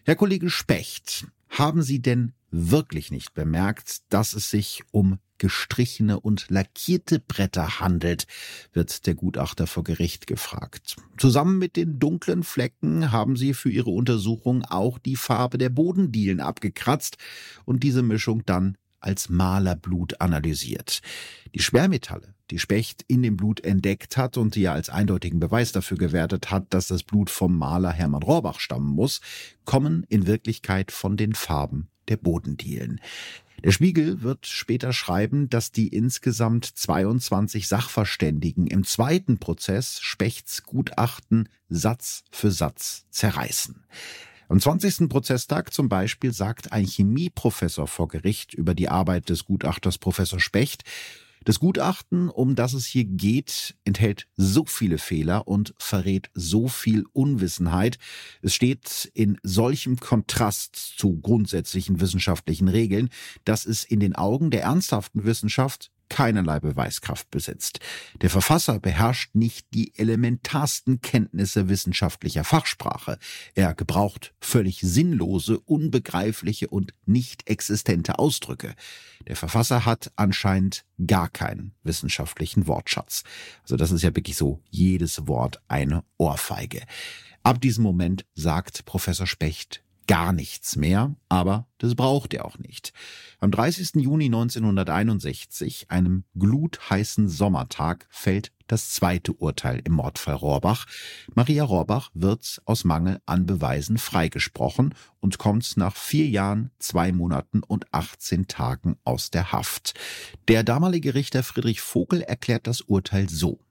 Herr 0.05 0.15
Kollege 0.15 0.51
Specht, 0.51 1.25
haben 1.49 1.81
Sie 1.81 2.03
denn 2.03 2.33
wirklich 2.51 3.09
nicht 3.09 3.33
bemerkt, 3.33 4.01
dass 4.09 4.33
es 4.33 4.51
sich 4.51 4.83
um 4.91 5.17
gestrichene 5.41 6.19
und 6.19 6.51
lackierte 6.51 7.19
Bretter 7.19 7.79
handelt, 7.79 8.27
wird 8.73 9.07
der 9.07 9.15
Gutachter 9.15 9.65
vor 9.65 9.83
Gericht 9.83 10.27
gefragt. 10.27 10.97
Zusammen 11.17 11.57
mit 11.57 11.75
den 11.77 11.97
dunklen 11.97 12.43
Flecken 12.43 13.11
haben 13.11 13.35
sie 13.35 13.55
für 13.55 13.71
ihre 13.71 13.89
Untersuchung 13.89 14.63
auch 14.63 14.99
die 14.99 15.15
Farbe 15.15 15.57
der 15.57 15.69
Bodendielen 15.69 16.41
abgekratzt 16.41 17.17
und 17.65 17.81
diese 17.81 18.03
Mischung 18.03 18.45
dann 18.45 18.77
als 18.99 19.29
Malerblut 19.29 20.21
analysiert. 20.21 21.01
Die 21.55 21.63
Schwermetalle, 21.63 22.35
die 22.51 22.59
Specht 22.59 23.03
in 23.07 23.23
dem 23.23 23.35
Blut 23.35 23.63
entdeckt 23.63 24.17
hat 24.17 24.37
und 24.37 24.53
die 24.53 24.65
er 24.65 24.73
als 24.73 24.91
eindeutigen 24.91 25.39
Beweis 25.39 25.71
dafür 25.71 25.97
gewertet 25.97 26.51
hat, 26.51 26.71
dass 26.71 26.85
das 26.85 27.01
Blut 27.01 27.31
vom 27.31 27.57
Maler 27.57 27.91
Hermann 27.91 28.21
Rohrbach 28.21 28.59
stammen 28.59 28.93
muss, 28.93 29.21
kommen 29.65 30.05
in 30.07 30.27
Wirklichkeit 30.27 30.91
von 30.91 31.17
den 31.17 31.33
Farben 31.33 31.90
der 32.07 32.17
Bodendielen. 32.17 32.99
Der 33.63 33.71
Spiegel 33.71 34.23
wird 34.23 34.47
später 34.47 34.91
schreiben, 34.91 35.49
dass 35.49 35.71
die 35.71 35.87
insgesamt 35.89 36.65
22 36.65 37.67
Sachverständigen 37.67 38.65
im 38.65 38.83
zweiten 38.83 39.37
Prozess 39.37 39.99
Spechts 40.01 40.63
Gutachten 40.63 41.47
Satz 41.69 42.23
für 42.31 42.49
Satz 42.49 43.05
zerreißen. 43.11 43.85
Am 44.49 44.59
20. 44.59 45.07
Prozesstag 45.07 45.73
zum 45.73 45.87
Beispiel 45.89 46.33
sagt 46.33 46.73
ein 46.73 46.85
Chemieprofessor 46.85 47.87
vor 47.87 48.07
Gericht 48.07 48.53
über 48.53 48.73
die 48.73 48.89
Arbeit 48.89 49.29
des 49.29 49.45
Gutachters 49.45 49.97
Professor 49.97 50.39
Specht, 50.39 50.83
das 51.43 51.59
Gutachten, 51.59 52.29
um 52.29 52.55
das 52.55 52.73
es 52.73 52.85
hier 52.85 53.05
geht, 53.05 53.75
enthält 53.83 54.27
so 54.35 54.65
viele 54.65 54.97
Fehler 54.97 55.47
und 55.47 55.73
verrät 55.77 56.29
so 56.33 56.67
viel 56.67 57.03
Unwissenheit. 57.13 57.97
Es 58.41 58.53
steht 58.53 59.11
in 59.13 59.37
solchem 59.43 59.97
Kontrast 59.97 60.75
zu 60.75 61.19
grundsätzlichen 61.19 61.99
wissenschaftlichen 61.99 62.67
Regeln, 62.67 63.09
dass 63.43 63.65
es 63.65 63.83
in 63.83 63.99
den 63.99 64.15
Augen 64.15 64.51
der 64.51 64.63
ernsthaften 64.63 65.23
Wissenschaft 65.23 65.91
keinerlei 66.11 66.59
Beweiskraft 66.59 67.31
besitzt. 67.31 67.79
Der 68.21 68.29
Verfasser 68.29 68.81
beherrscht 68.81 69.33
nicht 69.33 69.67
die 69.73 69.97
elementarsten 69.97 70.99
Kenntnisse 70.99 71.69
wissenschaftlicher 71.69 72.43
Fachsprache. 72.43 73.17
Er 73.55 73.73
gebraucht 73.73 74.33
völlig 74.41 74.81
sinnlose, 74.81 75.57
unbegreifliche 75.61 76.67
und 76.67 76.93
nicht 77.05 77.47
existente 77.49 78.19
Ausdrücke. 78.19 78.75
Der 79.25 79.37
Verfasser 79.37 79.85
hat 79.85 80.11
anscheinend 80.17 80.83
gar 81.07 81.29
keinen 81.29 81.73
wissenschaftlichen 81.83 82.67
Wortschatz. 82.67 83.23
Also 83.63 83.77
das 83.77 83.91
ist 83.91 84.01
ja 84.01 84.13
wirklich 84.13 84.35
so 84.35 84.61
jedes 84.69 85.27
Wort 85.27 85.61
eine 85.69 86.03
Ohrfeige. 86.17 86.81
Ab 87.41 87.61
diesem 87.61 87.83
Moment 87.85 88.25
sagt 88.35 88.83
Professor 88.83 89.27
Specht 89.27 89.81
gar 90.11 90.33
nichts 90.33 90.75
mehr, 90.75 91.15
aber 91.29 91.67
das 91.77 91.95
braucht 91.95 92.33
er 92.33 92.43
auch 92.43 92.57
nicht. 92.57 92.91
Am 93.39 93.49
30. 93.49 93.91
Juni 93.95 94.25
1961, 94.25 95.85
einem 95.89 96.25
glutheißen 96.37 97.29
Sommertag, 97.29 98.07
fällt 98.09 98.51
das 98.67 98.89
zweite 98.89 99.31
Urteil 99.31 99.81
im 99.85 99.93
Mordfall 99.93 100.35
Rohrbach. 100.35 100.85
Maria 101.33 101.63
Rohrbach 101.63 102.09
wird 102.13 102.61
aus 102.65 102.83
Mangel 102.83 103.21
an 103.25 103.45
Beweisen 103.45 103.97
freigesprochen 103.97 104.95
und 105.21 105.37
kommt 105.37 105.77
nach 105.77 105.95
vier 105.95 106.27
Jahren, 106.27 106.71
zwei 106.77 107.13
Monaten 107.13 107.63
und 107.63 107.85
18 107.93 108.47
Tagen 108.47 108.97
aus 109.05 109.31
der 109.31 109.53
Haft. 109.53 109.93
Der 110.49 110.63
damalige 110.63 111.13
Richter 111.13 111.41
Friedrich 111.41 111.79
Vogel 111.79 112.21
erklärt 112.21 112.67
das 112.67 112.81
Urteil 112.81 113.29
so. 113.29 113.61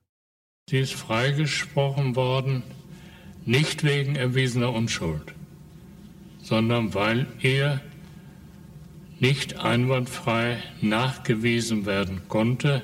Sie 0.67 0.79
ist 0.79 0.93
freigesprochen 0.93 2.15
worden, 2.15 2.63
nicht 3.45 3.83
wegen 3.83 4.15
erwiesener 4.15 4.73
Unschuld 4.73 5.35
sondern 6.41 6.93
weil 6.93 7.27
ihr 7.41 7.81
nicht 9.19 9.59
einwandfrei 9.59 10.57
nachgewiesen 10.81 11.85
werden 11.85 12.21
konnte, 12.27 12.81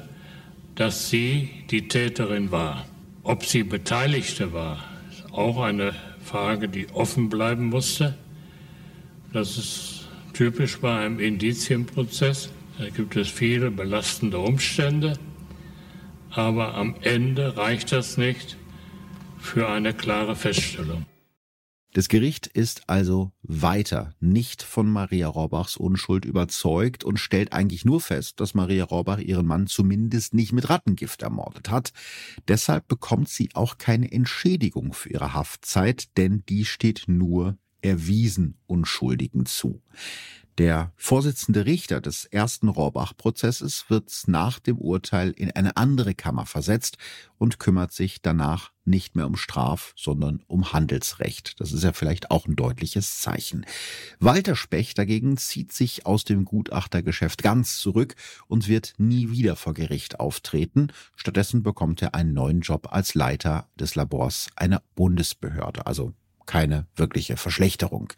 dass 0.75 1.09
sie 1.09 1.49
die 1.71 1.87
Täterin 1.87 2.51
war. 2.51 2.85
Ob 3.23 3.43
sie 3.43 3.63
Beteiligte 3.63 4.53
war, 4.53 4.83
ist 5.11 5.33
auch 5.33 5.59
eine 5.61 5.93
Frage, 6.23 6.69
die 6.69 6.87
offen 6.89 7.29
bleiben 7.29 7.65
musste. 7.65 8.15
Das 9.33 9.57
ist 9.57 10.07
typisch 10.33 10.77
bei 10.79 10.99
einem 10.99 11.19
Indizienprozess. 11.19 12.51
Da 12.77 12.89
gibt 12.89 13.15
es 13.15 13.27
viele 13.27 13.71
belastende 13.71 14.37
Umstände. 14.37 15.17
Aber 16.29 16.75
am 16.75 16.95
Ende 17.01 17.57
reicht 17.57 17.91
das 17.91 18.17
nicht 18.17 18.57
für 19.39 19.67
eine 19.67 19.93
klare 19.93 20.35
Feststellung. 20.35 21.05
Das 21.97 22.09
Gericht 22.09 22.45
ist 22.45 22.83
also 22.85 23.31
weiter 23.41 24.13
nicht 24.19 24.61
von 24.61 24.87
Maria 24.87 25.27
Rohrbachs 25.27 25.77
Unschuld 25.77 26.25
überzeugt 26.25 27.03
und 27.03 27.17
stellt 27.17 27.53
eigentlich 27.53 27.85
nur 27.85 28.01
fest, 28.01 28.39
dass 28.39 28.53
Maria 28.53 28.83
Rohrbach 28.83 29.17
ihren 29.17 29.47
Mann 29.47 29.65
zumindest 29.65 30.35
nicht 30.35 30.53
mit 30.53 30.69
Rattengift 30.69 31.23
ermordet 31.23 31.71
hat. 31.71 31.93
Deshalb 32.47 32.87
bekommt 32.87 33.29
sie 33.29 33.49
auch 33.55 33.79
keine 33.79 34.11
Entschädigung 34.11 34.93
für 34.93 35.09
ihre 35.09 35.33
Haftzeit, 35.33 36.15
denn 36.17 36.43
die 36.47 36.65
steht 36.65 37.05
nur 37.07 37.57
erwiesen 37.81 38.59
Unschuldigen 38.67 39.47
zu. 39.47 39.81
Der 40.57 40.91
Vorsitzende 40.95 41.67
Richter 41.67 42.01
des 42.01 42.25
ersten 42.25 42.67
Rohrbach-Prozesses 42.67 43.85
wird 43.89 44.11
nach 44.25 44.57
dem 44.57 44.79
Urteil 44.79 45.29
in 45.29 45.51
eine 45.51 45.77
andere 45.77 46.15
Kammer 46.15 46.47
versetzt 46.47 46.97
und 47.37 47.59
kümmert 47.59 47.93
sich 47.93 48.23
danach 48.23 48.71
nicht 48.83 49.15
mehr 49.15 49.27
um 49.27 49.35
Straf, 49.35 49.93
sondern 49.95 50.43
um 50.47 50.73
Handelsrecht. 50.73 51.59
Das 51.59 51.73
ist 51.73 51.83
ja 51.83 51.93
vielleicht 51.93 52.31
auch 52.31 52.47
ein 52.47 52.55
deutliches 52.55 53.19
Zeichen. 53.19 53.67
Walter 54.19 54.55
Specht 54.55 54.97
dagegen 54.97 55.37
zieht 55.37 55.73
sich 55.73 56.07
aus 56.07 56.23
dem 56.23 56.43
Gutachtergeschäft 56.43 57.43
ganz 57.43 57.77
zurück 57.77 58.15
und 58.47 58.67
wird 58.67 58.95
nie 58.97 59.29
wieder 59.29 59.55
vor 59.55 59.75
Gericht 59.75 60.19
auftreten. 60.19 60.91
Stattdessen 61.15 61.61
bekommt 61.61 62.01
er 62.01 62.15
einen 62.15 62.33
neuen 62.33 62.61
Job 62.61 62.91
als 62.91 63.13
Leiter 63.13 63.69
des 63.79 63.93
Labors 63.93 64.47
einer 64.55 64.81
Bundesbehörde, 64.95 65.85
also 65.85 66.13
keine 66.47 66.87
wirkliche 66.95 67.37
Verschlechterung. 67.37 68.11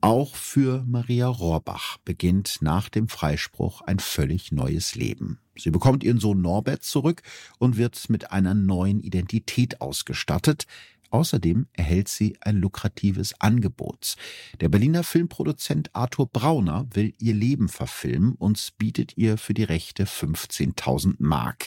Auch 0.00 0.36
für 0.36 0.84
Maria 0.86 1.26
Rohrbach 1.26 1.98
beginnt 2.04 2.58
nach 2.60 2.88
dem 2.88 3.08
Freispruch 3.08 3.80
ein 3.82 3.98
völlig 3.98 4.52
neues 4.52 4.94
Leben. 4.94 5.40
Sie 5.56 5.70
bekommt 5.70 6.04
ihren 6.04 6.20
Sohn 6.20 6.40
Norbert 6.40 6.84
zurück 6.84 7.22
und 7.58 7.76
wird 7.76 8.08
mit 8.08 8.30
einer 8.30 8.54
neuen 8.54 9.00
Identität 9.00 9.80
ausgestattet. 9.80 10.66
Außerdem 11.10 11.66
erhält 11.72 12.08
sie 12.08 12.36
ein 12.40 12.58
lukratives 12.58 13.40
Angebot. 13.40 14.14
Der 14.60 14.68
Berliner 14.68 15.02
Filmproduzent 15.02 15.94
Arthur 15.96 16.28
Brauner 16.28 16.86
will 16.92 17.14
ihr 17.18 17.34
Leben 17.34 17.68
verfilmen 17.68 18.34
und 18.34 18.74
bietet 18.78 19.16
ihr 19.16 19.36
für 19.36 19.54
die 19.54 19.64
Rechte 19.64 20.04
15.000 20.04 21.16
Mark. 21.18 21.66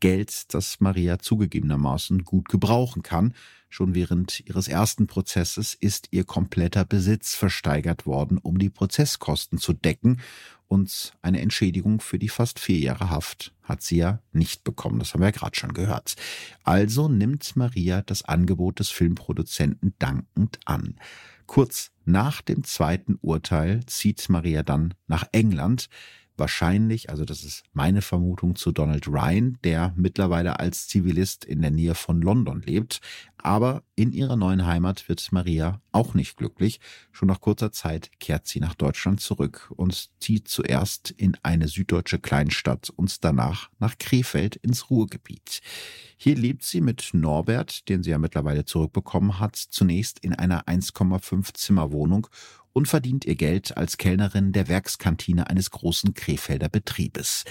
Geld, 0.00 0.54
das 0.54 0.80
Maria 0.80 1.18
zugegebenermaßen 1.18 2.24
gut 2.24 2.48
gebrauchen 2.48 3.02
kann. 3.02 3.34
Schon 3.76 3.94
während 3.94 4.40
ihres 4.48 4.68
ersten 4.68 5.06
Prozesses 5.06 5.74
ist 5.74 6.08
ihr 6.10 6.24
kompletter 6.24 6.86
Besitz 6.86 7.34
versteigert 7.34 8.06
worden, 8.06 8.38
um 8.38 8.58
die 8.58 8.70
Prozesskosten 8.70 9.58
zu 9.58 9.74
decken. 9.74 10.22
Und 10.66 11.12
eine 11.20 11.42
Entschädigung 11.42 12.00
für 12.00 12.18
die 12.18 12.30
fast 12.30 12.58
vier 12.58 12.78
Jahre 12.78 13.10
Haft 13.10 13.52
hat 13.62 13.82
sie 13.82 13.98
ja 13.98 14.22
nicht 14.32 14.64
bekommen. 14.64 14.98
Das 14.98 15.12
haben 15.12 15.20
wir 15.20 15.26
ja 15.26 15.32
gerade 15.32 15.58
schon 15.58 15.74
gehört. 15.74 16.16
Also 16.64 17.10
nimmt 17.10 17.54
Maria 17.54 18.00
das 18.00 18.22
Angebot 18.22 18.78
des 18.78 18.88
Filmproduzenten 18.88 19.92
dankend 19.98 20.58
an. 20.64 20.94
Kurz 21.44 21.90
nach 22.06 22.40
dem 22.40 22.64
zweiten 22.64 23.18
Urteil 23.20 23.84
zieht 23.84 24.26
Maria 24.30 24.62
dann 24.62 24.94
nach 25.06 25.28
England 25.32 25.90
wahrscheinlich, 26.36 27.10
also 27.10 27.24
das 27.24 27.44
ist 27.44 27.64
meine 27.72 28.02
Vermutung 28.02 28.56
zu 28.56 28.72
Donald 28.72 29.08
Ryan, 29.08 29.58
der 29.64 29.92
mittlerweile 29.96 30.58
als 30.60 30.88
Zivilist 30.88 31.44
in 31.44 31.62
der 31.62 31.70
Nähe 31.70 31.94
von 31.94 32.20
London 32.20 32.62
lebt. 32.62 33.00
Aber 33.38 33.84
in 33.94 34.12
ihrer 34.12 34.34
neuen 34.34 34.66
Heimat 34.66 35.08
wird 35.08 35.30
Maria 35.30 35.80
auch 35.92 36.14
nicht 36.14 36.36
glücklich. 36.36 36.80
Schon 37.12 37.28
nach 37.28 37.40
kurzer 37.40 37.70
Zeit 37.70 38.10
kehrt 38.18 38.46
sie 38.46 38.60
nach 38.60 38.74
Deutschland 38.74 39.20
zurück 39.20 39.72
und 39.76 40.10
zieht 40.20 40.48
zuerst 40.48 41.10
in 41.12 41.36
eine 41.42 41.68
süddeutsche 41.68 42.18
Kleinstadt 42.18 42.90
und 42.90 43.24
danach 43.24 43.70
nach 43.78 43.98
Krefeld 43.98 44.56
ins 44.56 44.90
Ruhrgebiet. 44.90 45.60
Hier 46.16 46.34
lebt 46.34 46.64
sie 46.64 46.80
mit 46.80 47.10
Norbert, 47.12 47.88
den 47.88 48.02
sie 48.02 48.10
ja 48.10 48.18
mittlerweile 48.18 48.64
zurückbekommen 48.64 49.38
hat, 49.38 49.56
zunächst 49.56 50.18
in 50.18 50.34
einer 50.34 50.64
1,5 50.64 51.54
Zimmer 51.54 51.92
Wohnung 51.92 52.26
und 52.76 52.88
verdient 52.88 53.24
ihr 53.24 53.36
Geld 53.36 53.74
als 53.78 53.96
Kellnerin 53.96 54.52
der 54.52 54.68
Werkskantine 54.68 55.48
eines 55.48 55.70
großen 55.70 56.12
Krefelder 56.12 56.68
Betriebes. 56.68 57.44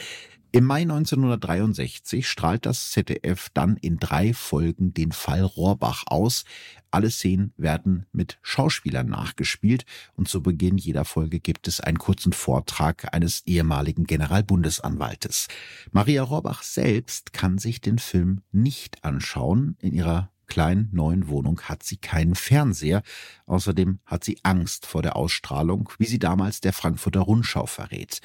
Im 0.51 0.65
Mai 0.65 0.83
1963 0.83 2.29
strahlt 2.29 2.67
das 2.67 2.91
ZDF 2.91 3.49
dann 3.55 3.75
in 3.77 3.97
drei 3.97 4.35
Folgen 4.35 4.93
den 4.93 5.11
Fall 5.11 5.41
Rohrbach 5.41 6.03
aus. 6.05 6.45
Alle 6.91 7.09
Szenen 7.09 7.53
werden 7.57 8.05
mit 8.11 8.37
Schauspielern 8.43 9.07
nachgespielt 9.07 9.85
und 10.13 10.29
zu 10.29 10.43
Beginn 10.43 10.77
jeder 10.77 11.05
Folge 11.05 11.39
gibt 11.39 11.67
es 11.67 11.81
einen 11.81 11.97
kurzen 11.97 12.31
Vortrag 12.31 13.11
eines 13.11 13.41
ehemaligen 13.47 14.03
Generalbundesanwaltes. 14.03 15.47
Maria 15.91 16.21
Rohrbach 16.21 16.61
selbst 16.61 17.33
kann 17.33 17.57
sich 17.57 17.81
den 17.81 17.97
Film 17.97 18.43
nicht 18.51 19.03
anschauen. 19.03 19.75
In 19.81 19.91
ihrer 19.91 20.29
kleinen 20.47 20.89
neuen 20.91 21.27
Wohnung 21.27 21.61
hat 21.61 21.83
sie 21.83 21.97
keinen 21.97 22.35
Fernseher. 22.35 23.01
Außerdem 23.45 23.99
hat 24.05 24.23
sie 24.23 24.39
Angst 24.43 24.85
vor 24.85 25.01
der 25.01 25.15
Ausstrahlung, 25.15 25.89
wie 25.97 26.05
sie 26.05 26.19
damals 26.19 26.61
der 26.61 26.73
Frankfurter 26.73 27.21
Rundschau 27.21 27.65
verrät. 27.65 28.21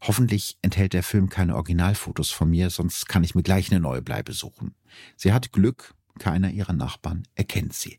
Hoffentlich 0.00 0.58
enthält 0.62 0.92
der 0.92 1.02
Film 1.02 1.28
keine 1.28 1.56
Originalfotos 1.56 2.30
von 2.30 2.50
mir, 2.50 2.70
sonst 2.70 3.08
kann 3.08 3.24
ich 3.24 3.34
mir 3.34 3.42
gleich 3.42 3.70
eine 3.70 3.80
neue 3.80 4.02
Bleibe 4.02 4.32
suchen. 4.32 4.74
Sie 5.16 5.32
hat 5.32 5.52
Glück, 5.52 5.94
keiner 6.18 6.50
ihrer 6.50 6.72
Nachbarn 6.72 7.22
erkennt 7.34 7.72
sie. 7.72 7.98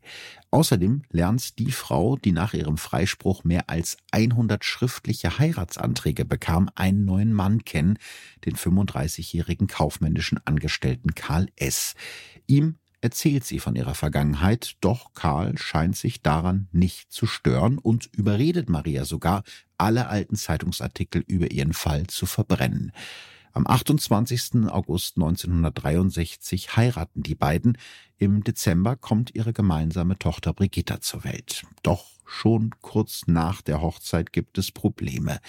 Außerdem 0.50 1.02
lernt 1.10 1.58
die 1.58 1.72
Frau, 1.72 2.16
die 2.16 2.32
nach 2.32 2.54
ihrem 2.54 2.76
Freispruch 2.76 3.44
mehr 3.44 3.68
als 3.68 3.96
100 4.12 4.64
schriftliche 4.64 5.38
Heiratsanträge 5.38 6.24
bekam, 6.24 6.70
einen 6.74 7.04
neuen 7.04 7.32
Mann 7.32 7.64
kennen, 7.64 7.98
den 8.44 8.56
35-jährigen 8.56 9.66
kaufmännischen 9.66 10.38
Angestellten 10.44 11.14
Karl 11.14 11.48
S. 11.56 11.94
Ihm 12.46 12.76
erzählt 13.00 13.44
sie 13.44 13.58
von 13.58 13.76
ihrer 13.76 13.94
Vergangenheit, 13.94 14.76
doch 14.80 15.14
Karl 15.14 15.56
scheint 15.58 15.96
sich 15.96 16.22
daran 16.22 16.68
nicht 16.72 17.12
zu 17.12 17.26
stören 17.26 17.78
und 17.78 18.10
überredet 18.14 18.68
Maria 18.68 19.04
sogar, 19.04 19.42
alle 19.78 20.08
alten 20.08 20.36
Zeitungsartikel 20.36 21.24
über 21.26 21.50
ihren 21.50 21.72
Fall 21.72 22.06
zu 22.06 22.26
verbrennen. 22.26 22.92
Am 23.52 23.66
28. 23.66 24.68
August 24.68 25.16
1963 25.16 26.76
heiraten 26.76 27.24
die 27.24 27.34
beiden. 27.34 27.76
Im 28.16 28.44
Dezember 28.44 28.94
kommt 28.94 29.34
ihre 29.34 29.52
gemeinsame 29.52 30.18
Tochter 30.18 30.52
Brigitta 30.52 31.00
zur 31.00 31.24
Welt. 31.24 31.64
Doch 31.82 32.04
schon 32.24 32.70
kurz 32.80 33.22
nach 33.26 33.60
der 33.60 33.80
Hochzeit 33.80 34.32
gibt 34.32 34.56
es 34.56 34.70
Probleme. 34.70 35.40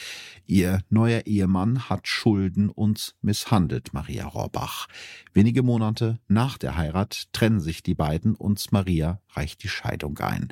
Ihr 0.48 0.82
neuer 0.90 1.28
Ehemann 1.28 1.90
hat 1.90 2.08
Schulden 2.08 2.70
und 2.70 3.14
misshandelt 3.22 3.94
Maria 3.94 4.26
Rohrbach. 4.26 4.88
Wenige 5.34 5.62
Monate 5.62 6.18
nach 6.28 6.58
der 6.58 6.78
Heirat 6.78 7.28
trennen 7.34 7.60
sich 7.60 7.84
die 7.84 7.96
beiden 7.96 8.34
und 8.34 8.72
Maria 8.72 9.22
reicht 9.30 9.62
die 9.62 9.70
Scheidung 9.70 10.18
ein. 10.18 10.52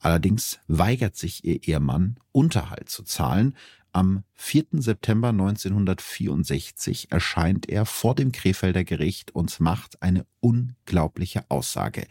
Allerdings 0.00 0.58
weigert 0.66 1.14
sich 1.14 1.44
ihr 1.44 1.62
Ehemann, 1.62 2.16
Unterhalt 2.32 2.88
zu 2.88 3.02
zahlen, 3.02 3.54
am 3.92 4.24
4. 4.34 4.66
September 4.72 5.28
1964 5.28 7.10
erscheint 7.12 7.68
er 7.68 7.86
vor 7.86 8.14
dem 8.14 8.32
Krefelder 8.32 8.84
Gericht 8.84 9.34
und 9.34 9.60
macht 9.60 10.02
eine 10.02 10.26
unglaubliche 10.40 11.44
Aussage. 11.50 12.06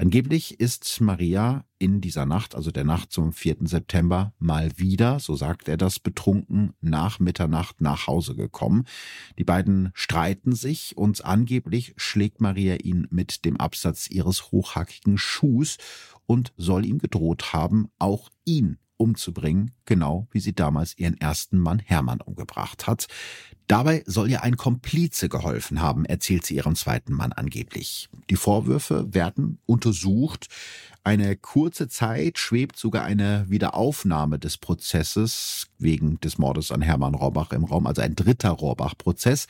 Angeblich 0.00 0.60
ist 0.60 1.00
Maria 1.00 1.64
in 1.78 2.00
dieser 2.00 2.24
Nacht, 2.24 2.54
also 2.54 2.70
der 2.70 2.84
Nacht 2.84 3.10
zum 3.10 3.32
4. 3.32 3.56
September, 3.62 4.32
mal 4.38 4.70
wieder, 4.76 5.18
so 5.18 5.34
sagt 5.34 5.66
er 5.66 5.76
das, 5.76 5.98
betrunken 5.98 6.72
nach 6.80 7.18
Mitternacht 7.18 7.80
nach 7.80 8.06
Hause 8.06 8.36
gekommen. 8.36 8.84
Die 9.38 9.44
beiden 9.44 9.90
streiten 9.94 10.54
sich 10.54 10.96
und 10.96 11.24
angeblich 11.24 11.94
schlägt 11.96 12.40
Maria 12.40 12.76
ihn 12.76 13.08
mit 13.10 13.44
dem 13.44 13.56
Absatz 13.56 14.08
ihres 14.08 14.52
hochhackigen 14.52 15.18
Schuhs 15.18 15.78
und 16.26 16.52
soll 16.56 16.86
ihm 16.86 16.98
gedroht 16.98 17.52
haben, 17.52 17.88
auch 17.98 18.30
ihn 18.44 18.78
umzubringen, 18.98 19.70
genau 19.86 20.28
wie 20.30 20.40
sie 20.40 20.54
damals 20.54 20.98
ihren 20.98 21.16
ersten 21.18 21.58
Mann 21.58 21.78
Hermann 21.78 22.20
umgebracht 22.20 22.86
hat. 22.86 23.06
Dabei 23.68 24.02
soll 24.06 24.30
ihr 24.30 24.42
ein 24.42 24.56
Komplize 24.56 25.28
geholfen 25.28 25.82
haben, 25.82 26.06
erzählt 26.06 26.46
sie 26.46 26.56
ihrem 26.56 26.74
zweiten 26.74 27.12
Mann 27.12 27.32
angeblich. 27.32 28.08
Die 28.30 28.36
Vorwürfe 28.36 29.12
werden 29.12 29.58
untersucht. 29.66 30.48
Eine 31.04 31.36
kurze 31.36 31.86
Zeit 31.88 32.38
schwebt 32.38 32.78
sogar 32.78 33.04
eine 33.04 33.44
Wiederaufnahme 33.48 34.38
des 34.38 34.56
Prozesses 34.56 35.66
wegen 35.78 36.18
des 36.20 36.38
Mordes 36.38 36.72
an 36.72 36.80
Hermann 36.80 37.14
Rohrbach 37.14 37.52
im 37.52 37.64
Raum, 37.64 37.86
also 37.86 38.00
ein 38.00 38.16
dritter 38.16 38.50
Rohrbach-Prozess. 38.50 39.46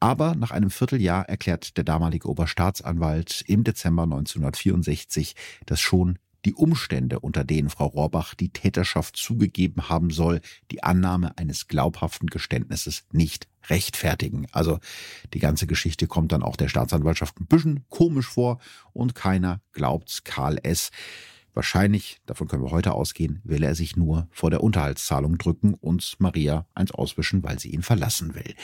Aber 0.00 0.34
nach 0.34 0.50
einem 0.50 0.70
Vierteljahr 0.70 1.28
erklärt 1.28 1.76
der 1.76 1.84
damalige 1.84 2.28
Oberstaatsanwalt 2.28 3.44
im 3.46 3.62
Dezember 3.62 4.02
1964, 4.02 5.36
dass 5.66 5.80
schon 5.80 6.18
die 6.44 6.54
Umstände, 6.54 7.20
unter 7.20 7.44
denen 7.44 7.70
Frau 7.70 7.86
Rohrbach 7.86 8.34
die 8.34 8.50
Täterschaft 8.50 9.16
zugegeben 9.16 9.88
haben 9.88 10.10
soll, 10.10 10.40
die 10.70 10.82
Annahme 10.82 11.36
eines 11.38 11.68
glaubhaften 11.68 12.28
Geständnisses 12.28 13.04
nicht 13.12 13.48
rechtfertigen. 13.68 14.46
Also 14.52 14.78
die 15.34 15.38
ganze 15.38 15.66
Geschichte 15.66 16.06
kommt 16.06 16.32
dann 16.32 16.42
auch 16.42 16.56
der 16.56 16.68
Staatsanwaltschaft 16.68 17.40
ein 17.40 17.46
bisschen 17.46 17.84
komisch 17.88 18.26
vor 18.26 18.58
und 18.92 19.14
keiner 19.14 19.60
glaubt 19.72 20.24
Karl 20.24 20.58
S. 20.62 20.90
Wahrscheinlich, 21.52 22.20
davon 22.26 22.48
können 22.48 22.62
wir 22.62 22.70
heute 22.70 22.92
ausgehen, 22.92 23.40
will 23.44 23.62
er 23.62 23.74
sich 23.74 23.96
nur 23.96 24.28
vor 24.30 24.50
der 24.50 24.62
Unterhaltszahlung 24.62 25.36
drücken 25.36 25.74
und 25.74 26.14
Maria 26.18 26.66
eins 26.74 26.92
auswischen, 26.92 27.42
weil 27.42 27.58
sie 27.58 27.70
ihn 27.70 27.82
verlassen 27.82 28.34
will. 28.34 28.54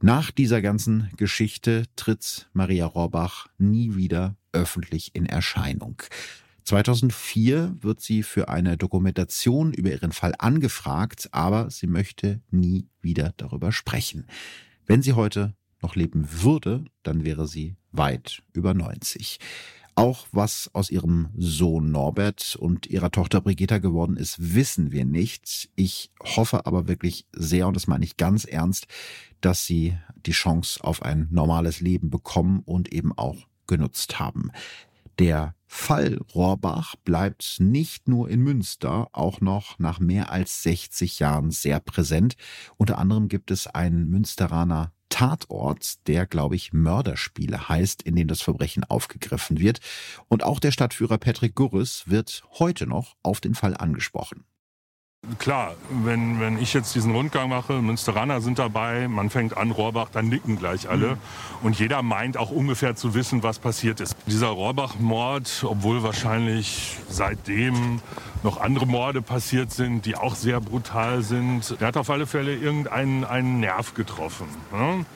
Nach 0.00 0.30
dieser 0.30 0.60
ganzen 0.60 1.10
Geschichte 1.16 1.84
tritt 1.96 2.48
Maria 2.52 2.86
Rohrbach 2.86 3.46
nie 3.58 3.94
wieder 3.94 4.36
öffentlich 4.52 5.14
in 5.14 5.26
Erscheinung. 5.26 6.02
2004 6.64 7.76
wird 7.80 8.00
sie 8.00 8.22
für 8.22 8.48
eine 8.48 8.76
Dokumentation 8.76 9.72
über 9.72 9.90
ihren 9.90 10.12
Fall 10.12 10.34
angefragt, 10.38 11.28
aber 11.32 11.70
sie 11.70 11.86
möchte 11.86 12.40
nie 12.50 12.88
wieder 13.02 13.34
darüber 13.36 13.70
sprechen. 13.70 14.26
Wenn 14.86 15.02
sie 15.02 15.12
heute 15.12 15.54
noch 15.82 15.94
leben 15.94 16.26
würde, 16.30 16.84
dann 17.02 17.24
wäre 17.24 17.46
sie 17.46 17.76
weit 17.92 18.42
über 18.52 18.72
90. 18.72 19.38
Auch 19.96 20.26
was 20.32 20.70
aus 20.72 20.90
ihrem 20.90 21.28
Sohn 21.36 21.92
Norbert 21.92 22.56
und 22.56 22.86
ihrer 22.86 23.12
Tochter 23.12 23.40
Brigitta 23.40 23.78
geworden 23.78 24.16
ist, 24.16 24.54
wissen 24.54 24.90
wir 24.90 25.04
nicht. 25.04 25.70
Ich 25.76 26.10
hoffe 26.20 26.66
aber 26.66 26.88
wirklich 26.88 27.26
sehr, 27.32 27.68
und 27.68 27.76
das 27.76 27.86
meine 27.86 28.04
ich 28.04 28.16
ganz 28.16 28.44
ernst, 28.44 28.88
dass 29.40 29.66
sie 29.66 29.96
die 30.26 30.32
Chance 30.32 30.82
auf 30.82 31.02
ein 31.02 31.28
normales 31.30 31.80
Leben 31.80 32.10
bekommen 32.10 32.62
und 32.64 32.92
eben 32.92 33.12
auch 33.16 33.46
genutzt 33.68 34.18
haben. 34.18 34.50
Der 35.18 35.54
Fall 35.66 36.18
Rohrbach 36.34 36.96
bleibt 37.04 37.56
nicht 37.58 38.08
nur 38.08 38.28
in 38.28 38.40
Münster, 38.40 39.08
auch 39.12 39.40
noch 39.40 39.78
nach 39.78 40.00
mehr 40.00 40.30
als 40.30 40.62
60 40.62 41.18
Jahren 41.18 41.50
sehr 41.50 41.80
präsent. 41.80 42.36
Unter 42.76 42.98
anderem 42.98 43.28
gibt 43.28 43.50
es 43.50 43.66
einen 43.66 44.08
Münsteraner 44.08 44.92
Tatort, 45.08 46.06
der, 46.08 46.26
glaube 46.26 46.56
ich, 46.56 46.72
Mörderspiele 46.72 47.68
heißt, 47.68 48.02
in 48.02 48.16
dem 48.16 48.26
das 48.26 48.42
Verbrechen 48.42 48.82
aufgegriffen 48.82 49.60
wird. 49.60 49.78
Und 50.28 50.42
auch 50.42 50.58
der 50.58 50.72
Stadtführer 50.72 51.18
Patrick 51.18 51.54
Gurris 51.54 52.04
wird 52.06 52.42
heute 52.58 52.88
noch 52.88 53.14
auf 53.22 53.40
den 53.40 53.54
Fall 53.54 53.76
angesprochen. 53.76 54.44
Klar, 55.38 55.74
wenn, 55.90 56.40
wenn 56.40 56.58
ich 56.58 56.74
jetzt 56.74 56.94
diesen 56.94 57.12
Rundgang 57.12 57.48
mache, 57.48 57.80
Münsteraner 57.80 58.40
sind 58.40 58.58
dabei, 58.58 59.08
man 59.08 59.30
fängt 59.30 59.56
an, 59.56 59.70
Rohrbach, 59.70 60.08
dann 60.10 60.28
nicken 60.28 60.58
gleich 60.58 60.88
alle. 60.88 61.12
Mhm. 61.12 61.18
Und 61.62 61.78
jeder 61.78 62.02
meint 62.02 62.36
auch 62.36 62.50
ungefähr 62.50 62.96
zu 62.96 63.14
wissen, 63.14 63.42
was 63.42 63.58
passiert 63.58 64.00
ist. 64.00 64.16
Dieser 64.26 64.48
Rohrbach-Mord, 64.48 65.64
obwohl 65.68 66.02
wahrscheinlich 66.02 66.98
seitdem 67.08 68.00
noch 68.42 68.60
andere 68.60 68.86
Morde 68.86 69.22
passiert 69.22 69.72
sind, 69.72 70.04
die 70.06 70.16
auch 70.16 70.34
sehr 70.34 70.60
brutal 70.60 71.22
sind, 71.22 71.80
der 71.80 71.88
hat 71.88 71.96
auf 71.96 72.10
alle 72.10 72.26
Fälle 72.26 72.54
irgendeinen 72.54 73.24
einen 73.24 73.60
Nerv 73.60 73.94
getroffen. 73.94 74.46
Ne? 74.72 75.06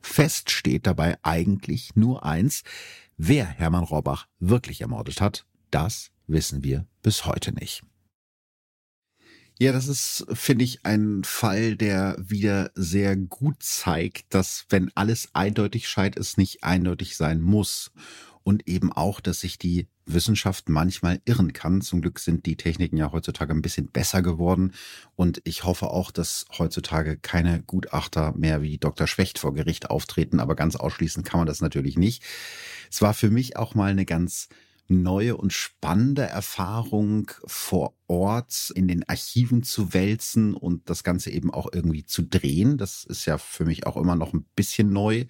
Fest 0.00 0.50
steht 0.50 0.86
dabei 0.86 1.16
eigentlich 1.22 1.96
nur 1.96 2.24
eins. 2.24 2.62
Wer 3.16 3.46
Hermann 3.46 3.84
Rohrbach 3.84 4.26
wirklich 4.38 4.80
ermordet 4.80 5.20
hat, 5.20 5.46
das 5.70 6.10
wissen 6.26 6.62
wir 6.62 6.86
bis 7.02 7.26
heute 7.26 7.52
nicht. 7.52 7.82
Ja, 9.60 9.70
das 9.70 9.86
ist, 9.86 10.26
finde 10.32 10.64
ich, 10.64 10.84
ein 10.84 11.22
Fall, 11.22 11.76
der 11.76 12.16
wieder 12.18 12.72
sehr 12.74 13.14
gut 13.16 13.62
zeigt, 13.62 14.34
dass 14.34 14.66
wenn 14.68 14.90
alles 14.96 15.28
eindeutig 15.32 15.88
scheint, 15.88 16.16
es 16.16 16.36
nicht 16.36 16.64
eindeutig 16.64 17.16
sein 17.16 17.40
muss. 17.40 17.92
Und 18.42 18.68
eben 18.68 18.92
auch, 18.92 19.20
dass 19.20 19.40
sich 19.40 19.58
die 19.58 19.88
Wissenschaft 20.04 20.68
manchmal 20.68 21.22
irren 21.24 21.54
kann. 21.54 21.80
Zum 21.80 22.02
Glück 22.02 22.18
sind 22.18 22.44
die 22.44 22.56
Techniken 22.56 22.98
ja 22.98 23.10
heutzutage 23.10 23.54
ein 23.54 23.62
bisschen 23.62 23.88
besser 23.88 24.20
geworden. 24.20 24.72
Und 25.16 25.40
ich 25.44 25.64
hoffe 25.64 25.88
auch, 25.88 26.10
dass 26.10 26.44
heutzutage 26.58 27.16
keine 27.16 27.62
Gutachter 27.62 28.34
mehr 28.36 28.60
wie 28.60 28.76
Dr. 28.76 29.06
Schwecht 29.06 29.38
vor 29.38 29.54
Gericht 29.54 29.88
auftreten. 29.88 30.40
Aber 30.40 30.56
ganz 30.56 30.76
ausschließen 30.76 31.22
kann 31.24 31.40
man 31.40 31.46
das 31.46 31.62
natürlich 31.62 31.96
nicht. 31.96 32.22
Es 32.90 33.00
war 33.00 33.14
für 33.14 33.30
mich 33.30 33.56
auch 33.56 33.74
mal 33.74 33.90
eine 33.90 34.04
ganz 34.04 34.48
neue 34.88 35.36
und 35.36 35.52
spannende 35.52 36.24
Erfahrung 36.24 37.30
vor 37.46 37.94
Ort 38.06 38.70
in 38.74 38.88
den 38.88 39.08
Archiven 39.08 39.62
zu 39.62 39.94
wälzen 39.94 40.54
und 40.54 40.90
das 40.90 41.04
Ganze 41.04 41.30
eben 41.30 41.52
auch 41.52 41.68
irgendwie 41.72 42.04
zu 42.04 42.22
drehen. 42.22 42.76
Das 42.76 43.04
ist 43.04 43.26
ja 43.26 43.38
für 43.38 43.64
mich 43.64 43.86
auch 43.86 43.96
immer 43.96 44.16
noch 44.16 44.32
ein 44.32 44.44
bisschen 44.54 44.92
neu 44.92 45.26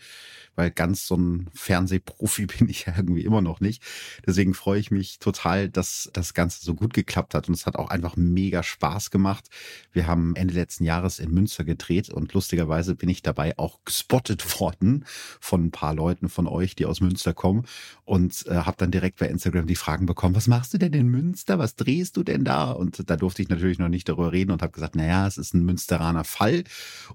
weil 0.57 0.71
ganz 0.71 1.07
so 1.07 1.17
ein 1.17 1.49
Fernsehprofi 1.55 2.47
bin 2.59 2.69
ich 2.69 2.87
ja 2.87 2.95
irgendwie 2.97 3.25
immer 3.25 3.43
noch 3.43 3.61
nicht. 3.61 3.83
Deswegen 4.27 4.55
freue 4.55 4.81
ich 4.81 4.91
mich 4.91 5.19
total, 5.19 5.69
dass 5.69 6.11
das 6.13 6.35
Ganze 6.35 6.65
so 6.65 6.75
gut 6.75 6.95
geklappt 6.95 7.35
hat 7.35 7.49
und 7.49 7.55
es 7.55 7.67
hat 7.67 7.77
auch 7.77 7.91
einfach 7.91 8.17
mega 8.17 8.63
Spaß 8.63 9.11
gemacht. 9.11 9.49
Wir 9.93 10.07
haben 10.07 10.37
Ende 10.37 10.55
letzten 10.55 10.85
Jahres 10.85 11.19
in 11.19 11.33
Münster 11.33 11.65
gedreht 11.65 12.11
und 12.11 12.33
lustigerweise 12.33 12.95
bin 12.95 13.09
ich 13.09 13.23
dabei 13.23 13.59
auch 13.59 13.81
gespottet 13.85 14.61
worden 14.61 15.05
von 15.41 15.67
ein 15.67 15.71
paar 15.71 15.95
Leuten 15.95 16.29
von 16.29 16.47
euch, 16.47 16.75
die 16.77 16.87
aus 16.87 17.01
Münster 17.01 17.35
kommen 17.35 17.67
und 18.05 18.47
äh, 18.47 18.55
habe 18.55 18.77
dann 18.79 18.91
direkt 18.91 19.19
bei 19.19 19.29
Instagram 19.29 19.67
die 19.67 19.77
Fragen 19.77 20.07
bekommen, 20.07 20.35
was 20.35 20.47
machst 20.47 20.75
du 20.75 20.79
denn 20.79 20.93
in 20.93 21.09
Münster? 21.09 21.59
Was 21.59 21.77
drehst 21.77 22.17
du 22.17 22.23
denn 22.23 22.45
da? 22.45 22.64
Und 22.73 23.09
da 23.09 23.17
durfte 23.17 23.43
ich 23.43 23.49
natürlich 23.49 23.79
noch 23.79 23.89
nicht 23.89 24.09
darüber 24.09 24.33
reden 24.33 24.51
und 24.51 24.63
habe 24.63 24.73
gesagt, 24.73 24.97
naja, 24.97 25.27
es 25.27 25.39
ist 25.39 25.55
ein 25.55 25.65
Münsteraner 25.65 26.25
Fall. 26.25 26.65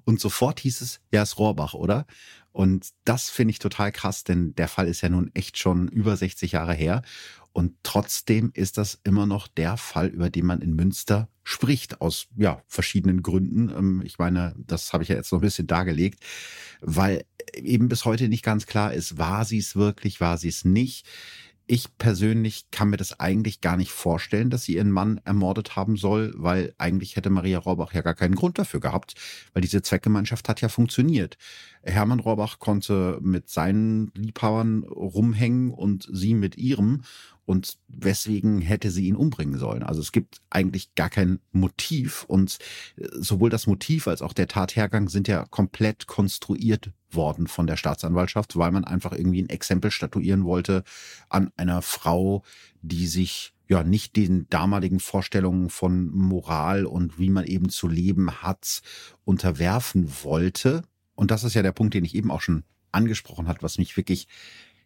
Und 0.06 0.20
sofort 0.20 0.60
hieß 0.60 0.82
es, 0.82 1.00
ja, 1.12 1.22
es 1.24 1.30
ist 1.30 1.40
Rohrbach, 1.40 1.74
oder? 1.74 2.06
Und 2.52 2.90
das 3.06 3.30
finde 3.30 3.52
ich 3.52 3.60
total 3.60 3.92
krass, 3.92 4.24
denn 4.24 4.56
der 4.56 4.68
Fall 4.68 4.88
ist 4.88 5.02
ja 5.02 5.10
nun 5.10 5.32
echt 5.34 5.58
schon 5.58 5.88
über 5.88 6.16
60 6.16 6.54
Jahre 6.54 6.74
her. 6.74 7.04
Und 7.52 7.76
trotzdem 7.84 8.52
ist 8.54 8.78
das 8.78 9.00
immer 9.04 9.26
noch 9.26 9.48
der 9.48 9.78
Fall, 9.78 10.08
über 10.08 10.30
den 10.30 10.46
man 10.46 10.62
in 10.62 10.76
Münster 10.76 11.30
spricht, 11.44 12.00
aus 12.00 12.28
ja, 12.36 12.62
verschiedenen 12.68 13.24
Gründen. 13.24 13.70
Ähm, 13.70 14.02
ich 14.06 14.20
meine, 14.20 14.54
das 14.58 14.94
habe 14.94 15.04
ich 15.04 15.10
ja 15.10 15.16
jetzt 15.16 15.32
noch 15.32 15.40
ein 15.40 15.44
bisschen 15.44 15.68
dargelegt, 15.68 16.24
weil 16.82 17.26
eben 17.56 17.90
bis 17.90 18.06
heute 18.06 18.30
nicht 18.30 18.44
ganz 18.44 18.66
klar 18.68 18.94
ist, 18.94 19.18
war 19.18 19.46
sie 19.46 19.58
es 19.58 19.76
wirklich, 19.76 20.22
war 20.22 20.38
sie 20.38 20.50
es 20.50 20.64
nicht 20.64 21.08
ich 21.72 22.00
persönlich 22.00 22.72
kann 22.72 22.90
mir 22.90 22.98
das 22.98 23.20
eigentlich 23.20 23.62
gar 23.62 23.78
nicht 23.78 23.92
vorstellen, 23.92 24.50
dass 24.50 24.64
sie 24.64 24.78
ihren 24.78 24.90
Mann 24.90 25.22
ermordet 25.24 25.76
haben 25.76 25.98
soll, 25.98 26.34
weil 26.36 26.74
eigentlich 26.80 27.16
hätte 27.16 27.30
Maria 27.30 27.60
Rohrbach 27.60 27.94
ja 27.94 28.02
gar 28.02 28.16
keinen 28.16 28.34
Grund 28.34 28.58
dafür 28.58 28.80
gehabt, 28.80 29.14
weil 29.54 29.62
diese 29.62 29.84
Zweckgemeinschaft 29.84 30.50
hat 30.50 30.62
ja 30.62 30.70
funktioniert. 30.70 31.38
Hermann 31.84 32.22
Rohrbach 32.22 32.58
konnte 32.58 33.20
mit 33.22 33.50
seinen 33.50 34.12
Liebhabern 34.16 34.84
rumhängen 34.84 35.70
und 35.70 36.10
sie 36.12 36.34
mit 36.34 36.58
ihrem 36.58 37.04
und 37.50 37.80
weswegen 37.88 38.62
hätte 38.62 38.92
sie 38.92 39.08
ihn 39.08 39.16
umbringen 39.16 39.58
sollen. 39.58 39.82
Also 39.82 40.02
es 40.02 40.12
gibt 40.12 40.40
eigentlich 40.52 40.94
gar 40.94 41.10
kein 41.10 41.40
Motiv 41.52 42.24
und 42.28 42.60
äh, 42.96 43.08
sowohl 43.12 43.50
das 43.50 43.66
Motiv 43.66 44.08
als 44.08 44.22
auch 44.22 44.34
der 44.34 44.48
Tathergang 44.48 45.10
sind 45.10 45.28
ja 45.28 45.48
komplett 45.50 46.06
konstruiert 46.06 46.92
worden 47.10 47.48
von 47.48 47.66
der 47.66 47.76
Staatsanwaltschaft, 47.76 48.56
weil 48.56 48.70
man 48.70 48.86
einfach 48.86 49.14
irgendwie 49.14 49.42
ein 49.42 49.50
Exempel 49.50 49.90
statuieren 49.90 50.46
wollte 50.46 50.84
an 51.28 51.50
einer 51.58 51.82
Frau, 51.82 52.44
die 52.84 53.08
sich 53.08 53.56
ja 53.68 53.82
nicht 53.82 54.16
den 54.16 54.48
damaligen 54.52 55.00
Vorstellungen 55.00 55.72
von 55.72 56.08
Moral 56.12 56.86
und 56.86 57.18
wie 57.18 57.32
man 57.32 57.46
eben 57.46 57.70
zu 57.70 57.88
leben 57.88 58.44
hat 58.44 58.84
unterwerfen 59.26 60.08
wollte. 60.22 60.84
Und 61.16 61.32
das 61.32 61.44
ist 61.44 61.56
ja 61.56 61.64
der 61.64 61.72
Punkt, 61.72 61.96
den 61.96 62.06
ich 62.06 62.14
eben 62.14 62.30
auch 62.30 62.42
schon 62.42 62.64
angesprochen 62.92 63.48
hat, 63.48 63.64
was 63.64 63.80
mich 63.80 63.98
wirklich 63.98 64.28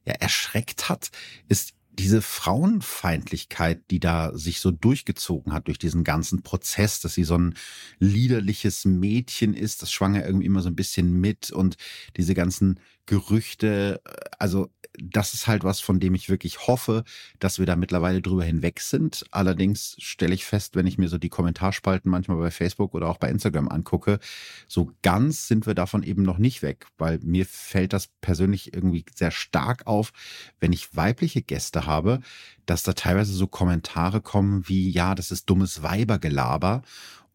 ja, 0.06 0.14
erschreckt 0.14 0.88
hat, 0.88 1.12
ist 1.50 1.74
diese 2.04 2.22
Frauenfeindlichkeit, 2.22 3.90
die 3.90 4.02
da 4.02 4.38
sich 4.38 4.60
so 4.60 4.72
durchgezogen 4.72 5.54
hat 5.54 5.68
durch 5.68 5.80
diesen 5.80 6.04
ganzen 6.04 6.44
Prozess, 6.44 7.00
dass 7.00 7.14
sie 7.14 7.24
so 7.24 7.38
ein 7.38 7.56
liederliches 7.98 8.84
Mädchen 8.84 9.54
ist, 9.54 9.82
das 9.82 9.90
schwang 9.90 10.16
ja 10.16 10.26
irgendwie 10.26 10.46
immer 10.46 10.62
so 10.62 10.68
ein 10.68 10.76
bisschen 10.76 11.14
mit 11.14 11.52
und 11.52 11.78
diese 12.18 12.34
ganzen 12.34 12.82
Gerüchte, 13.06 14.02
also 14.38 14.70
das 15.02 15.34
ist 15.34 15.48
halt 15.48 15.64
was, 15.64 15.80
von 15.80 16.00
dem 16.00 16.14
ich 16.14 16.30
wirklich 16.30 16.68
hoffe, 16.68 17.04
dass 17.40 17.60
wir 17.60 17.66
da 17.66 17.76
mittlerweile 17.76 18.22
drüber 18.22 18.44
hinweg 18.44 18.80
sind. 18.80 19.26
Allerdings 19.32 19.96
stelle 20.00 20.34
ich 20.34 20.46
fest, 20.46 20.76
wenn 20.76 20.88
ich 20.88 20.98
mir 20.98 21.10
so 21.10 21.18
die 21.18 21.30
Kommentarspalten 21.30 22.10
manchmal 22.10 22.38
bei 22.38 22.52
Facebook 22.52 22.94
oder 22.94 23.08
auch 23.08 23.18
bei 23.18 23.30
Instagram 23.30 23.70
angucke, 23.70 24.20
so 24.68 24.92
ganz 25.02 25.48
sind 25.48 25.66
wir 25.66 25.74
davon 25.74 26.04
eben 26.04 26.24
noch 26.24 26.38
nicht 26.38 26.62
weg, 26.62 26.86
weil 26.98 27.20
mir 27.24 27.46
fällt 27.46 27.94
das 27.94 28.10
persönlich 28.22 28.74
irgendwie 28.74 29.06
sehr 29.16 29.32
stark 29.32 29.88
auf, 29.88 30.14
wenn 30.60 30.74
ich 30.74 30.96
weibliche 30.96 31.42
Gäste 31.42 31.86
habe, 31.86 32.20
dass 32.66 32.84
da 32.84 32.94
teilweise 32.94 33.34
so 33.34 33.48
Kommentare 33.48 34.22
kommen 34.22 34.68
wie, 34.68 34.90
ja, 34.90 35.16
das 35.16 35.32
ist 35.32 35.50
dummes 35.50 35.82
Weibergelaber 35.82 36.84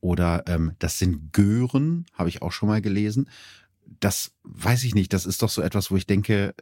oder 0.01 0.45
ähm, 0.47 0.73
das 0.79 0.99
sind 0.99 1.33
Gören, 1.33 2.07
habe 2.15 2.29
ich 2.29 2.41
auch 2.41 2.53
schon 2.53 2.69
mal 2.69 2.81
gelesen 2.81 3.29
das 4.01 4.33
weiß 4.45 4.85
ich 4.85 4.95
nicht, 4.95 5.13
das 5.13 5.27
ist 5.27 5.43
doch 5.43 5.49
so 5.49 5.63
etwas, 5.63 5.91
wo 5.91 5.97
ich 5.97 6.07
denke, 6.07 6.55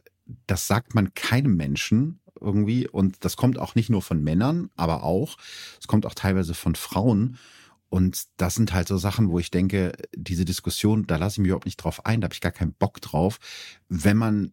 das 0.47 0.67
sagt 0.67 0.95
man 0.95 1.13
keinem 1.13 1.55
Menschen 1.55 2.19
irgendwie 2.39 2.87
und 2.87 3.23
das 3.25 3.35
kommt 3.35 3.57
auch 3.57 3.75
nicht 3.75 3.89
nur 3.89 4.01
von 4.01 4.23
Männern, 4.23 4.69
aber 4.75 5.03
auch, 5.03 5.37
es 5.79 5.87
kommt 5.87 6.05
auch 6.05 6.13
teilweise 6.13 6.53
von 6.53 6.75
Frauen. 6.75 7.37
Und 7.89 8.25
das 8.35 8.55
sind 8.55 8.73
halt 8.73 8.87
so 8.87 8.97
Sachen, 8.97 9.29
wo 9.29 9.39
ich 9.39 9.49
denke, 9.49 9.93
diese 10.13 10.43
Diskussion, 10.43 11.07
da 11.07 11.15
lasse 11.15 11.35
ich 11.35 11.39
mich 11.39 11.47
überhaupt 11.47 11.65
nicht 11.65 11.77
drauf 11.77 12.05
ein, 12.05 12.19
da 12.19 12.25
habe 12.25 12.33
ich 12.33 12.41
gar 12.41 12.51
keinen 12.51 12.73
Bock 12.73 12.99
drauf. 13.01 13.39
Wenn 13.87 14.17
man 14.17 14.51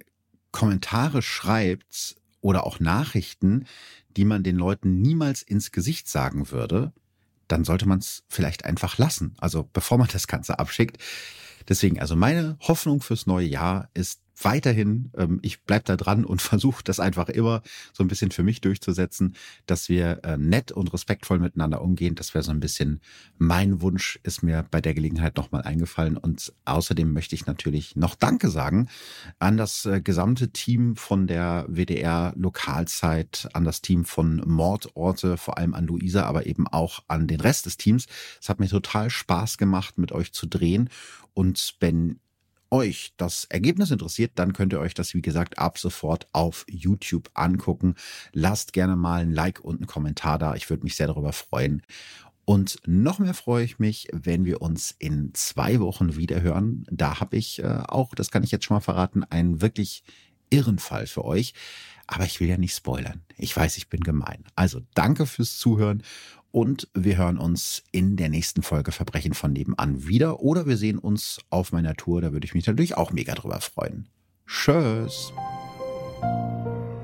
Kommentare 0.53 1.21
schreibt 1.21 2.17
oder 2.41 2.65
auch 2.65 2.79
Nachrichten, 2.79 3.67
die 4.17 4.25
man 4.25 4.45
den 4.45 4.57
Leuten 4.57 5.03
niemals 5.03 5.43
ins 5.43 5.73
Gesicht 5.73 6.09
sagen 6.09 6.51
würde, 6.53 6.93
dann 7.49 7.65
sollte 7.65 7.87
man 7.87 7.99
es 7.99 8.23
vielleicht 8.29 8.65
einfach 8.65 8.99
lassen. 8.99 9.35
Also 9.39 9.69
bevor 9.73 9.99
man 9.99 10.09
das 10.13 10.29
Ganze 10.29 10.59
abschickt. 10.59 10.99
Deswegen, 11.69 12.01
also 12.01 12.17
meine 12.17 12.57
Hoffnung 12.61 13.01
fürs 13.01 13.27
neue 13.27 13.47
Jahr 13.47 13.89
ist 13.95 14.25
weiterhin, 14.43 15.11
ähm, 15.17 15.39
ich 15.43 15.63
bleib 15.63 15.85
da 15.85 15.97
dran 15.97 16.25
und 16.25 16.43
versuche 16.43 16.83
das 16.85 17.01
einfach 17.01 17.29
immer 17.29 17.63
so 17.93 18.03
ein 18.03 18.09
bisschen 18.09 18.31
für 18.31 18.43
mich 18.43 18.61
durchzusetzen, 18.61 19.37
dass 19.67 19.89
wir 19.89 20.21
äh, 20.25 20.37
nett 20.37 20.73
und 20.73 20.93
respektvoll 20.93 21.39
miteinander 21.39 21.83
umgehen. 21.83 22.15
Das 22.15 22.35
wäre 22.35 22.45
so 22.45 22.51
ein 22.51 22.61
bisschen 22.61 23.01
mein 23.39 23.81
Wunsch, 23.81 24.19
ist 24.23 24.43
mir 24.43 24.67
bei 24.71 24.81
der 24.81 24.95
Gelegenheit 24.95 25.37
nochmal 25.37 25.63
eingefallen. 25.63 26.17
Und 26.17 26.53
außerdem 26.65 27.13
möchte 27.13 27.35
ich 27.35 27.47
natürlich 27.47 27.97
noch 27.97 28.15
Danke 28.15 28.49
sagen 28.51 28.89
an 29.39 29.57
das 29.57 29.87
äh, 29.87 30.01
gesamte 30.01 30.51
Team 30.51 30.97
von 30.97 31.27
der 31.27 31.67
WDR 31.69 32.33
Lokalzeit, 32.37 33.49
an 33.53 33.65
das 33.65 33.83
Team 33.83 34.05
von 34.05 34.43
Mordorte, 34.47 35.37
vor 35.37 35.59
allem 35.59 35.75
an 35.75 35.87
Luisa, 35.87 36.25
aber 36.25 36.47
eben 36.47 36.67
auch 36.67 37.01
an 37.09 37.27
den 37.27 37.41
Rest 37.41 37.67
des 37.67 37.77
Teams. 37.77 38.07
Es 38.41 38.49
hat 38.49 38.61
mir 38.61 38.69
total 38.69 39.11
Spaß 39.11 39.59
gemacht, 39.59 39.99
mit 39.99 40.13
euch 40.13 40.33
zu 40.33 40.47
drehen. 40.47 40.91
Und 41.35 41.77
wenn 41.81 42.21
euch 42.71 43.13
das 43.17 43.45
Ergebnis 43.45 43.91
interessiert, 43.91 44.33
dann 44.35 44.53
könnt 44.53 44.73
ihr 44.73 44.81
euch 44.81 44.95
das, 44.95 45.15
wie 45.15 45.23
gesagt, 45.23 45.59
ab 45.59 45.79
sofort 45.79 46.27
auf 46.33 46.65
YouTube 46.69 47.31
angucken. 47.35 47.95
Lasst 48.33 48.73
gerne 48.73 48.97
mal 48.97 49.23
ein 49.23 49.33
Like 49.33 49.61
und 49.61 49.77
einen 49.77 49.87
Kommentar 49.87 50.39
da. 50.39 50.55
Ich 50.55 50.69
würde 50.71 50.83
mich 50.83 50.97
sehr 50.97 51.07
darüber 51.07 51.33
freuen. 51.33 51.83
Und 52.45 52.79
noch 52.87 53.21
mehr 53.21 53.33
freue 53.33 53.65
ich 53.65 53.79
mich, 53.79 54.09
wenn 54.13 54.45
wir 54.45 54.61
uns 54.61 54.95
in 54.99 55.33
zwei 55.35 55.81
Wochen 55.81 56.17
wieder 56.17 56.43
hören. 56.43 56.85
Da 56.91 57.21
habe 57.21 57.37
ich 57.37 57.63
äh, 57.63 57.83
auch, 57.87 58.15
das 58.15 58.31
kann 58.31 58.43
ich 58.43 58.51
jetzt 58.51 58.65
schon 58.65 58.75
mal 58.77 58.81
verraten, 58.81 59.25
einen 59.25 59.63
wirklich 59.63 60.03
irren 60.51 60.79
Fall 60.79 61.07
für 61.07 61.25
euch. 61.25 61.55
Aber 62.07 62.25
ich 62.25 62.41
will 62.41 62.49
ja 62.49 62.59
nicht 62.59 62.75
spoilern. 62.75 63.23
Ich 63.37 63.57
weiß, 63.57 63.77
ich 63.79 63.89
bin 63.89 64.01
gemein. 64.01 64.45
Also 64.55 64.81
danke 64.95 65.27
fürs 65.27 65.59
Zuhören 65.59 66.03
und 66.55 66.89
wir 66.95 67.17
hören 67.17 67.39
uns 67.39 67.83
in 67.91 68.17
der 68.17 68.29
nächsten 68.29 68.63
Folge 68.63 68.93
Verbrechen 68.93 69.35
von 69.35 69.53
nebenan 69.53 70.07
wieder 70.07 70.41
oder 70.41 70.67
wir 70.67 70.77
sehen 70.77 70.99
uns 70.99 71.41
auf 71.51 71.73
meiner 71.73 71.97
Tour, 71.97 72.21
da 72.21 72.33
würde 72.33 72.45
ich 72.45 72.55
mich 72.55 72.67
natürlich 72.67 72.97
auch 72.97 73.11
mega 73.11 73.35
drüber 73.35 73.61
freuen. 73.61 74.09
Tschüss. 74.47 75.33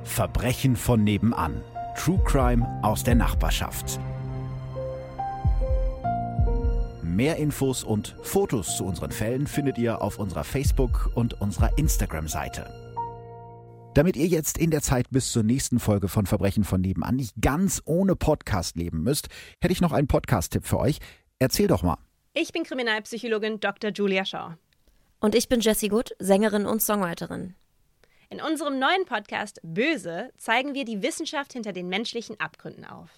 Verbrechen 0.05 0.76
von 0.76 1.03
nebenan. 1.03 1.62
True 1.97 2.22
Crime 2.24 2.64
aus 2.82 3.03
der 3.03 3.16
Nachbarschaft. 3.16 3.99
Mehr 7.03 7.36
Infos 7.36 7.82
und 7.82 8.16
Fotos 8.22 8.76
zu 8.76 8.84
unseren 8.84 9.11
Fällen 9.11 9.47
findet 9.47 9.78
ihr 9.78 10.01
auf 10.01 10.18
unserer 10.18 10.45
Facebook- 10.45 11.11
und 11.14 11.41
unserer 11.41 11.76
Instagram-Seite. 11.76 12.89
Damit 13.95 14.14
ihr 14.16 14.26
jetzt 14.26 14.57
in 14.57 14.70
der 14.70 14.82
Zeit 14.82 15.11
bis 15.11 15.32
zur 15.32 15.43
nächsten 15.43 15.80
Folge 15.80 16.07
von 16.07 16.24
Verbrechen 16.24 16.62
von 16.62 16.80
nebenan 16.80 17.16
nicht 17.16 17.34
ganz 17.41 17.82
ohne 17.84 18.14
Podcast 18.14 18.76
leben 18.76 19.03
müsst, 19.03 19.28
hätte 19.61 19.72
ich 19.72 19.80
noch 19.80 19.91
einen 19.91 20.07
Podcast-Tipp 20.07 20.64
für 20.64 20.78
euch. 20.78 20.99
Erzähl 21.41 21.66
doch 21.66 21.82
mal. 21.82 21.99
Ich 22.32 22.53
bin 22.53 22.62
Kriminalpsychologin 22.62 23.59
Dr. 23.59 23.91
Julia 23.91 24.24
Shaw. 24.24 24.55
Und 25.18 25.34
ich 25.34 25.49
bin 25.49 25.59
Jessie 25.59 25.88
Good, 25.88 26.14
Sängerin 26.20 26.66
und 26.66 26.80
Songwriterin. 26.80 27.55
In 28.28 28.41
unserem 28.41 28.78
neuen 28.78 29.07
Podcast 29.07 29.61
Böse 29.64 30.30
zeigen 30.38 30.72
wir 30.72 30.84
die 30.84 31.03
Wissenschaft 31.03 31.53
hinter 31.53 31.72
den 31.72 31.88
menschlichen 31.88 32.38
Abgründen 32.38 32.84
auf. 32.84 33.11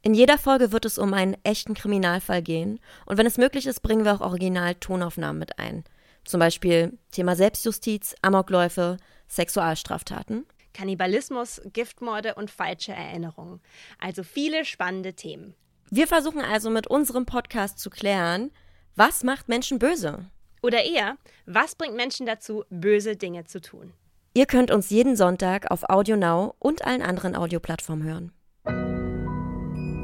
In 0.00 0.14
jeder 0.14 0.38
Folge 0.38 0.72
wird 0.72 0.86
es 0.86 0.96
um 0.96 1.12
einen 1.12 1.36
echten 1.44 1.74
Kriminalfall 1.74 2.40
gehen 2.40 2.80
und 3.04 3.18
wenn 3.18 3.26
es 3.26 3.36
möglich 3.36 3.66
ist, 3.66 3.80
bringen 3.80 4.06
wir 4.06 4.14
auch 4.14 4.20
Original-Tonaufnahmen 4.22 5.38
mit 5.38 5.58
ein. 5.58 5.84
Zum 6.24 6.40
Beispiel 6.40 6.98
Thema 7.10 7.36
Selbstjustiz, 7.36 8.14
Amokläufe, 8.22 8.96
Sexualstraftaten. 9.28 10.46
Kannibalismus, 10.72 11.60
Giftmorde 11.72 12.34
und 12.34 12.50
falsche 12.50 12.92
Erinnerungen. 12.92 13.60
Also 13.98 14.22
viele 14.22 14.64
spannende 14.64 15.14
Themen. 15.14 15.54
Wir 15.90 16.06
versuchen 16.06 16.40
also 16.40 16.70
mit 16.70 16.88
unserem 16.88 17.26
Podcast 17.26 17.78
zu 17.78 17.90
klären, 17.90 18.50
was 18.96 19.22
macht 19.22 19.48
Menschen 19.48 19.78
böse? 19.78 20.26
Oder 20.62 20.84
eher, 20.84 21.16
was 21.46 21.74
bringt 21.74 21.94
Menschen 21.94 22.26
dazu, 22.26 22.64
böse 22.70 23.16
Dinge 23.16 23.44
zu 23.44 23.60
tun? 23.60 23.92
Ihr 24.34 24.46
könnt 24.46 24.70
uns 24.70 24.90
jeden 24.90 25.14
Sonntag 25.14 25.70
auf 25.70 25.88
Audio 25.88 26.16
Now 26.16 26.56
und 26.58 26.84
allen 26.84 27.02
anderen 27.02 27.36
Audioplattformen 27.36 28.04
hören. 28.04 28.32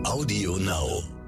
Audio 0.04 0.56
Now. 0.56 1.19